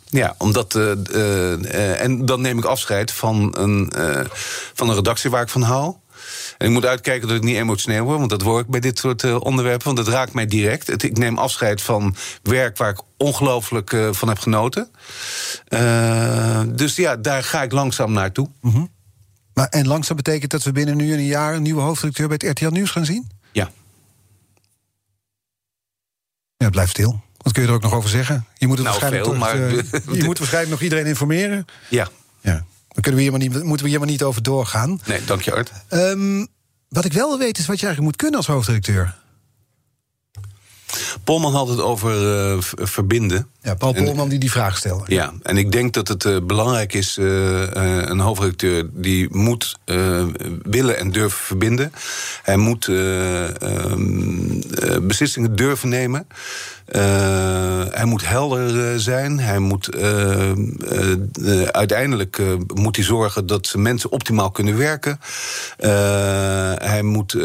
Ja, 0.08 0.34
omdat. 0.38 0.74
Uh, 0.74 0.92
uh, 1.12 2.00
en 2.00 2.26
dan 2.26 2.40
neem 2.40 2.58
ik 2.58 2.64
afscheid 2.64 3.12
van 3.12 3.54
een, 3.58 3.92
van 4.74 4.88
een 4.88 4.94
redactie 4.94 5.30
waar 5.30 5.42
ik 5.42 5.48
van 5.48 5.62
hou. 5.62 5.94
En 6.58 6.66
ik 6.66 6.72
moet 6.72 6.84
uitkijken 6.84 7.28
dat 7.28 7.36
ik 7.36 7.42
niet 7.42 7.56
emotioneel 7.56 8.04
word, 8.04 8.18
want 8.18 8.30
dat 8.30 8.42
word 8.42 8.64
ik 8.64 8.70
bij 8.70 8.80
dit 8.80 8.98
soort 8.98 9.22
uh, 9.22 9.40
onderwerpen. 9.40 9.84
Want 9.84 9.96
dat 9.96 10.08
raakt 10.08 10.32
mij 10.32 10.46
direct. 10.46 10.86
Het, 10.86 11.02
ik 11.02 11.18
neem 11.18 11.38
afscheid 11.38 11.82
van 11.82 12.16
werk 12.42 12.76
waar 12.76 12.90
ik 12.90 13.00
ongelooflijk 13.16 13.92
uh, 13.92 14.12
van 14.12 14.28
heb 14.28 14.38
genoten. 14.38 14.90
Uh, 15.68 16.62
dus 16.66 16.96
ja, 16.96 17.16
daar 17.16 17.42
ga 17.42 17.62
ik 17.62 17.72
langzaam 17.72 18.12
naartoe. 18.12 18.48
Mm 18.60 18.72
-hmm. 18.72 18.90
maar, 19.54 19.68
en 19.68 19.86
langzaam 19.86 20.16
betekent 20.16 20.50
dat 20.50 20.62
we 20.62 20.72
binnen 20.72 20.96
nu 20.96 21.12
een 21.12 21.24
jaar 21.24 21.54
een 21.54 21.62
nieuwe 21.62 21.80
hoofdredacteur 21.80 22.28
bij 22.28 22.36
het 22.40 22.58
RTL 22.58 22.72
Nieuws 22.72 22.90
gaan 22.90 23.04
zien? 23.04 23.30
Ja. 23.52 23.70
Ja, 26.56 26.70
blijf 26.70 26.90
stil. 26.90 27.24
Wat 27.36 27.52
kun 27.52 27.62
je 27.62 27.68
er 27.68 27.74
ook 27.74 27.82
nog 27.82 27.94
over 27.94 28.10
zeggen? 28.10 28.46
Je 28.54 28.66
moet, 28.66 28.78
het 28.78 28.86
nou, 28.86 29.00
waarschijnlijk 29.00 29.38
veel, 29.38 29.40
toch, 29.40 30.02
maar... 30.02 30.16
je 30.18 30.24
moet 30.24 30.38
waarschijnlijk 30.38 30.72
nog 30.72 30.82
iedereen 30.82 31.06
informeren. 31.06 31.64
Ja. 31.88 32.08
ja. 32.40 32.64
Daar 32.96 33.04
kunnen 33.04 33.14
we 33.14 33.20
hier 33.20 33.30
maar 33.30 33.40
niet, 33.40 33.64
moeten 33.64 33.84
we 33.84 33.90
hier 33.90 33.98
maar 33.98 34.08
niet 34.08 34.22
over 34.22 34.42
doorgaan. 34.42 35.00
Nee, 35.04 35.24
dank 35.24 35.42
je, 35.42 35.52
Art. 35.52 35.72
Um, 35.90 36.46
wat 36.88 37.04
ik 37.04 37.12
wel 37.12 37.28
wil 37.28 37.38
weten 37.38 37.62
is 37.62 37.68
wat 37.68 37.80
je 37.80 37.86
eigenlijk 37.86 38.00
moet 38.00 38.16
kunnen 38.16 38.36
als 38.36 38.46
hoofdredacteur. 38.46 39.14
Polman 41.24 41.54
had 41.54 41.68
het 41.68 41.80
over 41.80 42.52
uh, 42.52 42.56
verbinden. 42.60 43.48
Ja, 43.66 43.74
Paul 43.74 43.92
Polman 43.92 44.28
die 44.28 44.38
die 44.38 44.50
vraag 44.50 44.76
stelde. 44.76 45.04
Ja, 45.06 45.32
en 45.42 45.56
ik 45.56 45.72
denk 45.72 45.94
dat 45.94 46.08
het 46.08 46.24
uh, 46.24 46.36
belangrijk 46.42 46.94
is, 46.94 47.16
uh, 47.18 47.62
een 47.72 48.20
hoofdredacteur... 48.20 48.88
die 48.92 49.28
moet 49.30 49.78
willen 50.62 50.98
en 50.98 51.10
durven 51.10 51.38
verbinden. 51.38 51.92
Hij 52.42 52.56
moet 52.56 52.88
ehm, 52.88 54.06
beslissingen 55.06 55.56
durven 55.56 55.88
nemen. 55.88 56.26
Hij 57.90 58.04
moet 58.04 58.28
helder 58.28 59.00
zijn. 59.00 59.40
Hij 59.40 59.58
moet 59.58 59.96
uiteindelijk 61.70 62.40
moet 62.74 62.96
hij 62.96 63.04
zorgen 63.04 63.46
dat 63.46 63.74
mensen 63.76 64.10
optimaal 64.12 64.50
kunnen 64.50 64.76
werken. 64.76 65.20
hij 66.78 67.02
moet 67.02 67.36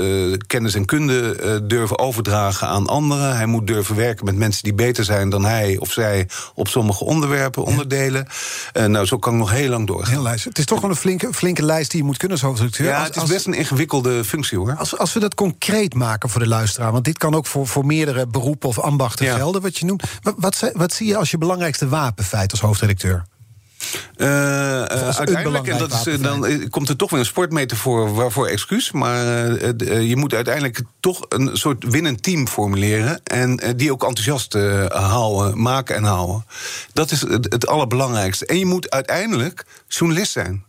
kennis 0.47 0.75
en 0.75 0.85
kunde 0.85 1.61
durven 1.67 1.99
overdragen 1.99 2.67
aan 2.67 2.87
anderen. 2.87 3.37
Hij 3.41 3.49
moet 3.49 3.67
durven 3.67 3.95
werken 3.95 4.25
met 4.25 4.35
mensen 4.35 4.63
die 4.63 4.73
beter 4.73 5.03
zijn 5.03 5.29
dan 5.29 5.45
hij 5.45 5.77
of 5.77 5.91
zij 5.91 6.27
op 6.53 6.67
sommige 6.67 7.03
onderwerpen, 7.03 7.63
onderdelen. 7.63 8.27
nou, 8.73 9.05
zo 9.05 9.17
kan 9.17 9.33
ik 9.33 9.39
nog 9.39 9.51
heel 9.51 9.69
lang 9.69 9.87
doorgaan. 9.87 10.11
Heel 10.11 10.21
lijst. 10.21 10.43
Het 10.43 10.57
is 10.57 10.65
toch 10.65 10.81
wel 10.81 10.89
een 10.89 10.95
flinke, 10.95 11.33
flinke 11.33 11.63
lijst 11.63 11.91
die 11.91 11.99
je 11.99 12.05
moet 12.05 12.17
kunnen 12.17 12.37
als 12.37 12.47
hoofdredacteur. 12.47 12.87
Ja, 12.87 13.03
het 13.03 13.15
is 13.15 13.23
best 13.23 13.45
een 13.45 13.53
ingewikkelde 13.53 14.23
functie 14.23 14.57
hoor. 14.57 14.75
Als, 14.75 14.97
als 14.97 15.13
we 15.13 15.19
dat 15.19 15.35
concreet 15.35 15.93
maken 15.93 16.29
voor 16.29 16.41
de 16.41 16.47
luisteraar, 16.47 16.91
want 16.91 17.05
dit 17.05 17.17
kan 17.17 17.35
ook 17.35 17.45
voor, 17.45 17.67
voor 17.67 17.85
meerdere 17.85 18.27
beroepen 18.27 18.69
of 18.69 18.79
ambachten 18.79 19.25
ja. 19.25 19.35
gelden, 19.35 19.61
wat 19.61 19.77
je 19.77 19.85
noemt. 19.85 20.03
Wat, 20.21 20.33
wat, 20.37 20.71
wat, 20.73 20.93
zie 20.93 21.07
je 21.07 21.17
als 21.17 21.31
je 21.31 21.37
belangrijkste 21.37 21.87
wapenfeit 21.87 22.51
als 22.51 22.61
hoofdredacteur? 22.61 23.25
Uh, 24.17 24.27
uh, 24.27 24.83
uiteindelijk, 25.17 25.67
en 25.67 25.77
dat 25.77 25.93
is, 25.93 26.19
dan 26.21 26.69
komt 26.69 26.89
er 26.89 26.95
toch 26.95 27.09
weer 27.09 27.19
een 27.19 27.25
sportmetafoor 27.25 28.13
waarvoor 28.13 28.47
excuus. 28.47 28.91
Maar 28.91 29.25
uh, 29.49 30.09
je 30.09 30.15
moet 30.15 30.33
uiteindelijk 30.33 30.81
toch 30.99 31.25
een 31.29 31.49
soort 31.53 31.83
winnend 31.83 32.23
team 32.23 32.47
formuleren. 32.47 33.21
En 33.23 33.59
die 33.75 33.91
ook 33.91 34.03
enthousiast 34.03 34.53
houden, 34.93 35.61
maken 35.61 35.95
en 35.95 36.03
houden. 36.03 36.45
Dat 36.93 37.11
is 37.11 37.21
het, 37.21 37.45
het 37.49 37.67
allerbelangrijkste. 37.67 38.45
En 38.45 38.59
je 38.59 38.65
moet 38.65 38.89
uiteindelijk 38.89 39.65
journalist 39.87 40.31
zijn. 40.31 40.63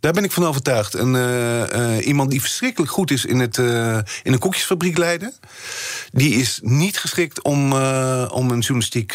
Daar 0.00 0.12
ben 0.12 0.24
ik 0.24 0.32
van 0.32 0.46
overtuigd. 0.46 0.94
En, 0.94 1.14
uh, 1.14 1.60
uh, 1.60 2.06
iemand 2.06 2.30
die 2.30 2.40
verschrikkelijk 2.40 2.92
goed 2.92 3.10
is 3.10 3.24
in, 3.24 3.38
het, 3.38 3.56
uh, 3.56 3.98
in 4.22 4.32
een 4.32 4.38
koekjesfabriek 4.38 4.98
leiden... 4.98 5.34
die 6.12 6.34
is 6.34 6.60
niet 6.62 6.98
geschikt 6.98 7.42
om, 7.42 7.72
om 8.30 8.50
een 8.50 8.60
journalistiek 8.60 9.12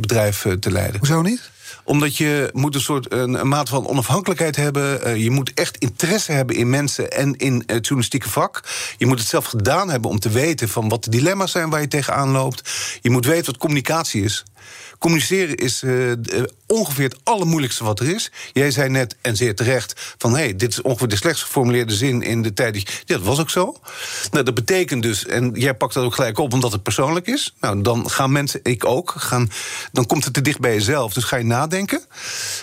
bedrijf 0.00 0.46
te 0.60 0.70
leiden. 0.70 0.98
Hoezo 0.98 1.22
niet? 1.22 1.50
Omdat 1.88 2.16
je 2.16 2.50
moet 2.52 2.74
een 2.74 2.80
soort 2.80 3.12
een, 3.12 3.48
mate 3.48 3.70
van 3.70 3.86
onafhankelijkheid 3.86 4.56
hebben. 4.56 5.06
Uh, 5.06 5.16
je 5.16 5.30
moet 5.30 5.54
echt 5.54 5.76
interesse 5.76 6.32
hebben 6.32 6.56
in 6.56 6.70
mensen 6.70 7.10
en 7.10 7.36
in 7.36 7.62
het 7.66 7.86
journalistieke 7.86 8.28
vak. 8.28 8.62
Je 8.96 9.06
moet 9.06 9.18
het 9.18 9.28
zelf 9.28 9.44
gedaan 9.44 9.90
hebben 9.90 10.10
om 10.10 10.18
te 10.18 10.28
weten 10.28 10.68
van 10.68 10.88
wat 10.88 11.04
de 11.04 11.10
dilemma's 11.10 11.50
zijn 11.50 11.70
waar 11.70 11.80
je 11.80 11.88
tegenaan 11.88 12.30
loopt. 12.30 12.70
Je 13.00 13.10
moet 13.10 13.26
weten 13.26 13.46
wat 13.46 13.56
communicatie 13.56 14.24
is. 14.24 14.44
Communiceren 14.98 15.56
is 15.56 15.82
uh, 15.82 16.12
ongeveer 16.66 17.04
het 17.04 17.18
allermoeilijkste 17.24 17.84
wat 17.84 18.00
er 18.00 18.14
is. 18.14 18.30
Jij 18.52 18.70
zei 18.70 18.88
net, 18.88 19.16
en 19.20 19.36
zeer 19.36 19.54
terecht, 19.54 20.14
van 20.18 20.32
hé, 20.32 20.38
hey, 20.38 20.56
dit 20.56 20.70
is 20.70 20.82
ongeveer 20.82 21.08
de 21.08 21.16
slechtst 21.16 21.42
geformuleerde 21.42 21.94
zin 21.94 22.22
in 22.22 22.42
de 22.42 22.52
tijd. 22.52 22.76
Ja, 23.04 23.16
dat 23.16 23.22
was 23.22 23.38
ook 23.38 23.50
zo. 23.50 23.76
Nou, 24.30 24.44
dat 24.44 24.54
betekent 24.54 25.02
dus, 25.02 25.26
en 25.26 25.50
jij 25.54 25.74
pakt 25.74 25.94
dat 25.94 26.04
ook 26.04 26.14
gelijk 26.14 26.38
op 26.38 26.52
omdat 26.52 26.72
het 26.72 26.82
persoonlijk 26.82 27.26
is. 27.26 27.54
Nou, 27.60 27.82
dan 27.82 28.10
gaan 28.10 28.32
mensen, 28.32 28.60
ik 28.62 28.84
ook, 28.84 29.14
gaan, 29.16 29.50
dan 29.92 30.06
komt 30.06 30.24
het 30.24 30.34
te 30.34 30.40
dicht 30.40 30.60
bij 30.60 30.74
jezelf. 30.74 31.12
Dus 31.12 31.24
ga 31.24 31.36
je 31.36 31.44
nadenken. 31.44 32.04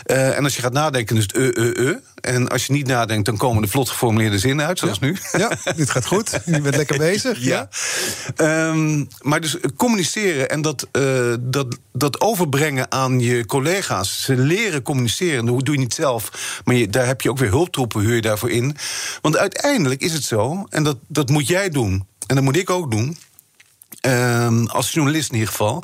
Uh, 0.05 0.37
en 0.37 0.43
als 0.43 0.55
je 0.55 0.61
gaat 0.61 0.73
nadenken, 0.73 1.15
dus 1.15 1.23
het 1.23 1.37
uh, 1.37 1.65
uh, 1.65 1.85
uh. 1.85 1.95
En 2.21 2.47
als 2.47 2.65
je 2.65 2.73
niet 2.73 2.87
nadenkt, 2.87 3.25
dan 3.25 3.37
komen 3.37 3.61
de 3.61 3.67
vlot 3.67 3.89
geformuleerde 3.89 4.39
zinnen 4.39 4.65
uit, 4.65 4.79
zoals 4.79 4.97
ja. 5.01 5.05
nu. 5.05 5.17
Ja, 5.31 5.57
dit 5.75 5.89
gaat 5.89 6.05
goed. 6.05 6.39
Je 6.45 6.61
bent 6.61 6.75
lekker 6.75 6.97
bezig. 7.09 7.39
Ja. 7.39 7.69
ja. 8.35 8.67
Um, 8.67 9.07
maar 9.21 9.41
dus 9.41 9.57
communiceren 9.75 10.49
en 10.49 10.61
dat, 10.61 10.87
uh, 10.91 11.33
dat, 11.39 11.77
dat 11.95 12.21
overbrengen 12.21 12.91
aan 12.91 13.19
je 13.19 13.45
collega's. 13.45 14.23
Ze 14.23 14.37
leren 14.37 14.81
communiceren. 14.81 15.45
Dat 15.45 15.65
doe 15.65 15.75
je 15.75 15.81
niet 15.81 15.93
zelf. 15.93 16.31
Maar 16.65 16.75
je, 16.75 16.89
daar 16.89 17.05
heb 17.05 17.21
je 17.21 17.29
ook 17.29 17.37
weer 17.37 17.49
hulptroepen, 17.49 18.01
huur 18.01 18.15
je 18.15 18.21
daarvoor 18.21 18.51
in. 18.51 18.77
Want 19.21 19.37
uiteindelijk 19.37 20.01
is 20.01 20.13
het 20.13 20.23
zo, 20.23 20.65
en 20.69 20.83
dat, 20.83 20.97
dat 21.07 21.29
moet 21.29 21.47
jij 21.47 21.69
doen. 21.69 22.07
En 22.27 22.35
dat 22.35 22.43
moet 22.43 22.57
ik 22.57 22.69
ook 22.69 22.91
doen. 22.91 23.17
Ehm, 24.01 24.65
als 24.65 24.91
journalist 24.91 25.27
in 25.27 25.33
ieder 25.33 25.49
geval. 25.49 25.83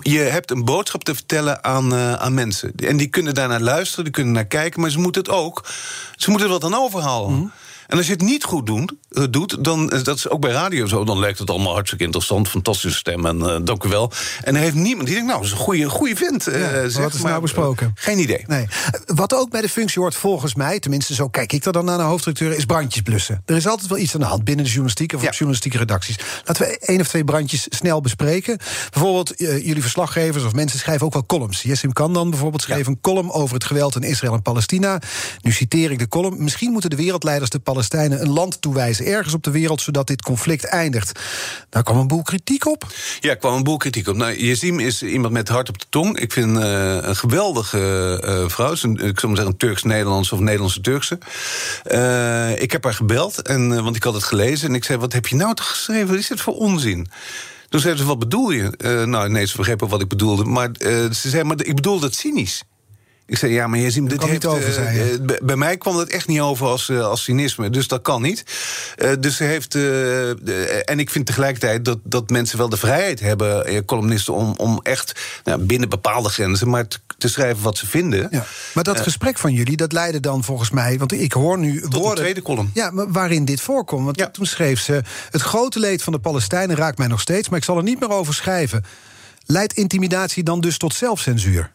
Je 0.00 0.18
hebt 0.18 0.50
een 0.50 0.64
boodschap 0.64 1.04
te 1.04 1.14
vertellen 1.14 1.64
aan, 1.64 1.94
uh, 1.94 2.12
aan 2.12 2.34
mensen. 2.34 2.72
En 2.76 2.96
die 2.96 3.06
kunnen 3.06 3.34
daarnaar 3.34 3.60
luisteren, 3.60 4.04
die 4.04 4.12
kunnen 4.12 4.32
naar 4.32 4.46
kijken, 4.46 4.80
maar 4.80 4.90
ze 4.90 4.98
moeten 4.98 5.22
het 5.22 5.30
ook. 5.30 5.68
Ze 6.16 6.30
moeten 6.30 6.48
er 6.48 6.52
wat 6.52 6.64
aan 6.64 6.80
overhalen. 6.80 7.32
Mhm. 7.32 7.46
En 7.86 7.96
als 7.96 8.06
je 8.06 8.12
het 8.12 8.22
niet 8.22 8.44
goed 8.44 8.66
doen, 8.66 8.82
uh, 8.82 8.98
doet, 9.30 9.64
dan 9.64 9.86
dat 10.02 10.16
is 10.16 10.28
ook 10.28 10.40
bij 10.40 10.50
radio 10.50 10.86
zo, 10.86 11.04
dan 11.04 11.18
lijkt 11.18 11.38
het 11.38 11.50
allemaal 11.50 11.72
hartstikke 11.72 12.04
interessant, 12.04 12.48
fantastische 12.48 12.98
stem 12.98 13.26
en 13.26 13.38
uh, 13.38 13.56
dank 13.64 13.84
u 13.84 13.88
wel. 13.88 14.12
En 14.44 14.54
er 14.54 14.60
heeft 14.60 14.74
niemand 14.74 15.06
die 15.06 15.14
denkt, 15.14 15.30
nou, 15.30 15.42
dat 15.42 15.52
is 15.52 15.58
een 15.58 15.64
goede, 15.64 15.88
goede 15.88 16.16
vent. 16.16 16.48
Uh, 16.48 16.60
ja, 16.60 16.88
zeg, 16.88 17.02
wat 17.02 17.14
is 17.14 17.22
nou 17.22 17.40
besproken? 17.40 17.92
geen 17.94 18.18
idee. 18.18 18.44
Nee. 18.46 18.66
Wat 19.06 19.34
ook 19.34 19.50
bij 19.50 19.60
de 19.60 19.68
functie 19.68 20.00
hoort, 20.00 20.14
volgens 20.14 20.54
mij, 20.54 20.78
tenminste 20.78 21.14
zo 21.14 21.28
kijk 21.28 21.52
ik 21.52 21.64
er 21.64 21.72
dan 21.72 21.84
naar 21.84 21.98
de 21.98 22.04
hoofdredacteur, 22.04 22.56
is 22.56 22.64
brandjes 22.64 23.02
blussen. 23.02 23.42
Er 23.46 23.56
is 23.56 23.66
altijd 23.66 23.88
wel 23.88 23.98
iets 23.98 24.14
aan 24.14 24.20
de 24.20 24.26
hand 24.26 24.44
binnen 24.44 24.64
de 24.64 24.70
journalistiek 24.70 25.12
of 25.12 25.22
ja. 25.22 25.30
journalistieke 25.30 25.78
redacties. 25.78 26.16
Laten 26.44 26.66
we 26.66 26.78
één 26.78 27.00
of 27.00 27.08
twee 27.08 27.24
brandjes 27.24 27.66
snel 27.68 28.00
bespreken. 28.00 28.58
Bijvoorbeeld, 28.90 29.32
jullie 29.36 29.80
verslaggevers 29.80 30.44
of 30.44 30.52
mensen 30.52 30.78
schrijven 30.78 31.06
ook 31.06 31.12
wel 31.12 31.26
columns. 31.26 31.62
Jessim 31.62 31.92
kan 31.92 32.12
dan 32.12 32.30
bijvoorbeeld 32.30 32.62
schreef 32.62 32.86
een 32.86 33.00
column 33.00 33.32
over 33.32 33.54
het 33.54 33.64
geweld 33.64 33.96
in 33.96 34.02
Israël 34.02 34.34
en 34.34 34.42
Palestina. 34.42 35.00
Nu 35.40 35.52
citeer 35.52 35.90
ik 35.90 35.98
de 35.98 36.08
column. 36.08 36.42
Misschien 36.42 36.72
moeten 36.72 36.90
de 36.90 36.96
wereldleiders 36.96 37.50
de 37.50 37.58
Palestijnen 37.58 38.20
een 38.20 38.30
land 38.30 38.60
toewijzen 38.60 39.01
ergens 39.06 39.34
op 39.34 39.42
de 39.42 39.50
wereld, 39.50 39.80
zodat 39.80 40.06
dit 40.06 40.22
conflict 40.22 40.64
eindigt. 40.64 41.20
Daar 41.68 41.82
kwam 41.82 41.98
een 41.98 42.06
boel 42.06 42.22
kritiek 42.22 42.66
op. 42.66 42.86
Ja, 43.20 43.34
kwam 43.34 43.54
een 43.54 43.62
boel 43.62 43.76
kritiek 43.76 44.08
op. 44.08 44.16
Nou, 44.16 44.32
is 44.32 45.02
iemand 45.02 45.32
met 45.32 45.48
hart 45.48 45.68
op 45.68 45.78
de 45.78 45.86
tong. 45.88 46.18
Ik 46.18 46.32
vind 46.32 46.58
uh, 46.58 46.96
een 47.00 47.16
geweldige 47.16 47.78
uh, 48.24 48.48
vrouw. 48.48 48.70
Een, 48.70 48.92
ik 48.92 49.18
zou 49.18 49.26
maar 49.26 49.36
zeggen 49.36 49.46
een 49.46 49.56
Turks-Nederlandse 49.56 50.34
of 50.34 50.40
Nederlandse-Turkse. 50.40 51.18
Uh, 51.86 52.62
ik 52.62 52.72
heb 52.72 52.84
haar 52.84 52.94
gebeld, 52.94 53.42
en, 53.42 53.82
want 53.84 53.96
ik 53.96 54.02
had 54.02 54.14
het 54.14 54.24
gelezen. 54.24 54.68
En 54.68 54.74
ik 54.74 54.84
zei, 54.84 54.98
wat 54.98 55.12
heb 55.12 55.26
je 55.26 55.36
nou 55.36 55.54
toch 55.54 55.68
geschreven? 55.68 56.08
Wat 56.08 56.18
is 56.18 56.28
dit 56.28 56.40
voor 56.40 56.54
onzin? 56.54 57.08
Toen 57.68 57.80
zei 57.80 57.96
ze, 57.96 58.04
wat 58.04 58.18
bedoel 58.18 58.50
je? 58.50 58.72
Nou, 59.06 59.28
nee, 59.28 59.46
ze 59.46 59.56
begrepen 59.56 59.88
wat 59.88 60.00
ik 60.00 60.08
bedoelde. 60.08 60.44
Maar 60.44 60.70
ze 61.12 61.28
zei, 61.28 61.44
maar 61.44 61.64
ik 61.64 61.74
bedoel 61.74 61.98
dat 61.98 62.14
cynisch. 62.14 62.62
Ik 63.32 63.38
zei, 63.38 63.52
ja, 63.52 63.66
maar 63.66 63.78
je 63.78 63.90
ziet, 63.90 64.10
dit 64.10 64.22
heeft, 64.22 64.46
over, 64.46 64.94
uh, 64.94 65.36
bij 65.42 65.56
mij 65.56 65.76
kwam 65.76 65.96
dat 65.96 66.08
echt 66.08 66.26
niet 66.26 66.40
over 66.40 66.66
als, 66.66 66.88
uh, 66.88 67.04
als 67.04 67.22
cynisme. 67.22 67.70
Dus 67.70 67.88
dat 67.88 68.02
kan 68.02 68.22
niet. 68.22 68.44
Uh, 68.96 69.10
dus 69.20 69.36
ze 69.36 69.44
heeft. 69.44 69.74
en 70.84 70.98
ik 70.98 71.10
vind 71.10 71.26
tegelijkertijd 71.26 71.84
dat, 71.84 71.98
dat 72.02 72.30
mensen 72.30 72.58
wel 72.58 72.68
de 72.68 72.76
vrijheid 72.76 73.20
hebben, 73.20 73.84
columnisten, 73.84 74.34
om, 74.34 74.54
om 74.56 74.80
echt 74.82 75.20
nou, 75.44 75.60
binnen 75.60 75.88
bepaalde 75.88 76.28
grenzen, 76.28 76.68
maar 76.68 76.88
te, 76.88 76.98
te 77.18 77.28
schrijven 77.28 77.62
wat 77.62 77.78
ze 77.78 77.86
vinden. 77.86 78.28
Ja. 78.30 78.44
Maar 78.74 78.84
dat 78.84 79.00
gesprek 79.00 79.38
van 79.38 79.52
jullie, 79.52 79.76
dat 79.76 79.92
leidde 79.92 80.20
dan 80.20 80.44
volgens 80.44 80.70
mij. 80.70 80.98
Want 80.98 81.12
ik 81.12 81.32
hoor 81.32 81.58
nu 81.58 81.80
Tot 81.80 81.94
woorden. 81.94 82.10
Een 82.10 82.16
tweede 82.16 82.42
column. 82.42 82.70
Ja, 82.74 82.90
maar 82.90 83.12
waarin 83.12 83.44
dit 83.44 83.60
voorkomt. 83.60 84.04
Want 84.04 84.18
ja. 84.18 84.30
toen 84.30 84.46
schreef 84.46 84.80
ze. 84.80 85.02
Het 85.30 85.42
grote 85.42 85.78
leed 85.78 86.02
van 86.02 86.12
de 86.12 86.18
Palestijnen 86.18 86.76
raakt 86.76 86.98
mij 86.98 87.06
nog 87.06 87.20
steeds, 87.20 87.48
maar 87.48 87.58
ik 87.58 87.64
zal 87.64 87.76
er 87.76 87.82
niet 87.82 88.00
meer 88.00 88.10
over 88.10 88.34
schrijven. 88.34 88.84
Leidt 89.46 89.72
intimidatie 89.72 90.42
dan 90.42 90.60
dus 90.60 90.78
tot 90.78 90.94
zelfcensuur? 90.94 91.72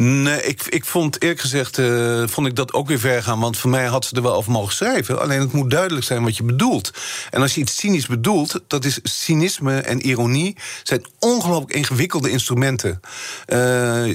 Nee, 0.00 0.42
ik, 0.42 0.62
ik 0.62 0.84
vond 0.84 1.22
eerlijk 1.22 1.40
gezegd 1.40 1.78
uh, 1.78 2.22
vond 2.26 2.46
ik 2.46 2.56
dat 2.56 2.72
ook 2.72 2.88
weer 2.88 2.98
ver 2.98 3.22
gaan. 3.22 3.40
Want 3.40 3.56
voor 3.56 3.70
mij 3.70 3.86
had 3.86 4.04
ze 4.04 4.16
er 4.16 4.22
wel 4.22 4.34
over 4.34 4.52
mogen 4.52 4.74
schrijven. 4.74 5.20
Alleen 5.20 5.40
het 5.40 5.52
moet 5.52 5.70
duidelijk 5.70 6.06
zijn 6.06 6.22
wat 6.22 6.36
je 6.36 6.42
bedoelt. 6.42 6.90
En 7.30 7.40
als 7.40 7.54
je 7.54 7.60
iets 7.60 7.76
cynisch 7.76 8.06
bedoelt, 8.06 8.60
dat 8.66 8.84
is 8.84 8.98
cynisme 9.02 9.80
en 9.80 10.06
ironie 10.06 10.56
zijn 10.82 11.04
ongelooflijk 11.18 11.72
ingewikkelde 11.72 12.30
instrumenten. 12.30 13.00
Uh, 13.46 13.58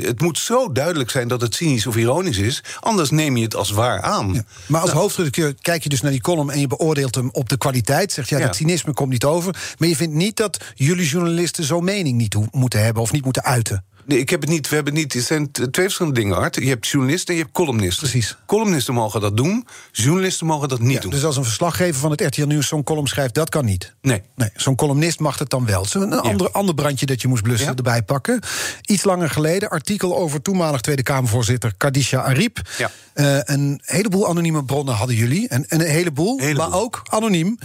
het 0.06 0.22
moet 0.22 0.38
zo 0.38 0.72
duidelijk 0.72 1.10
zijn 1.10 1.28
dat 1.28 1.42
het 1.42 1.56
cynisch 1.56 1.88
of 1.88 1.96
ironisch 1.96 2.38
is. 2.38 2.64
Anders 2.80 3.10
neem 3.10 3.38
je 3.38 3.44
het 3.44 3.56
als 3.56 3.72
waar 3.72 4.02
aan. 4.02 4.34
Ja. 4.34 4.44
Maar 4.66 4.82
als 4.82 4.90
nou, 4.90 5.02
hoofdredacteur 5.02 5.54
kijk 5.62 5.84
je 5.84 5.90
dus 5.90 6.02
naar 6.02 6.12
die 6.12 6.22
column 6.22 6.50
en 6.50 6.60
je 6.60 6.68
beoordeelt 6.68 7.16
hem 7.16 7.30
op 7.32 7.50
de 7.50 7.58
kwaliteit. 7.58 8.12
Zegt 8.12 8.30
ja, 8.30 8.38
ja. 8.38 8.46
dat 8.46 8.56
cynisme 8.56 8.94
komt 8.94 9.10
niet 9.10 9.26
over. 9.26 9.56
Maar 9.78 9.90
je 9.90 9.96
vindt 9.96 10.16
niet 10.16 10.38
dat 10.38 10.58
jullie 10.76 11.08
journalisten 11.08 11.64
zo'n 11.64 11.84
mening 11.84 12.18
niet 12.18 12.36
moeten 12.52 12.84
hebben 12.84 13.04
of 13.04 13.12
niet 13.12 13.24
moeten 13.24 13.44
uiten. 13.44 13.86
Nee, 14.06 14.20
ik 14.20 14.30
heb 14.30 14.42
het 14.42 14.50
niet. 14.50 14.70
We 14.70 14.76
hebben 14.76 14.94
het 14.94 15.04
niet. 15.04 15.14
Het 15.14 15.24
zijn 15.24 15.52
twee 15.52 15.70
verschillende 15.72 16.20
dingen, 16.20 16.38
Art. 16.38 16.56
Je 16.56 16.68
hebt 16.68 16.88
journalisten 16.88 17.28
en 17.28 17.36
je 17.36 17.42
hebt 17.42 17.54
columnisten. 17.54 18.10
Precies. 18.10 18.38
Columnisten 18.46 18.94
mogen 18.94 19.22
dat 19.22 19.38
doen, 19.38 19.68
journalisten 19.92 20.48
mogen 20.48 20.68
dat 20.68 20.80
niet 20.80 20.94
ja, 20.94 21.00
doen. 21.00 21.12
Dus 21.12 21.24
als 21.24 21.38
een 21.38 21.44
verslaggever 21.44 22.00
van 22.02 22.12
het 22.12 22.22
RTL 22.22 22.46
Nieuws 22.46 22.68
zo'n 22.68 22.84
column 22.84 23.08
schrijft, 23.08 23.34
dat 23.34 23.50
kan 23.50 23.66
niet. 23.66 23.94
Nee. 24.02 24.22
nee 24.36 24.50
zo'n 24.56 24.76
columnist 24.76 25.20
mag 25.20 25.40
het 25.40 25.50
dan 25.50 25.66
wel. 25.66 25.86
Een 25.94 26.14
ander, 26.14 26.48
ja. 26.48 26.54
ander 26.54 26.76
brandje 26.76 27.06
dat 27.06 27.22
je 27.22 27.28
moest 27.28 27.44
blussen 27.44 27.70
ja. 27.70 27.76
erbij 27.76 28.04
pakken. 28.04 28.40
Iets 28.82 29.04
langer 29.04 29.30
geleden, 29.30 29.70
artikel 29.70 30.18
over 30.18 30.42
toenmalig 30.42 30.82
Tweede 30.82 31.04
Kamervoorzitter 31.04 31.74
Kadisha 31.78 32.22
Ariep. 32.22 32.62
Ja. 32.78 32.92
Uh, 33.16 33.38
een 33.44 33.82
heleboel 33.86 34.28
anonieme 34.28 34.64
bronnen 34.64 34.96
hadden 34.96 35.16
jullie. 35.16 35.48
En, 35.48 35.66
en 35.68 35.80
een 35.80 35.88
heleboel, 35.88 36.40
heleboel, 36.40 36.70
maar 36.70 36.80
ook 36.80 37.02
anoniem. 37.10 37.58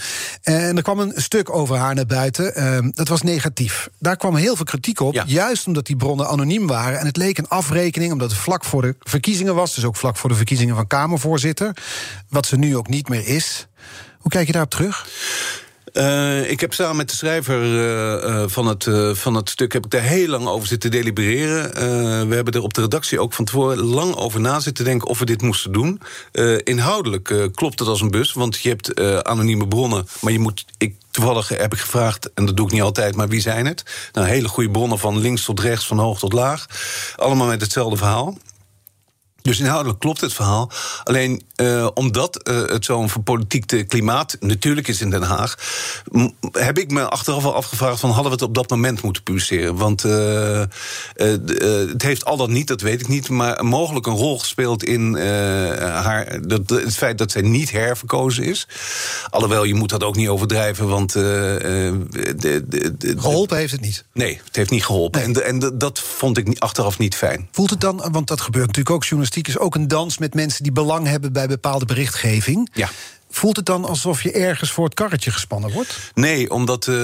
En 0.43 0.77
er 0.77 0.83
kwam 0.83 0.99
een 0.99 1.13
stuk 1.17 1.51
over 1.55 1.77
haar 1.77 1.95
naar 1.95 2.07
buiten. 2.07 2.53
Uh, 2.57 2.91
dat 2.93 3.09
was 3.09 3.23
negatief. 3.23 3.89
Daar 3.99 4.17
kwam 4.17 4.37
heel 4.37 4.57
veel 4.57 4.65
kritiek 4.65 5.01
op. 5.01 5.23
Juist 5.27 5.67
omdat 5.67 5.87
die 5.87 5.97
bronnen 5.97 6.28
anoniem 6.29 6.67
waren. 6.67 6.99
En 6.99 7.07
het 7.07 7.17
leek 7.17 7.39
een 7.39 7.49
afrekening, 7.49 8.13
omdat 8.13 8.31
het 8.31 8.41
vlak 8.41 8.65
voor 8.65 8.83
de 8.83 8.97
verkiezingen 9.01 9.55
was. 9.55 9.75
Dus 9.75 9.85
ook 9.85 9.97
vlak 9.97 10.17
voor 10.17 10.31
de 10.31 10.37
verkiezingen 10.37 10.75
van 10.75 10.87
Kamervoorzitter. 10.87 11.77
Wat 12.29 12.47
ze 12.47 12.57
nu 12.57 12.77
ook 12.77 12.89
niet 12.89 13.09
meer 13.09 13.27
is. 13.27 13.67
Hoe 14.19 14.31
kijk 14.31 14.47
je 14.47 14.53
daarop 14.53 14.71
terug? 14.71 15.09
Uh, 15.93 16.51
ik 16.51 16.61
heb 16.61 16.75
samen 16.75 16.97
met 16.97 17.11
de 17.11 17.17
schrijver 17.17 17.63
uh, 17.63 18.25
uh, 18.25 18.45
van, 18.47 18.67
het, 18.67 18.87
van 19.19 19.35
het 19.35 19.51
stuk 19.51 19.73
heb 19.73 19.85
ik 19.85 19.91
daar 19.91 20.03
heel 20.03 20.29
lang 20.29 20.47
over 20.47 20.69
zitten 20.69 20.91
delibereren. 20.91 21.73
we 22.29 22.35
hebben 22.35 22.55
er 22.55 22.63
op 22.63 22.75
de 22.75 22.81
redactie 22.81 23.21
ook 23.21 23.33
van 23.33 23.45
tevoren 23.45 23.79
lang 23.79 24.15
over 24.15 24.41
na 24.41 24.61
zitten 24.61 24.85
denken 24.85 25.09
of 25.09 25.19
we 25.19 25.25
dit 25.25 25.43
moesten 25.43 25.73
doen. 25.73 26.01
inhoudelijk 26.65 27.51
klopt 27.55 27.79
het 27.79 27.89
als 27.89 28.01
een 28.01 28.11
bus, 28.11 28.33
want 28.33 28.59
je 28.59 28.69
hebt 28.69 29.01
anonieme 29.25 29.69
bronnen, 29.69 30.07
maar 30.21 30.33
je 30.33 30.39
moet. 30.39 30.65
Ik, 30.79 30.95
Toevallig 31.11 31.49
heb 31.49 31.73
ik 31.73 31.79
gevraagd, 31.79 32.33
en 32.35 32.47
dat 32.47 32.57
doe 32.57 32.67
ik 32.67 32.73
niet 32.73 32.83
altijd, 32.83 33.17
maar 33.17 33.29
wie 33.29 33.41
zijn 33.41 33.67
het? 33.67 34.11
Nou, 34.13 34.27
hele 34.27 34.49
goede 34.49 34.71
bronnen 34.71 34.99
van 34.99 35.19
links 35.19 35.45
tot 35.45 35.61
rechts, 35.61 35.87
van 35.87 35.99
hoog 35.99 36.19
tot 36.19 36.33
laag. 36.33 36.67
Allemaal 37.17 37.47
met 37.47 37.61
hetzelfde 37.61 37.97
verhaal. 37.97 38.37
Dus 39.49 39.61
inhoudelijk 39.61 39.99
klopt 39.99 40.21
het 40.21 40.35
verhaal. 40.35 40.71
Alleen 41.05 41.43
uh, 41.57 41.89
omdat 41.95 42.49
uh, 42.49 42.67
het 42.67 42.85
zo'n 42.85 43.09
politiek 43.25 43.85
klimaat 43.89 44.37
natuurlijk 44.41 44.89
is 44.89 45.01
in 45.01 45.11
Den 45.11 45.23
Haag, 45.23 45.59
heb 46.53 46.79
ik 46.79 46.91
me 46.91 47.09
achteraf 47.09 47.45
al 47.45 47.55
afgevraagd: 47.55 48.01
van 48.01 48.11
hadden 48.11 48.33
we 48.33 48.39
het 48.39 48.49
op 48.49 48.55
dat 48.55 48.71
moment 48.71 49.03
moeten 49.03 49.23
publiceren? 49.23 49.77
Want 49.77 50.05
uh, 50.05 50.63
het 51.15 52.03
heeft 52.03 52.25
al 52.25 52.37
dat 52.37 52.49
niet, 52.49 52.69
dat 52.69 52.81
weet 52.81 53.01
ik 53.01 53.09
niet, 53.09 53.29
maar 53.29 53.65
mogelijk 53.65 54.07
een 54.07 54.15
rol 54.15 54.39
gespeeld 54.39 54.85
in 54.85 55.17
haar, 55.79 56.49
dat, 56.49 56.69
het 56.69 56.97
feit 56.97 57.19
dat 57.19 57.31
zij 57.31 57.43
niet 57.43 57.71
herverkozen 57.71 58.45
is. 58.45 58.69
Alhoewel, 59.31 59.65
je 59.65 59.75
moet 59.75 59.89
dat 59.89 60.05
ook 60.05 60.17
niet 60.17 60.29
overdrijven, 60.29 60.89
want. 60.89 61.13
De, 61.13 62.07
de, 62.37 62.65
de, 62.69 63.15
geholpen 63.19 63.57
heeft 63.57 63.73
het 63.73 63.81
niet. 63.81 64.05
Nee, 64.13 64.41
het 64.45 64.57
heeft 64.57 64.71
niet 64.71 64.85
geholpen. 64.85 65.33
Nee. 65.33 65.45
En, 65.45 65.63
en 65.63 65.79
dat 65.79 65.99
vond 65.99 66.39
ik 66.39 66.59
achteraf 66.59 66.99
niet 66.99 67.15
fijn. 67.15 67.49
Voelt 67.53 67.71
het 67.71 67.81
dan, 67.81 68.09
want 68.11 68.29
dat 68.29 68.41
gebeurt 68.41 68.67
natuurlijk 68.67 68.95
ook 68.95 69.05
journalistiek 69.05 69.38
is 69.47 69.59
ook 69.59 69.75
een 69.75 69.89
dans 69.89 70.19
met 70.19 70.35
mensen 70.35 70.63
die 70.63 70.73
belang 70.73 71.07
hebben 71.07 71.33
bij 71.33 71.47
bepaalde 71.47 71.85
berichtgeving. 71.85 72.69
Ja. 72.73 72.89
Voelt 73.31 73.57
het 73.57 73.67
dan 73.67 73.85
alsof 73.85 74.23
je 74.23 74.33
ergens 74.33 74.71
voor 74.71 74.85
het 74.85 74.95
karretje 74.95 75.31
gespannen 75.31 75.73
wordt? 75.73 75.99
Nee, 76.15 76.51
omdat 76.51 76.87
uh, 76.87 76.95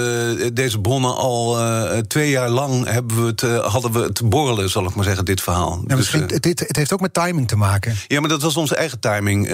deze 0.53 0.81
bronnen 0.81 1.17
al 1.17 1.61
uh, 1.61 1.99
twee 1.99 2.31
jaar 2.31 2.49
lang 2.49 2.87
hebben 2.87 3.21
we 3.21 3.27
het, 3.27 3.43
uh, 3.43 3.67
hadden 3.67 3.93
we 3.93 4.01
het 4.01 4.29
borrelen, 4.29 4.71
zal 4.71 4.85
ik 4.85 4.95
maar 4.95 5.05
zeggen, 5.05 5.25
dit 5.25 5.41
verhaal. 5.41 5.85
Ja, 5.87 5.97
dus, 5.97 6.13
het, 6.13 6.31
het, 6.31 6.45
het, 6.45 6.77
heeft 6.77 6.93
ook 6.93 7.01
met 7.01 7.15
timing 7.15 7.49
te 7.49 7.57
maken. 7.57 7.97
Ja, 8.07 8.21
maar 8.21 8.29
dat 8.29 8.43
was 8.43 8.57
onze 8.57 8.77
eigen 8.77 9.01
timing. 9.01 9.49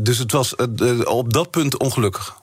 dus 0.00 0.18
het 0.18 0.32
was 0.32 0.56
op 1.04 1.32
dat 1.32 1.50
punt 1.50 1.78
ongelukkig. 1.78 2.38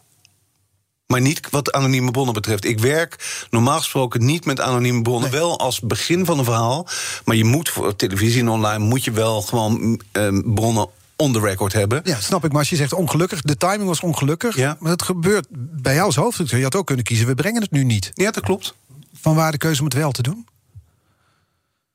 Maar 1.08 1.22
niet 1.22 1.50
wat 1.50 1.72
anonieme 1.72 2.12
bronnen 2.12 2.34
betreft. 2.34 2.66
Ik 2.66 2.80
werk 2.80 3.46
normaal 3.50 3.78
gesproken 3.78 4.26
niet 4.26 4.46
met 4.46 4.62
anonieme 4.62 5.02
bronnen. 5.02 5.32
Nee. 5.32 5.40
Wel 5.40 5.60
als 5.60 5.80
begin 5.80 6.26
van 6.26 6.40
een 6.40 6.46
verhaal. 6.46 6.88
Maar 7.26 7.36
je 7.36 7.44
moet 7.44 7.70
voor 7.70 7.96
televisie 7.96 8.42
en 8.42 8.50
online 8.50 8.86
moet 8.86 9.04
je 9.04 9.12
wel 9.12 9.42
gewoon 9.42 10.02
uh, 10.14 10.42
bronnen 10.54 10.88
on 11.16 11.34
the 11.34 11.40
record 11.40 11.74
hebben. 11.74 12.02
Ja, 12.04 12.20
snap 12.20 12.46
ik. 12.46 12.52
Maar 12.52 12.60
als 12.60 12.70
je 12.70 12.76
zegt 12.76 12.94
ongelukkig, 12.94 13.42
de 13.42 13.58
timing 13.58 13.88
was 13.88 14.00
ongelukkig. 14.00 14.56
Ja. 14.56 14.78
Maar 14.80 14.90
dat 14.90 15.02
gebeurt 15.02 15.48
bij 15.82 15.94
jou 15.94 16.06
als 16.06 16.16
hoofdredacteur. 16.16 16.60
Je 16.60 16.66
had 16.66 16.76
ook 16.76 16.86
kunnen 16.86 17.06
kiezen, 17.06 17.28
we 17.28 17.36
brengen 17.36 17.62
het 17.62 17.72
nu 17.72 17.84
niet. 17.84 18.12
Ja, 18.14 18.32
dat 18.32 18.44
klopt. 18.44 18.74
Van 19.14 19.36
waar 19.36 19.52
de 19.52 19.58
keuze 19.58 19.80
om 19.80 19.86
het 19.86 19.96
wel 19.96 20.12
te 20.12 20.22
doen? 20.22 20.48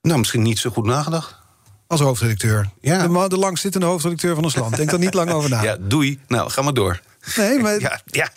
Nou, 0.03 0.19
misschien 0.19 0.43
niet 0.43 0.59
zo 0.59 0.71
goed 0.71 0.85
nagedacht. 0.85 1.41
Als 1.87 2.01
hoofdredacteur. 2.01 2.71
Ja. 2.81 3.07
De, 3.07 3.29
de 3.29 3.39
langzittende 3.39 3.87
hoofdredacteur 3.87 4.35
van 4.35 4.45
ons 4.45 4.55
land. 4.55 4.77
Denk 4.77 4.93
er 4.93 4.99
niet 4.99 5.15
lang 5.15 5.31
over 5.31 5.51
na. 5.51 5.63
Ja, 5.63 5.77
doei. 5.81 6.21
Nou, 6.29 6.51
ga 6.51 6.63
maar 6.63 6.75
door. 6.75 7.01
Nee, 7.37 7.59
maar... 7.59 7.81
Ja, 7.81 8.01
ja, 8.05 8.31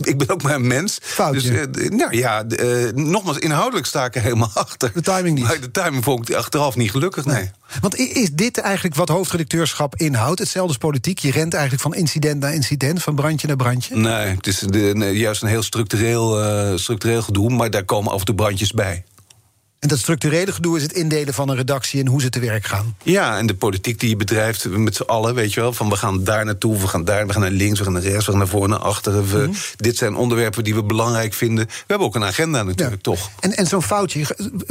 ik 0.00 0.18
ben 0.18 0.28
ook 0.28 0.42
maar 0.42 0.54
een 0.54 0.66
mens. 0.66 0.98
Foutje. 1.02 1.68
Dus, 1.70 1.82
uh, 1.82 1.90
nou 1.90 2.16
ja, 2.16 2.44
uh, 2.48 2.92
nogmaals, 2.92 3.38
inhoudelijk 3.38 3.86
sta 3.86 4.04
ik 4.04 4.14
er 4.14 4.22
helemaal 4.22 4.50
achter. 4.64 4.90
De 4.94 5.00
timing 5.00 5.38
niet. 5.38 5.44
Maar 5.44 5.60
de 5.60 5.70
timing 5.70 6.04
vond 6.04 6.28
ik 6.28 6.34
achteraf 6.34 6.76
niet 6.76 6.90
gelukkig, 6.90 7.24
nee. 7.24 7.34
nee. 7.34 7.50
Want 7.80 7.96
is 7.96 8.30
dit 8.32 8.58
eigenlijk 8.58 8.94
wat 8.94 9.08
hoofdredacteurschap 9.08 9.96
inhoudt? 9.96 10.38
Hetzelfde 10.38 10.68
als 10.68 10.78
politiek? 10.78 11.18
Je 11.18 11.30
rent 11.30 11.52
eigenlijk 11.52 11.82
van 11.82 11.94
incident 11.94 12.40
naar 12.40 12.54
incident, 12.54 13.02
van 13.02 13.14
brandje 13.14 13.46
naar 13.46 13.56
brandje? 13.56 13.96
Nee, 13.96 14.26
het 14.26 14.46
is 14.46 14.58
de, 14.58 14.90
nee, 14.94 15.18
juist 15.18 15.42
een 15.42 15.48
heel 15.48 15.62
structureel, 15.62 16.44
uh, 16.44 16.76
structureel 16.76 17.22
gedoe, 17.22 17.50
maar 17.50 17.70
daar 17.70 17.84
komen 17.84 18.12
af 18.12 18.18
en 18.18 18.24
toe 18.24 18.34
brandjes 18.34 18.72
bij. 18.72 19.04
En 19.78 19.88
dat 19.88 19.98
structurele 19.98 20.52
gedoe 20.52 20.76
is 20.76 20.82
het 20.82 20.92
indelen 20.92 21.34
van 21.34 21.48
een 21.48 21.56
redactie 21.56 22.00
en 22.00 22.06
hoe 22.06 22.20
ze 22.20 22.28
te 22.28 22.40
werk 22.40 22.64
gaan. 22.66 22.96
Ja, 23.02 23.38
en 23.38 23.46
de 23.46 23.54
politiek 23.54 24.00
die 24.00 24.08
je 24.08 24.16
bedrijft 24.16 24.68
met 24.68 24.96
z'n 24.96 25.02
allen, 25.02 25.34
weet 25.34 25.54
je 25.54 25.60
wel. 25.60 25.72
Van 25.72 25.88
we 25.88 25.96
gaan 25.96 26.24
daar 26.24 26.44
naartoe, 26.44 26.78
we 26.78 26.88
gaan 26.88 27.04
daar, 27.04 27.26
we 27.26 27.32
gaan 27.32 27.40
naar 27.40 27.50
links, 27.50 27.78
we 27.78 27.84
gaan 27.84 27.92
naar 27.92 28.02
rechts, 28.02 28.24
we 28.24 28.30
gaan 28.30 28.40
naar 28.40 28.48
voren, 28.48 28.70
naar 28.70 28.78
achteren. 28.78 29.28
We, 29.28 29.50
Dit 29.76 29.96
zijn 29.96 30.16
onderwerpen 30.16 30.64
die 30.64 30.74
we 30.74 30.82
belangrijk 30.82 31.34
vinden. 31.34 31.66
We 31.66 31.72
hebben 31.86 32.06
ook 32.06 32.14
een 32.14 32.24
agenda 32.24 32.62
natuurlijk, 32.62 33.02
toch? 33.02 33.30
En, 33.40 33.56
en 33.56 33.66
zo'n 33.66 33.82
foutje, 33.82 34.24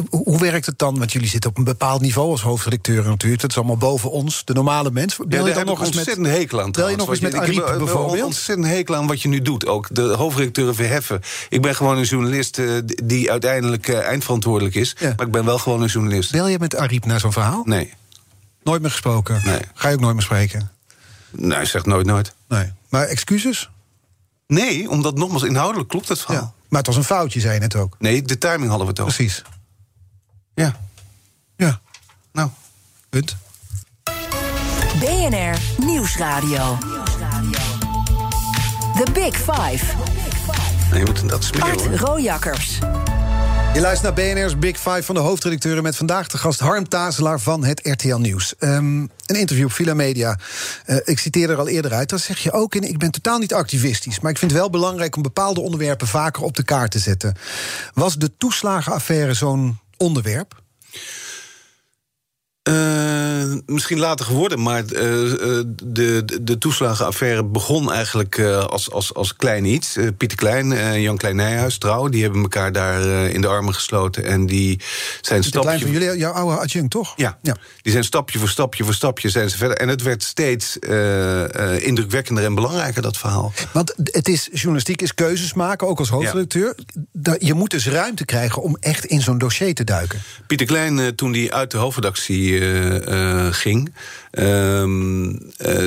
hoe 0.10 0.40
werkt 0.40 0.66
het 0.66 0.78
dan? 0.80 0.98
Want 0.98 1.12
jullie 1.12 1.28
zitten 1.30 1.50
op 1.50 1.58
een 1.58 1.64
bepaald 1.64 2.02
niveau 2.02 2.30
als 2.32 2.42
hoofdredacteur 2.42 3.04
natuurlijk. 3.04 3.42
Dat 3.42 3.50
is 3.52 3.58
allemaal 3.58 3.78
boven 3.78 4.12
ons, 4.12 4.42
de 4.46 4.54
normale 4.54 4.92
mens. 4.92 5.16
Bel 5.28 5.40
Ja, 5.42 5.48
je 5.48 5.54
dan 5.54 5.66
nog 5.66 5.80
ik 5.80 5.86
eens 5.86 5.96
met... 5.96 5.98
ontzettend 5.98 6.28
hekel 6.38 6.62
aan. 6.62 6.72
Bel 6.72 6.90
je 6.90 6.96
nog 6.96 7.10
eens 7.10 7.20
met 7.20 7.34
ik 7.34 7.40
heb 7.40 7.50
Ariep 7.50 7.66
een- 7.68 7.72
een 7.72 7.78
bijvoorbeeld? 7.78 8.24
ontzettend 8.24 8.68
hekel 8.68 8.96
aan 8.96 9.08
wat 9.08 9.22
je 9.22 9.28
nu 9.28 9.42
doet. 9.42 9.66
Ook 9.66 9.88
de 9.96 10.02
hoofdredacteuren 10.02 10.76
verheffen. 10.76 11.22
Ik 11.50 11.62
ben 11.62 11.76
gewoon 11.76 11.98
een 11.98 12.04
journalist 12.04 12.58
eh, 12.60 12.66
die 13.04 13.32
uiteindelijk 13.32 13.88
eh, 13.88 14.00
eindverantwoordelijk 14.00 14.76
is. 14.76 14.96
Ja. 15.00 15.14
Maar 15.18 15.26
ik 15.26 15.32
ben 15.32 15.46
wel 15.46 15.58
gewoon 15.60 15.82
een 15.82 15.88
journalist. 15.88 16.32
Bel 16.32 16.48
je 16.48 16.60
met 16.60 16.76
Ariep 16.76 17.06
naar 17.06 17.20
zo'n 17.20 17.32
verhaal? 17.32 17.62
Nee. 17.66 17.94
Nooit 18.64 18.82
meer 18.82 18.92
gesproken? 18.92 19.42
Nee. 19.46 19.62
Ga 19.74 19.88
je 19.88 19.96
ook 19.96 20.02
nooit 20.02 20.14
meer 20.14 20.24
spreken? 20.24 20.72
Nou, 21.32 21.66
zeg 21.66 21.86
nooit 21.86 22.06
nooit. 22.06 22.34
Nee. 22.48 22.72
Maar 22.90 23.04
excuses? 23.08 23.70
Nee, 24.48 24.90
omdat 24.90 25.16
nogmaals 25.18 25.44
inhoudelijk 25.44 25.90
klopt 25.90 26.08
het 26.08 26.20
verhaal. 26.22 26.42
Ja. 26.44 26.54
Maar 26.70 26.78
het 26.80 26.88
was 26.88 26.96
een 26.96 27.04
foutje, 27.04 27.40
zei 27.40 27.54
je 27.54 27.60
net 27.60 27.76
ook. 27.76 27.96
Nee, 28.00 28.22
de 28.22 28.38
timing 28.38 28.70
hadden 28.70 28.88
we 28.88 28.92
het 28.92 29.00
over. 29.00 29.14
Precies. 29.16 29.42
Ja, 30.54 30.76
Ja, 31.58 31.80
nou. 32.32 32.50
punt. 33.10 33.36
BNR 35.00 35.58
Nieuwsradio. 35.86 36.78
The 38.96 39.12
Big 39.14 39.36
Five. 39.36 39.86
Nee, 40.92 41.00
je 41.00 41.06
moet 41.06 41.30
dat 41.30 41.44
smeren. 41.44 41.70
Art 41.70 41.86
hoor. 41.86 41.96
Rojakkers. 41.96 42.80
Je 43.78 43.84
luistert 43.84 44.16
naar 44.16 44.26
BNR's 44.26 44.60
Big 44.60 44.78
Five 44.78 45.04
van 45.04 45.16
de 45.16 45.22
hoofdredacteuren... 45.22 45.84
met 45.84 45.96
vandaag 45.96 46.28
de 46.28 46.38
gast 46.38 46.60
Harm 46.60 46.90
Tazelaar 46.90 47.40
van 47.40 47.64
het 47.64 47.80
RTL 47.84 48.16
Nieuws. 48.16 48.56
Ehm, 48.60 49.00
een 49.26 49.36
interview 49.36 49.66
op 49.66 49.72
Villa 49.72 49.94
Media. 49.94 50.40
Eh, 50.86 50.98
ik 51.04 51.20
citeer 51.20 51.50
er 51.50 51.58
al 51.58 51.68
eerder 51.68 51.94
uit. 51.94 52.10
Daar 52.10 52.20
zeg 52.20 52.40
je 52.40 52.52
ook 52.52 52.76
in, 52.76 52.84
ik 52.84 52.98
ben 52.98 53.12
totaal 53.12 53.40
niet 53.40 53.54
activistisch... 53.54 54.20
maar 54.20 54.32
ik 54.32 54.38
vind 54.38 54.52
het 54.52 54.60
wel 54.60 54.70
belangrijk 54.70 55.16
om 55.16 55.22
bepaalde 55.22 55.62
onderwerpen... 55.62 56.08
vaker 56.08 56.44
op 56.44 56.56
de 56.56 56.64
kaart 56.64 56.92
te 56.92 57.00
zetten. 57.00 57.36
Was 57.94 58.16
de 58.16 58.38
toeslagenaffaire 58.38 59.34
zo'n 59.34 59.80
onderwerp? 59.98 60.62
Eh, 62.68 63.54
misschien 63.66 64.00
later 64.00 64.26
geworden, 64.26 64.62
maar 64.62 64.86
eh, 64.86 65.32
eh, 65.32 65.66
de, 65.84 66.26
de, 66.42 66.58
toeslagenaffaire 66.58 67.44
begon 67.44 67.92
eigenlijk 67.92 68.40
als, 68.42 68.92
als, 68.92 69.14
als 69.14 69.36
klein 69.36 69.66
iets. 69.66 69.98
Pieter 70.18 70.38
Klein 70.38 70.72
en 70.72 71.02
Jan 71.02 71.18
Klein 71.18 71.36
Nijhuis, 71.36 71.78
trouw, 71.78 72.08
die 72.08 72.24
hebben 72.24 72.42
elkaar 72.42 72.72
daar 72.72 73.30
in 73.30 73.42
de 73.42 73.48
armen 73.48 73.74
gesloten. 73.74 74.24
En 74.26 74.46
die 74.46 74.80
zijn 75.22 75.42
De 75.42 75.50
klein 75.50 75.66
stapje... 75.66 75.80
van 75.80 75.92
jullie, 75.92 76.18
jouw 76.18 76.32
oude 76.32 76.58
adjunct, 76.58 76.92
toch? 76.92 77.14
Ja, 77.16 77.38
ja. 77.42 77.56
die 77.82 77.92
zijn 77.92 78.04
stapje 78.04 78.40
voor 78.40 78.50
stapje 78.50 78.84
voor 78.84 78.94
stapje 78.94 79.30
zijn 79.30 79.50
ze 79.50 79.58
verder. 79.58 79.78
En 79.78 79.88
het 79.88 80.02
werd 80.02 80.24
steeds 80.24 80.78
indrukwekkender 81.80 82.44
en 82.44 82.56
belangrijker, 82.56 83.02
dat 83.02 83.18
verhaal. 83.18 83.54
Want 83.74 83.94
het 84.04 84.28
is, 84.28 84.50
journalistiek 84.52 85.02
is 85.02 85.14
keuzes 85.14 85.54
maken, 85.54 85.88
ook 85.88 86.00
als 86.00 86.10
hoofdredacteur. 86.10 86.76
Da- 87.12 87.36
Je 87.40 87.54
moet 87.54 87.70
dus 87.72 87.88
ruimte 87.88 88.26
krijgen 88.26 88.62
om 88.62 88.78
echt 88.80 89.06
in 89.06 89.22
zo'n 89.22 89.38
dossier 89.38 89.74
te 89.74 89.84
duiken. 89.84 90.22
Pieter 90.48 90.68
Klein, 90.68 91.16
toen 91.16 91.34
hij 91.34 91.52
uit 91.52 91.72
de 91.72 91.78
hoofdredactie 91.78 92.57
ging... 93.52 93.94
ehm, 94.32 95.30
eh, 95.58 95.86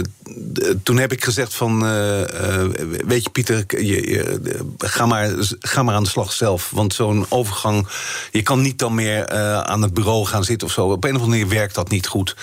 toen 0.83 0.97
heb 0.99 1.13
ik 1.13 1.25
gezegd 1.25 1.55
van... 1.55 1.85
eh, 1.87 2.23
eh, 2.63 2.71
weet 3.07 3.25
je, 3.25 3.31
Pieter, 3.31 3.65
je, 3.85 4.39
ga, 4.79 5.07
maar, 5.07 5.31
ga 5.61 5.83
maar 5.83 5.95
aan 5.95 6.03
de 6.03 6.09
slag 6.09 6.33
zelf. 6.33 6.71
Want 6.75 6.95
zo'n 6.95 7.27
overgang... 7.29 7.87
je 8.31 8.43
kan 8.43 8.61
niet 8.61 8.79
dan 8.79 8.95
meer 8.95 9.25
eh, 9.25 9.61
aan 9.61 9.83
het 9.83 9.95
bureau 9.95 10.27
gaan 10.27 10.45
zitten 10.45 10.67
of 10.67 10.73
zo. 10.73 10.87
Op 10.87 11.05
een 11.05 11.15
of 11.17 11.23
andere 11.23 11.39
manier 11.41 11.55
werkt 11.59 11.75
dat 11.75 11.91
niet 11.91 12.07
goed. 12.07 12.37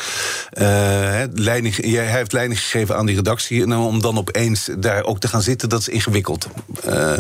Eh, 0.51 1.21
leiding, 1.34 1.75
jij- 1.86 2.05
hij 2.05 2.17
heeft 2.17 2.34
leiding 2.34 2.59
gegeven 2.59 2.97
aan 2.97 3.05
die 3.05 3.15
redactie... 3.15 3.63
en 3.63 3.73
om 3.73 4.01
dan 4.01 4.17
opeens 4.17 4.69
daar 4.78 5.03
ook 5.03 5.19
te 5.19 5.28
gaan 5.28 5.41
zitten, 5.41 5.69
dat 5.69 5.80
is 5.80 5.88
ingewikkeld. 5.88 6.47
Eh, 6.84 7.13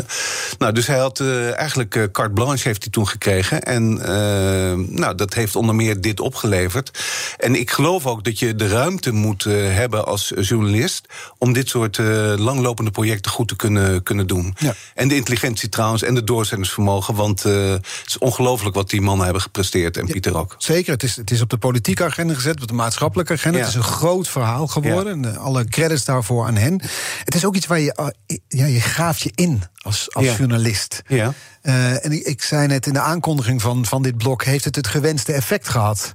nou, 0.57 0.73
dus 0.73 0.87
hij 0.87 0.97
had 0.97 1.19
eh, 1.19 1.57
eigenlijk 1.57 1.95
eh, 1.95 2.03
carte 2.11 2.33
blanche 2.33 2.67
heeft 2.67 2.81
hij 2.83 2.91
toen 2.91 3.07
gekregen. 3.07 3.63
En 3.63 3.99
eh, 4.01 4.73
nou, 4.97 5.15
dat 5.15 5.33
heeft 5.33 5.55
onder 5.55 5.75
meer 5.75 6.01
dit 6.01 6.19
opgeleverd. 6.19 6.96
En 7.37 7.55
ik 7.55 7.71
geloof 7.71 8.05
ook 8.05 8.23
dat 8.23 8.39
je 8.39 8.55
de 8.55 8.67
ruimte 8.67 9.11
moet 9.11 9.45
eh, 9.45 9.53
hebben 9.53 10.05
als 10.05 10.33
journalist... 10.39 11.07
om 11.37 11.53
dit 11.53 11.69
soort 11.69 11.97
eh, 11.97 12.33
langlopende 12.37 12.91
projecten 12.91 13.31
goed 13.31 13.47
te 13.47 13.55
kunnen, 13.55 14.03
kunnen 14.03 14.27
doen. 14.27 14.55
Ja. 14.59 14.75
En 14.95 15.07
de 15.07 15.15
intelligentie 15.15 15.69
trouwens 15.69 16.03
en 16.03 16.15
de 16.15 16.23
doorzettingsvermogen... 16.23 17.15
want 17.15 17.45
eh, 17.45 17.69
het 17.71 18.03
is 18.05 18.17
ongelooflijk 18.17 18.75
wat 18.75 18.89
die 18.89 19.01
mannen 19.01 19.23
hebben 19.23 19.41
gepresteerd. 19.41 19.97
En 19.97 20.05
Pieter 20.05 20.37
ook. 20.37 20.55
Zeker, 20.57 20.93
het 20.93 21.03
is, 21.03 21.15
het 21.15 21.31
is 21.31 21.41
op 21.41 21.49
de 21.49 21.57
politieke 21.57 22.03
agenda 22.03 22.33
gezet, 22.33 22.61
op 22.61 22.67
de 22.67 22.73
maatschappelijke 22.73 23.33
agenda. 23.33 23.57
Ja. 23.57 23.63
Het 23.63 23.73
is 23.73 23.79
een 23.79 23.87
groot 23.87 24.27
verhaal 24.27 24.67
geworden. 24.67 25.25
En 25.25 25.37
alle 25.37 25.65
credits 25.65 26.05
daarvoor 26.05 26.45
aan 26.45 26.55
hen. 26.55 26.81
Het 27.23 27.35
is 27.35 27.45
ook 27.45 27.55
iets 27.55 27.65
waar 27.65 27.79
je, 27.79 27.93
eh, 27.93 28.37
ja, 28.47 28.65
je 28.65 28.81
graaft 28.81 29.21
je 29.21 29.31
in 29.35 29.63
als, 29.77 30.13
als 30.13 30.37
journalist. 30.37 31.01
Ja. 31.07 31.33
Eh, 31.67 32.05
en 32.05 32.27
ik, 32.27 32.41
zei 32.41 32.67
net 32.67 32.85
in 32.85 32.93
de 32.93 32.99
aankondiging 32.99 33.61
van, 33.61 33.85
van 33.85 34.01
dit 34.01 34.17
blok... 34.17 34.43
heeft 34.43 34.65
het 34.65 34.75
het 34.75 34.87
gewenste 34.87 35.33
effect 35.33 35.69
gehad. 35.69 36.13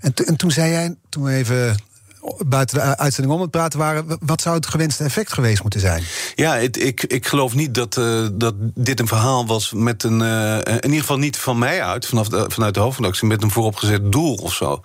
En, 0.00 0.14
en 0.26 0.36
toen 0.36 0.50
zei 0.50 0.70
jij, 0.70 0.94
toen 1.08 1.28
even 1.28 1.76
buiten 2.46 2.76
de 2.76 2.96
uitzending 2.96 3.34
om 3.34 3.40
het 3.40 3.50
praten 3.50 3.78
waren... 3.78 4.18
wat 4.20 4.40
zou 4.40 4.56
het 4.56 4.66
gewenste 4.66 5.04
effect 5.04 5.32
geweest 5.32 5.62
moeten 5.62 5.80
zijn? 5.80 6.04
Ja, 6.34 6.56
het, 6.56 6.82
ik, 6.82 7.02
ik 7.02 7.26
geloof 7.26 7.54
niet 7.54 7.74
dat, 7.74 7.96
eh, 7.96 8.26
dat 8.32 8.54
dit 8.58 9.00
een 9.00 9.06
verhaal 9.06 9.46
was 9.46 9.72
met 9.72 10.02
een. 10.02 10.22
eh, 10.22 10.74
in 10.74 10.84
ieder 10.84 11.00
geval 11.00 11.18
niet 11.18 11.36
van 11.36 11.58
mij 11.58 11.82
uit, 11.82 12.06
vanaf 12.06 12.28
de, 12.28 12.44
vanuit 12.48 12.74
de 12.74 12.80
hoofdredactie, 12.80 13.28
met 13.28 13.42
een 13.42 13.50
vooropgezet 13.50 14.12
doel 14.12 14.34
of 14.34 14.54
zo. 14.54 14.80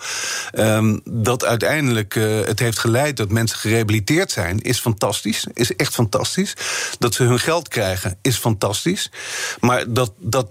Ehm, 0.51 0.99
dat 1.03 1.45
uiteindelijk 1.45 2.15
eh, 2.15 2.23
het 2.45 2.59
heeft 2.59 2.79
geleid 2.79 3.17
dat 3.17 3.29
mensen 3.29 3.57
gerehabiliteerd 3.57 4.31
zijn, 4.31 4.59
is 4.61 4.79
fantastisch. 4.79 5.47
Is 5.53 5.75
echt 5.75 5.93
fantastisch. 5.93 6.53
Dat 6.99 7.13
ze 7.13 7.23
hun 7.23 7.39
geld 7.39 7.67
krijgen, 7.67 8.17
is 8.21 8.37
fantastisch. 8.37 9.11
Maar 9.59 9.83
dat, 9.87 10.11
dat 10.17 10.47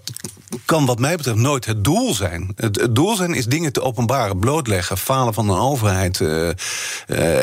kan, 0.64 0.86
wat 0.86 0.98
mij 0.98 1.16
betreft, 1.16 1.38
nooit 1.38 1.64
het 1.64 1.84
doel 1.84 2.14
zijn. 2.14 2.52
Het, 2.56 2.88
doel 2.90 3.16
zijn 3.16 3.34
is 3.34 3.46
dingen 3.46 3.72
te 3.72 3.82
openbaren, 3.82 4.38
blootleggen, 4.38 4.98
falen 4.98 5.34
van 5.34 5.48
een 5.48 5.58
overheid. 5.58 6.20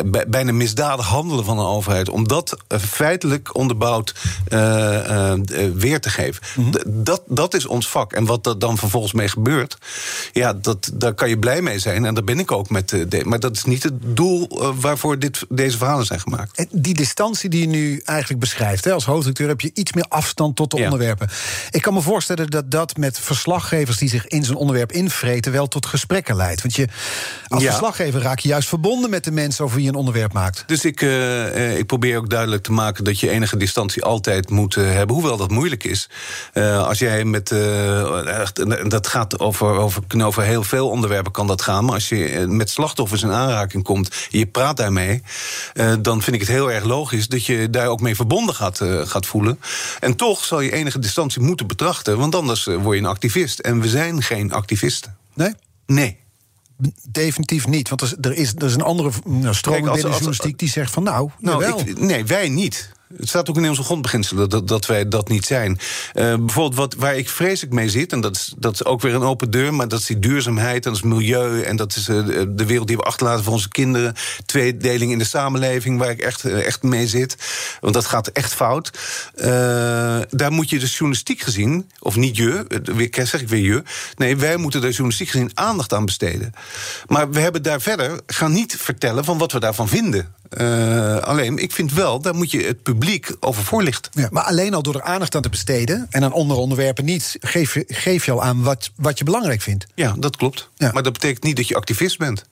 Bij- 0.06 0.26
bijna 0.28 0.52
misdadig 0.52 1.06
handelen 1.06 1.46
van 1.46 1.60
een 1.60 1.66
overheid. 1.66 2.10
Om 2.10 2.28
dat 2.28 2.58
eh, 2.68 2.80
feitelijk 2.80 3.56
onderbouwd 3.56 4.14
eh, 4.48 4.96
eh, 4.96 5.32
eh, 5.34 5.72
weer 5.76 6.00
te 6.00 6.10
geven. 6.10 6.42
D- 6.72 6.84
dat, 6.86 7.22
dat 7.28 7.54
is 7.54 7.66
ons 7.66 7.90
vak. 7.90 8.14
En 8.14 8.26
wat 8.26 8.46
er 8.46 8.60
dan 8.60 8.78
vervolgens 8.78 9.14
mee 9.14 9.28
gebeurt, 9.28 9.78
ja, 10.34 10.54
dat, 10.54 10.90
daar 10.94 11.14
kan 11.14 11.30
je 11.30 11.40
blij 11.40 11.62
mee 11.62 11.80
zijn. 11.80 12.06
En 12.06 12.14
daar 12.14 12.24
ben 12.24 12.40
ik 12.40 12.52
ook 12.52 12.70
met. 12.70 12.94
eh, 12.94 13.02
de, 13.08 13.22
maar 13.26 13.40
dat 13.40 13.56
is 13.56 13.64
niet 13.64 13.84
het 13.84 13.94
doel 14.16 14.48
eh, 14.62 14.70
waarvoor 14.76 15.20
dit, 15.20 15.46
deze 15.50 15.78
verhalen 15.78 16.06
zijn 16.06 16.20
gemaakt. 16.20 16.58
En 16.58 16.68
die 16.72 16.94
distantie 16.94 17.50
die 17.50 17.62
je 17.62 17.68
nu 17.68 18.02
eigenlijk 18.06 18.40
beschrijft, 18.40 18.84
hè, 18.84 18.92
als 18.94 19.06
hoofdredacteur 19.06 19.48
heb 19.48 19.62
je 19.62 19.72
iets 19.74 19.94
meer 19.94 20.06
afstand 20.10 20.56
tot 20.56 20.72
de 20.72 20.78
Ja. 20.78 20.84
onderwerpen. 20.84 21.30
Ik 21.72 21.82
kan 21.82 21.94
me 21.94 22.02
voorstellen 22.02 22.50
dat 22.50 22.72
dat 22.72 22.98
met 22.98 23.20
verslaggevers 23.20 23.98
die 23.98 24.10
zich 24.10 24.28
in 24.28 24.44
zo'n 24.44 24.56
onderwerp 24.56 24.92
invreten, 24.92 25.52
wel 25.52 25.68
tot 25.68 25.86
gesprekken 25.86 26.36
leidt. 26.36 26.62
Want 26.62 26.76
je, 26.76 26.88
als 27.48 27.64
Ja. 27.64 27.70
verslaggever 27.70 28.22
raak 28.22 28.40
je 28.40 28.48
juist 28.48 28.68
verbonden 28.68 29.10
met 29.10 29.19
de 29.24 29.32
mensen 29.32 29.64
over 29.64 29.76
wie 29.76 29.86
je 29.86 29.92
een 29.92 29.98
onderwerp 29.98 30.34
maakt. 30.34 30.64
Dus 30.68 30.86
ik, 30.86 31.02
eh, 31.02 31.72
eh, 31.72 31.78
ik 31.78 31.86
probeer 31.86 32.18
ook 32.18 32.30
duidelijk 32.30 32.64
te 32.64 32.72
maken 32.72 33.04
dat 33.04 33.20
je 33.20 33.30
enige 33.30 33.58
distantie 33.58 34.04
altijd 34.04 34.50
moet 34.50 34.76
eh, 34.76 34.92
hebben, 34.92 35.16
hoewel 35.16 35.38
dat 35.38 35.52
moeilijk 35.52 35.84
is. 35.84 36.10
Als 36.54 37.00
jij 37.00 37.26
met. 37.26 37.52
echt, 38.26 38.60
en 38.60 38.90
dat 38.90 39.08
gaat 39.08 39.40
over, 39.40 39.68
over, 39.68 40.04
over 40.24 40.44
heel 40.44 40.64
veel 40.64 40.90
onderwerpen 40.90 41.32
kan 41.32 41.48
dat 41.48 41.62
gaan. 41.62 41.86
Maar 41.86 41.94
als 41.94 42.10
je 42.10 42.46
met 42.48 42.70
slachtoffers 42.70 43.24
in 43.24 43.32
aanraking 43.32 43.84
komt 43.84 44.10
en 44.32 44.40
je 44.40 44.46
praat 44.46 44.78
daarmee, 44.78 45.22
dan 46.00 46.22
vind 46.22 46.36
ik 46.36 46.42
het 46.42 46.50
heel 46.50 46.72
erg 46.72 46.84
logisch 46.84 47.28
dat 47.28 47.46
je 47.46 47.70
daar 47.70 47.88
ook 47.88 48.02
mee 48.02 48.16
verbonden 48.16 48.56
gaat, 48.56 48.82
gaat 49.04 49.26
voelen. 49.26 49.60
En 50.00 50.16
toch 50.16 50.46
zal 50.46 50.60
je 50.60 50.72
enige 50.72 51.00
distantie 51.00 51.42
moeten 51.42 51.68
betrachten, 51.68 52.18
want 52.18 52.36
anders 52.36 52.66
word 52.66 52.98
je 52.98 53.04
een 53.04 53.10
activist. 53.10 53.60
En 53.60 53.82
we 53.82 53.88
zijn 53.88 54.24
geen 54.24 54.52
activisten. 54.52 55.18
Nee? 55.34 55.54
Nee. 55.86 56.18
Definitief 57.10 57.68
niet. 57.68 57.90
Want 57.90 58.02
er 58.26 58.34
is, 58.34 58.52
er 58.56 58.64
is, 58.66 58.74
een 58.74 58.82
andere 58.82 59.10
nou, 59.26 59.42
Kijk, 59.42 59.66
als- 59.66 59.74
binnen 59.74 59.92
als- 59.94 60.12
journalistiek 60.12 60.60
die 60.60 60.70
zegt 60.70 60.92
van 60.92 61.04
nou, 61.04 61.30
Nou, 61.40 61.66
ik, 61.66 62.00
nee, 62.00 62.26
wij 62.26 62.50
niet. 62.50 62.92
Het 63.18 63.30
staat 63.30 63.50
ook 63.50 63.58
in 63.58 63.70
onze 63.70 63.84
grondbeginselen 63.84 64.50
dat, 64.50 64.68
dat 64.68 64.86
wij 64.86 65.08
dat 65.08 65.28
niet 65.30 65.46
zijn. 65.46 65.80
Eh, 66.14 66.36
bijvoorbeeld 66.36 66.76
wat, 66.76 66.94
waar 66.94 67.18
ik 67.18 67.30
vreselijk 67.30 67.74
mee 67.74 67.90
zit, 67.90 68.12
en 68.12 68.22
dat 68.22 68.36
is, 68.36 68.54
dat 68.58 68.74
is 68.74 68.86
ook 68.86 69.02
weer 69.02 69.14
een 69.14 69.22
open 69.22 69.52
deur... 69.52 69.74
maar 69.74 69.88
dat 69.88 70.00
is 70.00 70.06
die 70.06 70.20
duurzaamheid, 70.20 70.86
en 70.86 70.92
dat 70.92 71.04
is 71.04 71.08
milieu... 71.08 71.62
en 71.62 71.76
dat 71.76 71.96
is 71.96 72.08
eh, 72.08 72.26
de- 72.26 72.66
wereld 72.66 72.88
die 72.88 72.98
we 72.98 73.04
achterlaten 73.04 73.44
voor 73.44 73.54
onze 73.54 73.70
kinderen... 73.70 74.16
tweedeling 74.46 75.12
in 75.12 75.18
de 75.18 75.24
samenleving, 75.24 76.00
waar 76.00 76.10
ik 76.10 76.20
echt, 76.20 76.46
eh, 76.46 76.66
echt 76.66 76.84
mee 76.84 77.08
zit. 77.08 77.36
Want 77.80 77.94
dat 77.94 78.06
gaat 78.06 78.28
echt 78.28 78.54
fout. 78.54 78.92
Daar 80.30 80.52
moet 80.52 80.70
je 80.70 80.80
dus 80.80 80.92
journalistiek 80.92 81.42
gezien, 81.42 81.92
of 82.00 82.16
niet 82.16 82.38
je, 82.38 82.66
weer 82.84 83.10
zeg 83.28 83.42
ik 83.42 83.50
weer 83.50 83.64
je... 83.64 83.84
nee, 84.16 84.38
wij 84.38 84.58
moeten 84.58 84.82
daar 84.82 84.90
journalistiek 84.90 85.30
gezien 85.30 85.52
aandacht 85.54 85.94
aan 85.94 86.06
besteden. 86.06 86.54
Maar 87.08 87.32
we 87.32 87.40
hebben 87.40 87.64
daar 87.64 87.82
verder, 87.82 88.20
gaan 88.28 88.52
niet 88.52 88.76
vertellen 88.80 89.26
van 89.26 89.38
wat 89.38 89.52
we 89.52 89.60
daarvan 89.60 89.88
vinden. 89.88 90.34
Uh, 90.58 91.18
alleen, 91.18 91.58
ik 91.58 91.72
vind 91.72 91.94
wel, 91.94 92.22
daar 92.22 92.36
moet 92.36 92.52
je 92.52 92.64
het 92.64 92.84
publiek 92.84 93.36
over 93.40 93.64
voorlichten. 93.64 94.12
Ja, 94.16 94.28
maar 94.32 94.44
alleen 94.44 94.74
al 94.74 94.82
door 94.82 94.96
er 94.96 95.02
aandacht 95.02 95.36
aan 95.36 95.42
te 95.42 95.50
besteden... 95.50 96.08
en 96.10 96.24
aan 96.24 96.34
andere 96.34 96.60
onderwerpen 96.60 97.06
niet, 97.06 97.38
geef 97.40 97.74
je, 97.74 97.84
geef 97.88 98.26
je 98.26 98.32
al 98.32 98.44
aan 98.44 98.64
wat, 98.64 98.92
wat 98.96 99.18
je 99.18 99.24
belangrijk 99.24 99.62
vindt. 99.62 99.86
Ja, 99.96 100.16
dat 100.18 100.38
klopt. 100.38 100.70
Ja. 100.76 100.92
Maar 100.94 101.04
dat 101.04 101.14
betekent 101.14 101.44
niet 101.44 101.56
dat 101.56 101.68
je 101.68 101.76
activist 101.76 102.18
bent. 102.18 102.46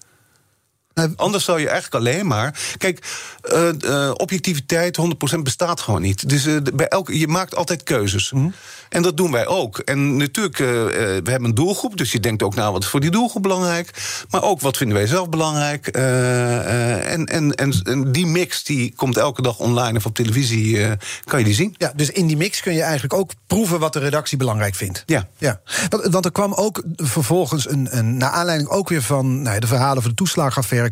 Anders 1.15 1.43
zou 1.43 1.59
je 1.59 1.69
eigenlijk 1.69 2.05
alleen 2.05 2.27
maar. 2.27 2.59
Kijk, 2.77 3.05
uh, 3.53 3.69
uh, 3.85 4.11
objectiviteit 4.13 4.97
100% 5.35 5.39
bestaat 5.39 5.81
gewoon 5.81 6.01
niet. 6.01 6.29
Dus 6.29 6.45
uh, 6.45 6.57
bij 6.73 6.87
elke, 6.87 7.19
je 7.19 7.27
maakt 7.27 7.55
altijd 7.55 7.83
keuzes. 7.83 8.31
Mm 8.31 8.41
-hmm. 8.41 8.53
En 8.89 9.01
dat 9.01 9.17
doen 9.17 9.31
wij 9.31 9.47
ook. 9.47 9.77
En 9.77 10.17
natuurlijk, 10.17 10.57
we 10.57 11.21
hebben 11.23 11.43
een 11.43 11.55
doelgroep. 11.55 11.97
Dus 11.97 12.11
je 12.11 12.19
denkt 12.19 12.43
ook, 12.43 12.55
nou, 12.55 12.71
wat 12.71 12.83
is 12.83 12.89
voor 12.89 12.99
die 12.99 13.11
doelgroep 13.11 13.41
belangrijk? 13.41 13.91
Maar 14.29 14.43
ook, 14.43 14.61
wat 14.61 14.77
vinden 14.77 14.97
wij 14.97 15.07
zelf 15.07 15.29
belangrijk? 15.29 15.87
En, 15.87 17.25
en, 17.25 17.55
en, 17.55 17.81
en, 17.83 18.11
die 18.11 18.25
mix 18.25 18.63
die 18.63 18.93
komt 18.95 19.17
elke 19.17 19.41
dag 19.41 19.59
online 19.59 19.97
of 19.97 20.05
op 20.05 20.15
televisie. 20.15 20.87
kan 21.23 21.39
je 21.39 21.45
die 21.45 21.53
zien? 21.53 21.75
Ja, 21.77 21.91
dus 21.95 22.09
in 22.09 22.27
die 22.27 22.37
mix 22.37 22.61
kun 22.61 22.73
je 22.73 22.81
eigenlijk 22.81 23.13
ook 23.13 23.31
proeven 23.47 23.79
wat 23.79 23.93
de 23.93 23.99
redactie 23.99 24.37
belangrijk 24.37 24.75
vindt. 24.75 25.03
Ja. 25.05 25.27
ja. 25.37 25.61
Want, 25.89 26.07
want 26.07 26.25
er 26.25 26.31
kwam 26.31 26.53
ook 26.53 26.83
vervolgens 26.95 27.69
een, 27.69 27.97
een. 27.97 28.17
Naar 28.17 28.31
aanleiding 28.31 28.69
ook 28.69 28.89
weer 28.89 29.01
van 29.01 29.41
nou, 29.41 29.59
de 29.59 29.67
verhalen 29.67 30.01
van 30.01 30.11
de 30.15 30.15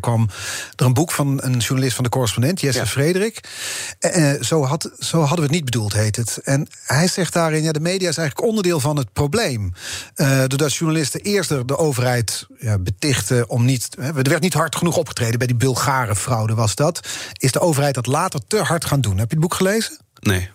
kwam 0.00 0.28
er 0.76 0.86
een 0.86 0.94
boek 0.94 1.10
van 1.10 1.42
een 1.42 1.58
journalist 1.58 1.94
van 1.94 2.04
de 2.04 2.10
correspondent, 2.10 2.60
Jesse 2.60 2.80
ja. 2.80 2.86
Frederik. 2.86 3.40
Uh, 4.00 4.42
zo, 4.42 4.64
had, 4.64 4.90
zo 4.98 5.18
hadden 5.18 5.36
we 5.36 5.42
het 5.42 5.50
niet 5.50 5.64
bedoeld, 5.64 5.92
heet 5.92 6.16
het. 6.16 6.38
En 6.44 6.68
hij 6.84 7.08
zegt 7.08 7.32
daarin: 7.32 7.62
ja, 7.62 7.72
de 7.72 7.80
media 7.80 8.08
is 8.08 8.16
eigenlijk 8.16 8.48
onderdeel 8.48 8.80
van 8.80 8.96
het 8.96 9.12
probleem. 9.12 9.72
Uh, 10.16 10.38
doordat 10.38 10.74
journalisten 10.74 11.20
eerst 11.20 11.48
de 11.48 11.78
overheid 11.78 12.46
ja, 12.58 12.78
betichten 12.78 13.48
om 13.48 13.64
niet. 13.64 13.88
Hè, 14.00 14.06
er 14.06 14.30
werd 14.30 14.42
niet 14.42 14.54
hard 14.54 14.76
genoeg 14.76 14.96
opgetreden 14.96 15.38
bij 15.38 15.46
die 15.46 15.56
Bulgare 15.56 16.16
fraude, 16.16 16.54
was 16.54 16.74
dat. 16.74 17.08
Is 17.32 17.52
de 17.52 17.60
overheid 17.60 17.94
dat 17.94 18.06
later 18.06 18.40
te 18.46 18.58
hard 18.58 18.84
gaan 18.84 19.00
doen? 19.00 19.18
Heb 19.18 19.28
je 19.28 19.36
het 19.36 19.44
boek 19.44 19.54
gelezen? 19.54 19.96
Nee. 20.20 20.50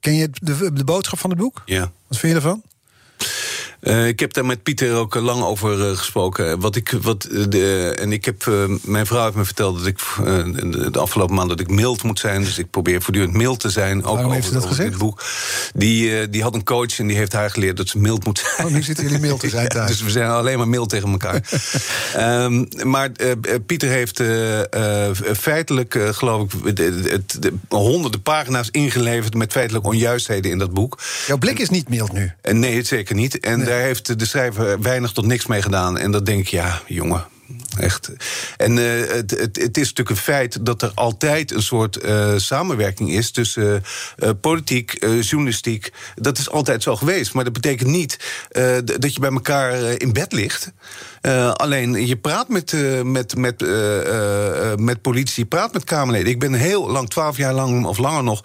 Ken 0.00 0.14
je 0.14 0.28
de, 0.32 0.72
de 0.72 0.84
boodschap 0.84 1.18
van 1.18 1.30
het 1.30 1.38
boek? 1.38 1.62
Ja. 1.64 1.92
Wat 2.08 2.18
vind 2.18 2.32
je 2.32 2.38
ervan? 2.38 2.62
Uh, 3.84 4.06
ik 4.06 4.20
heb 4.20 4.32
daar 4.32 4.46
met 4.46 4.62
Pieter 4.62 4.94
ook 4.94 5.14
lang 5.14 5.42
over 5.42 5.90
uh, 5.90 5.96
gesproken. 5.96 6.60
Wat 6.60 6.76
ik, 6.76 6.90
wat, 7.02 7.28
de, 7.48 7.94
en 8.00 8.12
ik 8.12 8.24
heb, 8.24 8.46
uh, 8.46 8.64
mijn 8.82 9.06
vrouw 9.06 9.24
heeft 9.24 9.36
me 9.36 9.44
verteld 9.44 9.78
dat 9.78 9.86
ik 9.86 9.98
de 10.92 10.98
afgelopen 10.98 11.34
maand 11.34 11.48
dat 11.48 11.60
ik 11.60 11.70
mild 11.70 12.02
moet 12.02 12.18
zijn. 12.18 12.42
Dus 12.44 12.58
ik 12.58 12.70
probeer 12.70 13.02
voortdurend 13.02 13.32
mild 13.32 13.60
te 13.60 13.70
zijn. 13.70 14.04
Ook 14.04 14.14
Waarom 14.14 14.32
heeft 14.32 14.46
over, 14.46 14.60
ze 14.60 14.66
dat 14.66 14.76
gezegd? 14.76 14.98
boek. 14.98 15.22
Die, 15.74 16.28
die 16.28 16.42
had 16.42 16.54
een 16.54 16.64
coach 16.64 16.98
en 16.98 17.06
die 17.06 17.16
heeft 17.16 17.32
haar 17.32 17.50
geleerd 17.50 17.76
dat 17.76 17.88
ze 17.88 17.98
mild 17.98 18.24
moet 18.24 18.38
zijn. 18.38 18.66
Oh, 18.66 18.74
nu 18.74 18.82
zitten 18.82 19.04
jullie 19.04 19.20
mild 19.20 19.40
te 19.40 19.48
zijn 19.48 19.68
thuis. 19.74 19.90
dus 19.90 20.02
we 20.02 20.10
zijn 20.10 20.30
alleen 20.30 20.58
maar 20.58 20.68
mild 20.68 20.88
tegen 20.88 21.10
elkaar. 21.10 21.42
um, 22.44 22.68
maar 22.92 23.10
Pieter 23.66 23.88
heeft 23.88 24.22
feitelijk, 25.38 25.98
geloof 26.10 26.54
ik, 26.54 26.76
de, 26.76 27.00
de, 27.00 27.22
de, 27.40 27.52
honderden 27.68 28.22
pagina's 28.22 28.68
ingeleverd 28.70 29.34
met 29.34 29.52
feitelijk 29.52 29.86
onjuistheden 29.86 30.50
in 30.50 30.58
dat 30.58 30.72
boek. 30.72 30.98
Jouw 31.26 31.38
blik 31.38 31.58
is 31.58 31.68
niet 31.68 31.88
mild 31.88 32.12
nu. 32.12 32.32
Nee, 32.42 32.82
zeker 32.82 33.14
niet. 33.14 33.40
En 33.40 33.58
nee. 33.58 33.73
Daar 33.74 33.84
heeft 33.84 34.18
de 34.18 34.26
schrijver 34.26 34.80
weinig 34.80 35.12
tot 35.12 35.26
niks 35.26 35.46
mee 35.46 35.62
gedaan. 35.62 35.98
En 35.98 36.10
dat 36.10 36.26
denk 36.26 36.40
ik, 36.40 36.48
ja, 36.48 36.82
jongen. 36.86 37.26
Echt. 37.78 38.10
En 38.56 38.76
uh, 38.76 39.06
het, 39.06 39.30
het, 39.30 39.56
het, 39.56 39.76
is 39.76 39.88
natuurlijk 39.88 40.10
een 40.10 40.16
feit 40.16 40.66
dat 40.66 40.82
er 40.82 40.92
altijd 40.94 41.50
een 41.50 41.62
soort 41.62 42.04
uh, 42.04 42.32
samenwerking 42.36 43.10
is 43.10 43.30
tussen 43.30 43.84
uh, 44.18 44.30
politiek, 44.40 44.96
journalistiek. 45.20 45.92
Dat 46.14 46.38
is 46.38 46.50
altijd 46.50 46.82
zo 46.82 46.96
geweest. 46.96 47.34
Maar 47.34 47.44
dat 47.44 47.52
betekent 47.52 47.90
niet 47.90 48.16
dat 48.84 49.14
je 49.14 49.20
bij 49.20 49.30
elkaar 49.30 49.74
in 50.00 50.12
bed 50.12 50.32
ligt. 50.32 50.72
Alleen 51.54 52.06
je 52.06 52.16
praat 52.16 52.48
met, 52.48 52.74
met, 53.04 53.36
met, 53.36 53.60
met 54.76 55.02
politie, 55.02 55.42
je 55.42 55.48
praat 55.48 55.72
met 55.72 55.84
Kamerleden. 55.84 56.32
Ik 56.32 56.38
ben 56.38 56.52
heel 56.52 56.90
lang, 56.90 57.08
twaalf 57.08 57.36
jaar 57.36 57.54
lang 57.54 57.84
of 57.84 57.98
langer 57.98 58.22
nog, 58.22 58.40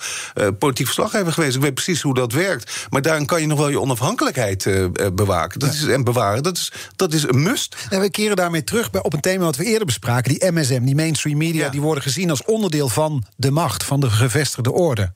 politiek 0.60 0.86
verslaggever 0.86 1.34
geweest. 1.34 1.56
Ik 1.56 1.62
weet 1.62 1.74
precies 1.74 2.02
hoe 2.02 2.14
dat 2.14 2.32
werkt. 2.32 2.88
Maar 2.90 3.02
daarin 3.02 3.26
kan 3.26 3.42
je 3.42 3.48
nog 3.48 3.58
wel 3.58 3.70
je 3.70 3.80
onafhankelijkheid 3.80 4.70
bewaken. 5.14 5.60
Dat 5.60 5.74
is, 5.74 5.88
en 5.88 6.04
bewaren. 6.04 6.44
Dat 6.44 6.58
is, 6.58 6.72
dat 6.96 7.14
is 7.14 7.24
een 7.24 7.42
must. 7.42 7.76
En 7.90 8.02
we 8.02 8.10
keren 8.10 8.36
daarmee 8.36 8.64
terug 8.64 8.92
bij 8.92 9.04
op 9.04 9.14
een 9.14 9.20
thema 9.20 9.44
wat 9.44 9.56
we 9.56 9.64
eerder 9.66 9.86
bespraken. 9.86 10.34
Die 10.40 10.52
MSM, 10.52 10.84
die 10.84 10.96
mainstream 10.96 11.38
media, 11.38 11.66
ja. 11.66 11.72
die 11.72 11.82
worden 11.82 12.04
gezien 12.04 12.30
als 12.30 12.46
onderdeel 12.46 12.90
van 12.90 13.24
de 13.36 13.52
macht, 13.52 13.84
van 13.84 14.00
de 14.00 14.10
gevestigde 14.10 14.72
orde. 14.72 15.12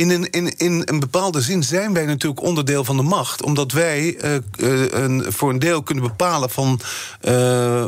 In 0.00 0.10
een, 0.10 0.30
in, 0.30 0.56
in 0.56 0.82
een 0.84 1.00
bepaalde 1.00 1.40
zin 1.40 1.62
zijn 1.62 1.92
wij 1.92 2.06
natuurlijk 2.06 2.42
onderdeel 2.42 2.84
van 2.84 2.96
de 2.96 3.02
macht. 3.02 3.42
Omdat 3.42 3.72
wij 3.72 4.24
uh, 4.24 4.34
uh, 4.56 4.90
een, 4.90 5.32
voor 5.32 5.50
een 5.50 5.58
deel 5.58 5.82
kunnen 5.82 6.04
bepalen 6.04 6.50
van, 6.50 6.80
uh, 7.22 7.84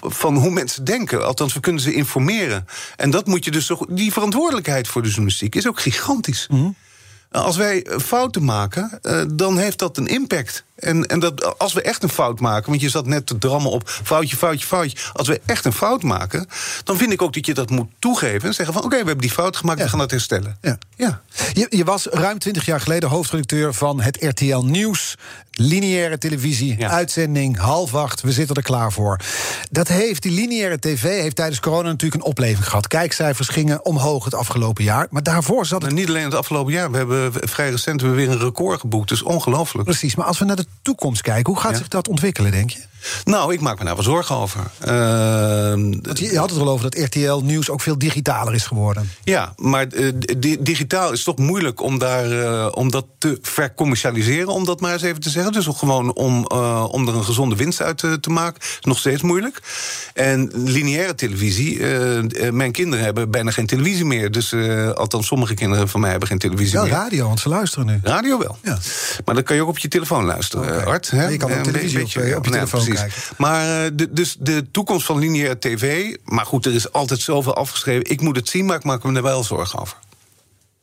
van 0.00 0.36
hoe 0.36 0.50
mensen 0.50 0.84
denken. 0.84 1.26
Althans, 1.26 1.54
we 1.54 1.60
kunnen 1.60 1.82
ze 1.82 1.94
informeren. 1.94 2.66
En 2.96 3.10
dat 3.10 3.26
moet 3.26 3.44
je 3.44 3.50
dus. 3.50 3.70
Die 3.88 4.12
verantwoordelijkheid 4.12 4.88
voor 4.88 5.02
de 5.02 5.08
journalistiek 5.08 5.54
is 5.54 5.68
ook 5.68 5.80
gigantisch. 5.80 6.46
Mm 6.50 6.58
-hmm. 6.58 6.74
Als 7.30 7.56
wij 7.56 7.86
fouten 8.00 8.44
maken, 8.44 9.00
dan 9.34 9.58
heeft 9.58 9.78
dat 9.78 9.96
een 9.96 10.06
impact. 10.06 10.64
En, 10.74 11.06
en 11.06 11.20
dat, 11.20 11.58
als 11.58 11.72
we 11.72 11.82
echt 11.82 12.02
een 12.02 12.08
fout 12.08 12.40
maken, 12.40 12.70
want 12.70 12.80
je 12.80 12.88
zat 12.88 13.06
net 13.06 13.26
te 13.26 13.38
drammen 13.38 13.70
op 13.70 13.88
foutje, 13.88 14.36
foutje, 14.36 14.66
foutje. 14.66 14.98
Als 15.12 15.28
we 15.28 15.40
echt 15.46 15.64
een 15.64 15.72
fout 15.72 16.02
maken, 16.02 16.48
dan 16.84 16.96
vind 16.96 17.12
ik 17.12 17.22
ook 17.22 17.32
dat 17.32 17.46
je 17.46 17.54
dat 17.54 17.70
moet 17.70 17.90
toegeven. 17.98 18.48
En 18.48 18.54
zeggen 18.54 18.74
van 18.74 18.76
oké, 18.76 18.84
okay, 18.84 19.00
we 19.00 19.06
hebben 19.06 19.26
die 19.26 19.36
fout 19.36 19.56
gemaakt, 19.56 19.78
ja. 19.78 19.84
we 19.84 19.90
gaan 19.90 19.98
dat 19.98 20.10
herstellen. 20.10 20.58
Ja. 20.60 20.78
Ja. 20.96 21.20
Je, 21.52 21.66
je 21.70 21.84
was 21.84 22.06
ruim 22.06 22.38
twintig 22.38 22.64
jaar 22.64 22.80
geleden 22.80 23.08
hoofdredacteur 23.08 23.74
van 23.74 24.00
het 24.00 24.16
RTL 24.20 24.58
Nieuws. 24.58 25.16
Lineaire 25.56 26.18
televisie, 26.18 26.78
ja. 26.78 26.88
uitzending, 26.88 27.58
half 27.58 27.94
acht, 27.94 28.20
we 28.20 28.32
zitten 28.32 28.56
er 28.56 28.62
klaar 28.62 28.92
voor. 28.92 29.20
Dat 29.70 29.88
heeft, 29.88 30.22
die 30.22 30.32
lineaire 30.32 30.78
tv 30.78 31.02
heeft 31.02 31.36
tijdens 31.36 31.60
corona 31.60 31.88
natuurlijk 31.88 32.22
een 32.22 32.28
opleving 32.28 32.68
gehad. 32.68 32.86
Kijkcijfers 32.86 33.48
gingen 33.48 33.84
omhoog 33.84 34.24
het 34.24 34.34
afgelopen 34.34 34.84
jaar. 34.84 35.06
Maar 35.10 35.22
daarvoor 35.22 35.66
zat 35.66 35.82
het... 35.82 35.90
Nou, 35.90 36.00
niet 36.00 36.10
alleen 36.10 36.24
het 36.24 36.34
afgelopen 36.34 36.72
jaar, 36.72 36.90
we 36.90 36.96
hebben 36.96 37.32
vrij 37.32 37.70
recent 37.70 38.00
we 38.00 38.08
weer 38.08 38.30
een 38.30 38.38
record 38.38 38.80
geboekt. 38.80 39.08
Dus 39.08 39.22
ongelooflijk. 39.22 39.84
Precies, 39.84 40.14
maar 40.14 40.26
als 40.26 40.38
we 40.38 40.44
naar 40.44 40.56
de 40.56 40.63
toekomst 40.82 41.22
kijken, 41.22 41.52
hoe 41.52 41.62
gaat 41.62 41.72
ja. 41.72 41.78
zich 41.78 41.88
dat 41.88 42.08
ontwikkelen, 42.08 42.50
denk 42.50 42.70
je? 42.70 42.80
Nou, 43.24 43.52
ik 43.52 43.60
maak 43.60 43.78
me 43.78 43.84
daar 43.84 43.94
wel 43.94 44.04
zorgen 44.04 44.36
over. 44.36 44.60
Uh, 44.80 44.88
je 46.14 46.38
had 46.38 46.50
het 46.50 46.58
wel 46.58 46.68
over 46.68 46.90
dat 46.90 47.04
RTL 47.04 47.40
Nieuws 47.42 47.70
ook 47.70 47.80
veel 47.80 47.98
digitaler 47.98 48.54
is 48.54 48.66
geworden. 48.66 49.10
Ja, 49.24 49.54
maar 49.56 49.86
uh, 49.92 50.12
di 50.38 50.62
digitaal 50.62 51.12
is 51.12 51.24
toch 51.24 51.38
moeilijk 51.38 51.82
om, 51.82 51.98
daar, 51.98 52.32
uh, 52.32 52.68
om 52.70 52.90
dat 52.90 53.06
te 53.18 53.38
vercommercialiseren, 53.42 54.48
om 54.48 54.64
dat 54.64 54.80
maar 54.80 54.92
eens 54.92 55.02
even 55.02 55.20
te 55.20 55.30
zeggen. 55.30 55.52
Dus 55.52 55.66
gewoon 55.66 56.14
om, 56.14 56.46
om 56.90 57.08
er 57.08 57.14
een 57.14 57.24
gezonde 57.24 57.56
winst 57.56 57.82
uit 57.82 57.98
te, 57.98 58.20
te 58.20 58.30
maken, 58.30 58.60
is 58.60 58.78
nog 58.80 58.98
steeds 58.98 59.22
moeilijk. 59.22 59.62
En 60.14 60.50
lineaire 60.54 61.14
televisie, 61.14 61.80
mijn 62.52 62.72
kinderen 62.72 63.04
hebben 63.04 63.30
bijna 63.30 63.50
geen 63.50 63.66
televisie 63.66 64.04
meer. 64.04 64.30
Dus 64.30 64.54
althans, 64.94 65.26
sommige 65.26 65.54
kinderen 65.54 65.88
van 65.88 66.00
mij 66.00 66.10
hebben 66.10 66.28
geen 66.28 66.38
televisie 66.38 66.72
wel 66.72 66.82
meer. 66.82 66.92
radio, 66.92 67.26
want 67.26 67.40
ze 67.40 67.48
luisteren 67.48 67.86
nu. 67.86 68.00
Radio 68.02 68.38
wel. 68.38 68.58
Ja. 68.62 68.78
Maar 69.24 69.34
dan 69.34 69.44
kan 69.44 69.56
je 69.56 69.62
ook 69.62 69.68
op 69.68 69.78
je 69.78 69.88
telefoon 69.88 70.24
luisteren, 70.24 70.53
okay. 70.54 70.82
Art. 70.82 71.10
Hè? 71.10 71.28
Je 71.28 71.36
kan 71.36 71.52
op 71.52 71.62
televisie 71.62 71.98
beetje, 71.98 72.30
op, 72.30 72.36
op 72.36 72.44
je 72.44 72.50
telefoon 72.50 72.84
kijken. 72.84 73.12
Maar 73.36 73.96
de, 73.96 74.12
dus 74.12 74.36
de 74.38 74.70
toekomst 74.70 75.06
van 75.06 75.18
lineaire 75.18 75.58
tv. 75.58 76.14
Maar 76.24 76.46
goed, 76.46 76.66
er 76.66 76.74
is 76.74 76.92
altijd 76.92 77.20
zoveel 77.20 77.54
afgeschreven. 77.54 78.10
Ik 78.10 78.20
moet 78.20 78.36
het 78.36 78.48
zien, 78.48 78.64
maar 78.64 78.76
ik 78.76 78.84
maak 78.84 79.02
me 79.02 79.16
er 79.16 79.22
wel 79.22 79.44
zorgen 79.44 79.78
over. 79.78 79.96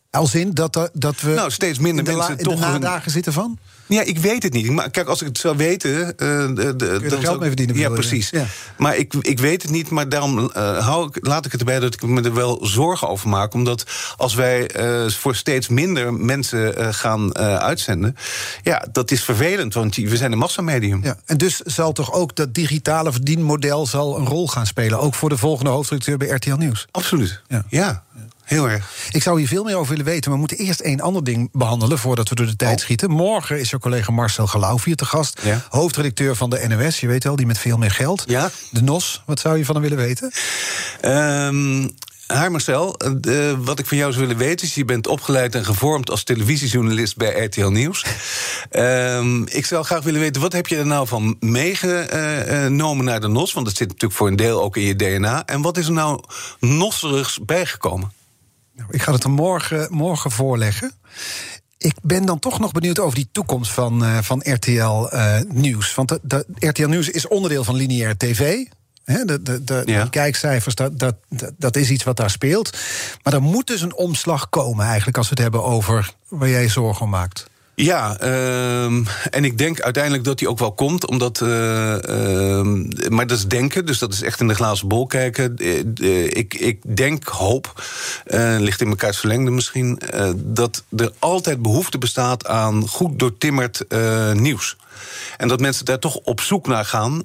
Als 0.09 0.35
in 0.35 0.53
dat, 0.53 0.89
dat 0.93 1.21
we. 1.21 1.33
Nou, 1.33 1.51
steeds 1.51 1.79
minder 1.79 2.05
in 2.05 2.11
de 2.11 2.17
mensen 2.17 2.37
in 2.37 2.43
toch. 2.43 2.59
de 2.59 2.65
nadagen 2.65 3.11
zitten 3.11 3.33
van? 3.33 3.57
Ja, 3.93 4.01
ik 4.01 4.17
weet 4.17 4.43
het 4.43 4.53
niet. 4.53 4.69
Maar 4.69 4.89
kijk, 4.89 5.07
als 5.07 5.21
ik 5.21 5.27
het 5.27 5.37
zou 5.37 5.57
weten. 5.57 5.91
Uh, 5.91 6.07
de, 6.77 7.17
geld 7.19 7.39
mee 7.39 7.47
verdienen. 7.47 7.75
Ja, 7.75 7.89
precies. 7.89 8.29
Ja. 8.29 8.45
Maar 8.77 8.97
ik, 8.97 9.13
ik 9.13 9.39
weet 9.39 9.61
het 9.61 9.71
niet. 9.71 9.89
Maar 9.89 10.09
daarom 10.09 10.39
uh, 10.39 10.77
hou 10.77 11.07
ik, 11.07 11.27
laat 11.27 11.45
ik 11.45 11.51
het 11.51 11.59
erbij 11.59 11.79
dat 11.79 11.93
ik 11.93 12.01
me 12.01 12.21
er 12.21 12.33
wel 12.33 12.65
zorgen 12.65 13.07
over 13.07 13.29
maak. 13.29 13.53
Omdat 13.53 13.85
als 14.17 14.33
wij 14.33 14.79
uh, 14.79 15.09
voor 15.09 15.35
steeds 15.35 15.67
minder 15.67 16.13
mensen 16.13 16.93
gaan 16.95 17.35
uitzenden. 17.37 18.15
Ja, 18.63 18.87
dat 18.91 19.11
is 19.11 19.23
vervelend. 19.23 19.73
Want 19.73 19.95
we 19.95 20.17
zijn 20.17 20.31
een 20.31 20.37
massamedium. 20.37 21.03
Ja, 21.03 21.17
en 21.25 21.37
dus 21.37 21.59
zal 21.59 21.91
toch 21.91 22.13
ook 22.13 22.35
dat 22.35 22.53
digitale 22.53 23.11
verdienmodel 23.11 23.87
zal 23.87 24.17
een 24.17 24.25
rol 24.25 24.47
gaan 24.47 24.65
spelen. 24.65 24.99
Ook 24.99 25.13
voor 25.13 25.29
de 25.29 25.37
volgende 25.37 25.69
hoofdredacteur 25.69 26.17
bij 26.17 26.27
RTL 26.27 26.55
Nieuws. 26.55 26.87
Absoluut. 26.91 27.41
ja. 27.47 27.65
ja. 27.69 28.03
Heel 28.51 28.69
erg. 28.69 28.91
Ik 29.11 29.23
zou 29.23 29.39
hier 29.39 29.47
veel 29.47 29.63
meer 29.63 29.75
over 29.75 29.89
willen 29.89 30.05
weten, 30.05 30.31
maar 30.31 30.39
we 30.39 30.45
moeten 30.47 30.65
eerst 30.65 30.79
één 30.79 30.99
ander 30.99 31.23
ding 31.23 31.49
behandelen 31.51 31.97
voordat 31.97 32.29
we 32.29 32.35
door 32.35 32.45
de 32.45 32.55
tijd 32.55 32.77
oh. 32.77 32.83
schieten. 32.83 33.09
Morgen 33.09 33.59
is 33.59 33.69
jouw 33.69 33.79
collega 33.79 34.11
Marcel 34.11 34.47
Gelauw 34.47 34.77
hier 34.83 34.95
te 34.95 35.05
gast, 35.05 35.41
ja. 35.43 35.65
hoofdredacteur 35.69 36.35
van 36.35 36.49
de 36.49 36.67
NOS. 36.67 36.99
Je 36.99 37.07
weet 37.07 37.23
wel, 37.23 37.35
die 37.35 37.45
met 37.45 37.57
veel 37.57 37.77
meer 37.77 37.91
geld. 37.91 38.23
Ja. 38.27 38.51
De 38.69 38.81
NOS, 38.81 39.23
wat 39.25 39.39
zou 39.39 39.57
je 39.57 39.65
van 39.65 39.75
hem 39.75 39.83
willen 39.83 39.97
weten? 39.97 40.31
Um, 41.05 41.91
haar 42.27 42.51
Marcel, 42.51 42.95
uh, 43.27 43.51
wat 43.57 43.79
ik 43.79 43.85
van 43.85 43.97
jou 43.97 44.11
zou 44.11 44.27
willen 44.27 44.41
weten 44.41 44.67
is... 44.67 44.75
je 44.75 44.85
bent 44.85 45.07
opgeleid 45.07 45.55
en 45.55 45.65
gevormd 45.65 46.09
als 46.09 46.23
televisiejournalist 46.23 47.17
bij 47.17 47.43
RTL 47.45 47.67
Nieuws. 47.67 48.05
Uh, 48.71 49.25
ik 49.45 49.65
zou 49.65 49.83
graag 49.83 50.03
willen 50.03 50.19
weten, 50.19 50.41
wat 50.41 50.53
heb 50.53 50.67
je 50.67 50.77
er 50.77 50.85
nou 50.85 51.07
van 51.07 51.35
meegenomen 51.39 53.05
naar 53.05 53.21
de 53.21 53.27
NOS? 53.27 53.53
Want 53.53 53.65
dat 53.65 53.75
zit 53.75 53.87
natuurlijk 53.87 54.13
voor 54.13 54.27
een 54.27 54.35
deel 54.35 54.61
ook 54.61 54.77
in 54.77 54.83
je 54.83 54.95
DNA. 54.95 55.45
En 55.45 55.61
wat 55.61 55.77
is 55.77 55.85
er 55.85 55.93
nou 55.93 56.23
nosserigs 56.59 57.39
bijgekomen? 57.45 58.19
Nou, 58.81 58.93
ik 58.93 59.01
ga 59.01 59.11
het 59.11 59.23
er 59.23 59.29
morgen, 59.29 59.87
morgen 59.89 60.31
voorleggen. 60.31 60.91
Ik 61.77 61.95
ben 62.01 62.25
dan 62.25 62.39
toch 62.39 62.59
nog 62.59 62.71
benieuwd 62.71 62.99
over 62.99 63.15
die 63.15 63.29
toekomst 63.31 63.71
van, 63.71 64.03
uh, 64.03 64.17
van 64.21 64.41
RTL 64.43 65.07
uh, 65.13 65.39
Nieuws. 65.47 65.95
Want 65.95 66.09
de, 66.09 66.19
de, 66.23 66.45
RTL 66.67 66.87
Nieuws 66.87 67.09
is 67.09 67.27
onderdeel 67.27 67.63
van 67.63 67.75
lineaire 67.75 68.17
tv. 68.17 68.65
De, 69.03 69.41
de, 69.41 69.63
de, 69.63 69.81
Die 69.85 70.09
kijkcijfers, 70.09 70.75
dat, 70.75 70.99
dat, 70.99 71.15
dat 71.57 71.75
is 71.75 71.89
iets 71.89 72.03
wat 72.03 72.17
daar 72.17 72.29
speelt. 72.29 72.77
Maar 73.23 73.33
er 73.33 73.41
moet 73.41 73.67
dus 73.67 73.81
een 73.81 73.95
omslag 73.95 74.49
komen, 74.49 74.85
eigenlijk, 74.85 75.17
als 75.17 75.29
we 75.29 75.33
het 75.33 75.43
hebben 75.43 75.63
over 75.63 76.13
waar 76.27 76.49
jij 76.49 76.69
zorgen 76.69 77.05
om 77.05 77.09
maakt. 77.09 77.49
Ja, 77.81 78.17
ehm, 78.17 79.03
en 79.29 79.45
ik 79.45 79.57
denk 79.57 79.81
uiteindelijk 79.81 80.23
dat 80.23 80.39
die 80.39 80.49
ook 80.49 80.59
wel 80.59 80.71
komt, 80.71 81.07
omdat. 81.07 81.41
Uh, 81.41 81.49
maar 83.09 83.27
dat 83.27 83.37
is 83.37 83.47
denken, 83.47 83.85
dus 83.85 83.99
dat 83.99 84.13
is 84.13 84.21
echt 84.21 84.39
in 84.39 84.47
de 84.47 84.53
glazen 84.53 84.87
bol 84.87 85.07
kijken. 85.07 85.55
Uh, 85.57 86.23
ik, 86.25 86.53
ik 86.53 86.95
denk, 86.95 87.27
hoop, 87.27 87.83
ligt 88.59 88.81
in 88.81 88.87
elkaar 88.87 89.13
verlengde 89.13 89.51
misschien, 89.51 89.99
dat 90.35 90.83
er 90.97 91.11
altijd 91.19 91.61
behoefte 91.61 91.97
bestaat 91.97 92.47
aan 92.47 92.87
goed 92.87 93.19
doortimmerd 93.19 93.85
nieuws. 94.33 94.75
En 95.37 95.47
dat 95.47 95.59
mensen 95.59 95.85
daar 95.85 95.99
toch 95.99 96.15
op 96.15 96.41
zoek 96.41 96.67
naar 96.67 96.85
gaan, 96.85 97.23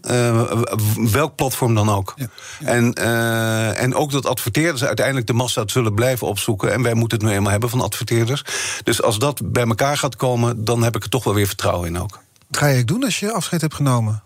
welk 1.11 1.35
platform 1.35 1.75
dan 1.75 1.91
ook. 1.91 2.15
Ja, 2.17 2.27
En, 2.65 2.95
en 3.75 3.95
ook 3.95 4.11
dat 4.11 4.27
adverteerders 4.27 4.85
uiteindelijk 4.85 5.27
de 5.27 5.33
massa 5.33 5.63
zullen 5.67 5.95
blijven 5.95 6.27
opzoeken. 6.27 6.73
En 6.73 6.83
wij 6.83 6.95
moeten 6.95 7.19
het 7.19 7.27
nu 7.27 7.33
eenmaal 7.35 7.51
hebben 7.51 7.71
van 7.71 7.81
adverteerders. 7.81 8.45
Dus 8.85 9.03
als 9.03 9.19
dat 9.19 9.53
bij 9.53 9.67
elkaar 9.67 9.97
gaat 9.97 10.17
komen, 10.17 10.46
dan 10.57 10.83
heb 10.83 10.97
ik 10.97 11.03
er 11.03 11.09
toch 11.09 11.25
wel 11.25 11.35
weer 11.35 11.47
vertrouwen 11.47 11.89
in 11.89 11.99
ook. 11.99 12.21
Wat 12.49 12.59
ga 12.59 12.67
je 12.67 12.85
doen 12.85 13.05
als 13.05 13.21
je 13.21 13.33
afscheid 13.33 13.61
hebt 13.61 13.75
genomen? 13.75 14.23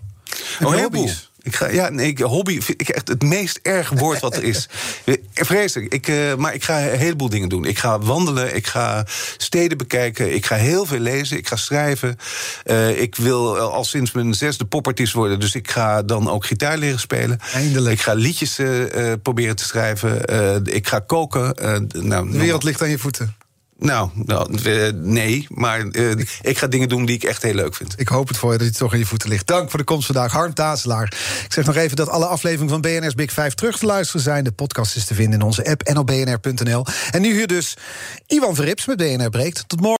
Oh, 0.62 0.72
heel 0.72 0.88
veel. 0.90 1.10
Ik 1.42 1.56
ga, 1.56 1.68
ja, 1.68 1.88
nee, 1.88 2.14
hobby 2.22 2.60
vind 2.60 2.80
ik 2.80 2.88
echt 2.88 3.08
het 3.08 3.22
meest 3.22 3.58
erg 3.62 3.90
woord 3.90 4.20
wat 4.20 4.36
er 4.36 4.42
is. 4.42 4.68
Vreselijk. 5.34 5.92
Ik, 5.92 6.08
uh, 6.08 6.34
maar 6.34 6.54
ik 6.54 6.64
ga 6.64 6.80
een 6.80 6.98
heleboel 6.98 7.28
dingen 7.28 7.48
doen. 7.48 7.64
Ik 7.64 7.78
ga 7.78 7.98
wandelen, 7.98 8.56
ik 8.56 8.66
ga 8.66 9.06
steden 9.36 9.78
bekijken, 9.78 10.34
ik 10.34 10.46
ga 10.46 10.54
heel 10.54 10.86
veel 10.86 10.98
lezen, 10.98 11.36
ik 11.36 11.48
ga 11.48 11.56
schrijven. 11.56 12.16
Uh, 12.64 13.00
ik 13.00 13.16
wil 13.16 13.58
al 13.58 13.84
sinds 13.84 14.12
mijn 14.12 14.34
zesde 14.34 14.64
popartiest 14.64 15.12
worden, 15.12 15.40
dus 15.40 15.54
ik 15.54 15.70
ga 15.70 16.02
dan 16.02 16.30
ook 16.30 16.44
gitaar 16.44 16.78
leren 16.78 17.00
spelen. 17.00 17.38
Eindelijk. 17.52 17.94
Ik 17.94 18.02
ga 18.02 18.12
liedjes 18.12 18.58
uh, 18.58 19.12
proberen 19.22 19.56
te 19.56 19.64
schrijven. 19.64 20.22
ik 20.74 20.88
ga 20.88 20.98
koken. 20.98 21.54
nou, 21.92 22.30
de 22.30 22.38
wereld 22.38 22.62
ligt 22.62 22.82
aan 22.82 22.90
je 22.90 22.98
voeten. 22.98 23.34
Nou, 23.80 24.10
nou 24.14 24.58
nee, 24.94 25.46
maar 25.48 25.84
uh, 25.92 26.10
ik 26.42 26.58
ga 26.58 26.66
dingen 26.66 26.88
doen 26.88 27.04
die 27.04 27.16
ik 27.16 27.24
echt 27.24 27.42
heel 27.42 27.54
leuk 27.54 27.74
vind. 27.74 27.94
Ik 27.96 28.08
hoop 28.08 28.28
het 28.28 28.36
voor 28.36 28.52
je 28.52 28.58
dat 28.58 28.66
je 28.66 28.72
toch 28.72 28.92
in 28.92 28.98
je 28.98 29.06
voeten 29.06 29.28
ligt. 29.28 29.46
Dank 29.46 29.70
voor 29.70 29.78
de 29.78 29.84
komst 29.84 30.06
vandaag, 30.06 30.32
Harm 30.32 30.54
Tazelaar. 30.54 31.04
Ik 31.44 31.52
zeg 31.52 31.64
nog 31.64 31.76
even 31.76 31.96
dat 31.96 32.08
alle 32.08 32.26
afleveringen 32.26 32.70
van 32.70 32.80
BNR's 32.80 33.14
Big 33.14 33.32
5 33.32 33.54
terug 33.54 33.78
te 33.78 33.86
luisteren 33.86 34.22
zijn. 34.22 34.44
De 34.44 34.52
podcast 34.52 34.96
is 34.96 35.04
te 35.04 35.14
vinden 35.14 35.40
in 35.40 35.46
onze 35.46 35.64
app 35.66 35.82
en 35.82 35.98
op 35.98 36.06
bnr.nl. 36.06 36.86
En 37.10 37.22
nu 37.22 37.32
hier 37.32 37.46
dus 37.46 37.76
Iwan 38.26 38.54
Verrips 38.54 38.86
met 38.86 38.96
BNR 38.96 39.30
Breekt. 39.30 39.64
Tot 39.66 39.80
morgen. 39.80 39.99